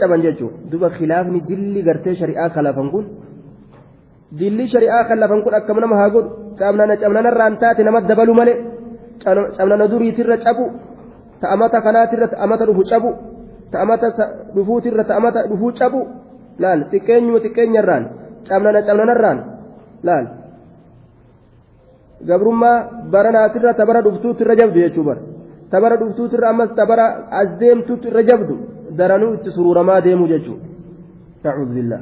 caban 0.01 0.21
jechuudha 0.25 0.57
duba 0.71 0.89
khilaafni 0.97 1.39
dilli 1.49 1.81
gartee 1.87 2.15
shari'aa 2.21 2.49
kalafan 2.55 2.87
kun 2.93 3.05
dilli 4.39 4.65
shari'aa 4.73 5.03
kalafan 5.09 5.39
kun 5.43 5.53
akkam 5.59 5.77
nama 5.79 5.95
haa 6.01 6.09
godhu 6.15 6.29
cabnana 6.59 6.95
cabnanarraan 7.01 7.53
taate 7.61 7.81
nama 7.83 7.99
dabalu 8.01 8.33
malee 8.39 8.57
cabnana 9.57 9.85
duriitirra 9.91 10.37
cabu 10.45 10.65
ta'amata 11.41 11.81
kanaatirra 11.85 12.27
ta'amata 12.33 12.63
dhufu 12.69 12.83
cabu 12.91 13.09
ta'amata 13.73 14.07
dhufuutirra 14.55 15.03
ta'amata 15.09 15.47
dhufuu 15.49 15.71
cabu 15.79 16.01
laal 16.61 16.81
xiqqeenyuma 16.91 17.39
xiqqeenyarraan 17.45 18.03
cabnana 18.47 18.79
cabnanarraan 18.87 19.39
laal 20.07 20.25
gabrummaa 22.29 23.07
baranaatirra 23.13 23.73
tabara 23.79 24.01
dhuftuutti 24.05 24.43
irra 24.43 24.55
jabdu 24.61 24.77
jechuu 24.83 25.03
bara 25.09 25.21
tabara 25.71 25.95
dhuftuutti 26.01 26.35
irra 26.37 26.49
ammas 26.53 26.71
tabara 26.79 27.05
as 27.41 27.49
deemtuutti 27.59 28.07
irra 28.11 28.23
jabdu 28.29 28.55
daranuu 28.99 29.33
itti 29.37 29.55
sururamaa 29.57 30.01
deemu 30.07 30.27
jechuu 30.33 30.59
نعوذ 31.45 31.69
بالله. 31.75 32.01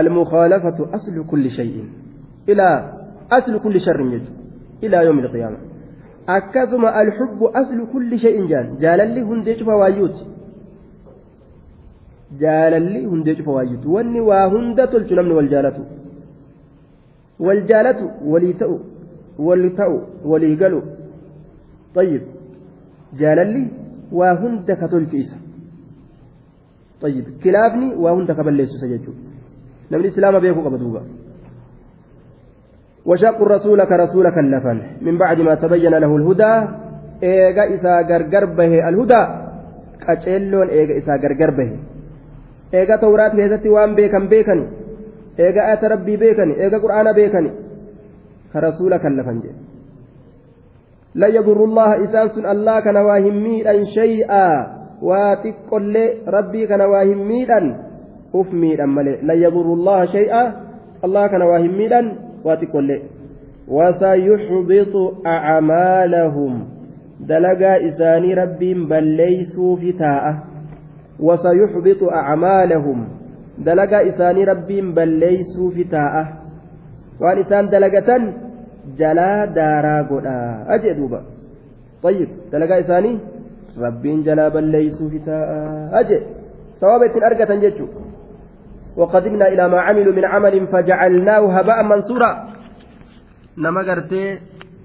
المخالفة 0.00 0.78
أصل 0.96 1.16
كل 1.30 1.50
شيء. 1.50 1.76
إلى 2.48 2.68
أصل 3.32 3.54
كل 3.64 3.80
شر 3.86 4.00
يجو 4.00 4.32
إلى 4.84 4.96
يوم 5.06 5.18
القيامة. 5.18 5.58
أكثم 6.28 6.82
الحب 7.02 7.40
أصل 7.60 7.78
كل 7.92 8.10
شيء 8.18 8.36
جان. 8.46 8.66
جاللي 8.82 9.22
هندج 9.30 9.60
فوايوت. 9.68 10.16
جاللي 12.40 13.02
هندج 13.12 13.38
فوايوت. 13.42 13.86
واني 13.86 14.20
وهند 14.20 14.78
تلتنمن 14.92 15.32
والجالة 15.38 15.78
والجالة 17.44 18.00
وليتأو. 18.32 18.78
ولتأو 19.38 19.94
وليقلو. 20.24 20.80
طيب. 21.94 22.22
جاللي 23.20 23.83
وهند 24.12 24.72
كتلتيسا 24.72 25.36
طيب 27.00 27.24
كلابني 27.44 27.94
وهند 27.94 28.32
كبليس 28.32 28.68
سججو. 28.80 29.12
نمن 29.90 30.00
الإسلام 30.00 30.38
بيكو 30.38 30.60
قبدوبا 30.60 31.02
وشق 33.06 33.38
الرسول 33.42 33.84
كرسول 33.84 34.26
كلفا 34.34 34.74
من 35.00 35.18
بعد 35.18 35.40
ما 35.40 35.54
تبين 35.54 35.94
له 35.94 36.16
الهدى 36.16 36.54
إيغا 37.22 37.64
إسا 37.74 38.00
غرغر 38.08 38.44
به 38.44 38.88
الهدى. 38.88 39.22
قچلون 40.06 40.68
إيغا 40.68 40.98
إسا 40.98 41.12
غرغر 41.22 41.50
به. 41.50 41.70
إيغا 42.74 42.96
تورات 42.96 43.32
كيستي 43.36 43.68
وان 43.68 43.94
بيكن 43.94 44.28
بيكن. 44.28 44.58
إيغا 45.40 45.60
آيات 45.68 45.84
ربي 45.84 46.16
بيكن. 46.16 46.48
إيغا 46.52 46.78
قرآن 46.78 47.12
بيكن. 47.12 47.44
كرسول 48.52 48.92
كلفا 48.96 49.32
جي 49.42 49.50
لا 51.14 51.28
يضر 51.28 51.64
الله 51.64 52.04
إسان 52.04 52.46
الله 52.46 52.80
كان 52.80 52.96
واهميدا 52.96 53.84
شيئا. 53.84 54.48
واتقل 55.02 55.94
ربي 56.28 56.66
كان 56.66 56.80
واهميدا 56.80 57.60
أفميدا 58.34 58.86
ملي. 58.86 59.18
لا 59.22 59.34
يضر 59.34 59.66
الله 59.72 60.06
شيئا. 60.06 60.42
الله 61.04 61.26
كان 61.26 61.42
واهميدا 61.42 62.00
واتقل. 62.44 62.88
وسيحبط 63.68 64.94
أعمالهم. 65.26 66.52
دلقا 67.20 67.88
إساني 67.88 68.34
ربي 68.34 68.74
بليسوا 68.74 69.76
في 69.76 69.92
تاء 69.92 70.24
وسيحبط 71.20 72.00
أعمالهم. 72.12 72.98
دلقا 73.58 74.08
إساني 74.08 74.44
ربي 74.44 74.80
بليسوا 74.80 75.70
في 75.70 75.84
تاء 75.84 76.14
وأن 77.20 77.68
دلقة 77.70 78.10
jalaa 79.00 79.46
daaraa 79.58 80.02
godhaa 80.10 80.64
ajee 80.74 80.94
duuba 81.00 81.20
طيب 82.04 82.28
dalagaa 82.52 82.78
isaanii 82.84 83.16
rabbiin 83.84 84.22
jalaa 84.26 84.50
balleeysuu 84.54 85.08
fitaa 85.14 85.44
ajee 86.00 86.20
sababa 86.80 87.06
ittiin 87.06 87.24
argatan 87.30 87.60
jechuu 87.66 87.88
وقدمنا 88.96 89.46
إلى 89.52 89.64
ما 89.68 89.80
عملوا 89.80 90.14
من 90.18 90.24
عمل 90.24 90.54
فجعلناه 90.72 91.42
هباء 91.58 91.78
منصورا 91.82 92.30
نما 93.58 93.80
قرتي 93.88 94.38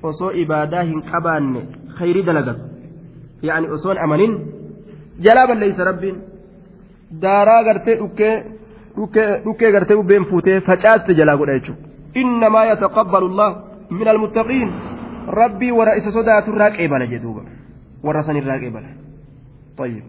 osoo 0.09 0.31
ibaadaa 0.43 0.83
hin 0.89 1.01
qabaanne 1.11 1.61
khayrii 1.97 2.23
dalagatu 2.29 2.63
yaani 3.47 3.67
osoon 3.75 3.97
amanin 4.05 4.33
jalaa 5.25 5.47
balleeysa 5.49 5.83
rabbiin 5.89 6.17
daaraa 7.23 7.63
gartee 7.67 7.95
dhukkee 8.01 8.35
dhukkee 9.45 9.71
gartee 9.75 9.97
bubbeen 9.99 10.25
fuutee 10.31 10.57
facaaste 10.69 11.11
jalaa 11.19 11.37
godha 11.41 11.57
jechuudha 11.57 11.83
innamaa 12.21 12.65
yataqabbalu 12.71 13.27
allah 13.31 13.49
isa 15.99 16.11
sodaatu 16.17 16.51
irraa 16.55 16.71
qeebala 16.77 17.05
jedhuuba 17.13 17.41
warra 18.05 18.23
san 18.27 18.37
irraa 18.41 18.59
qeebala 18.63 18.89
طيب 19.79 20.03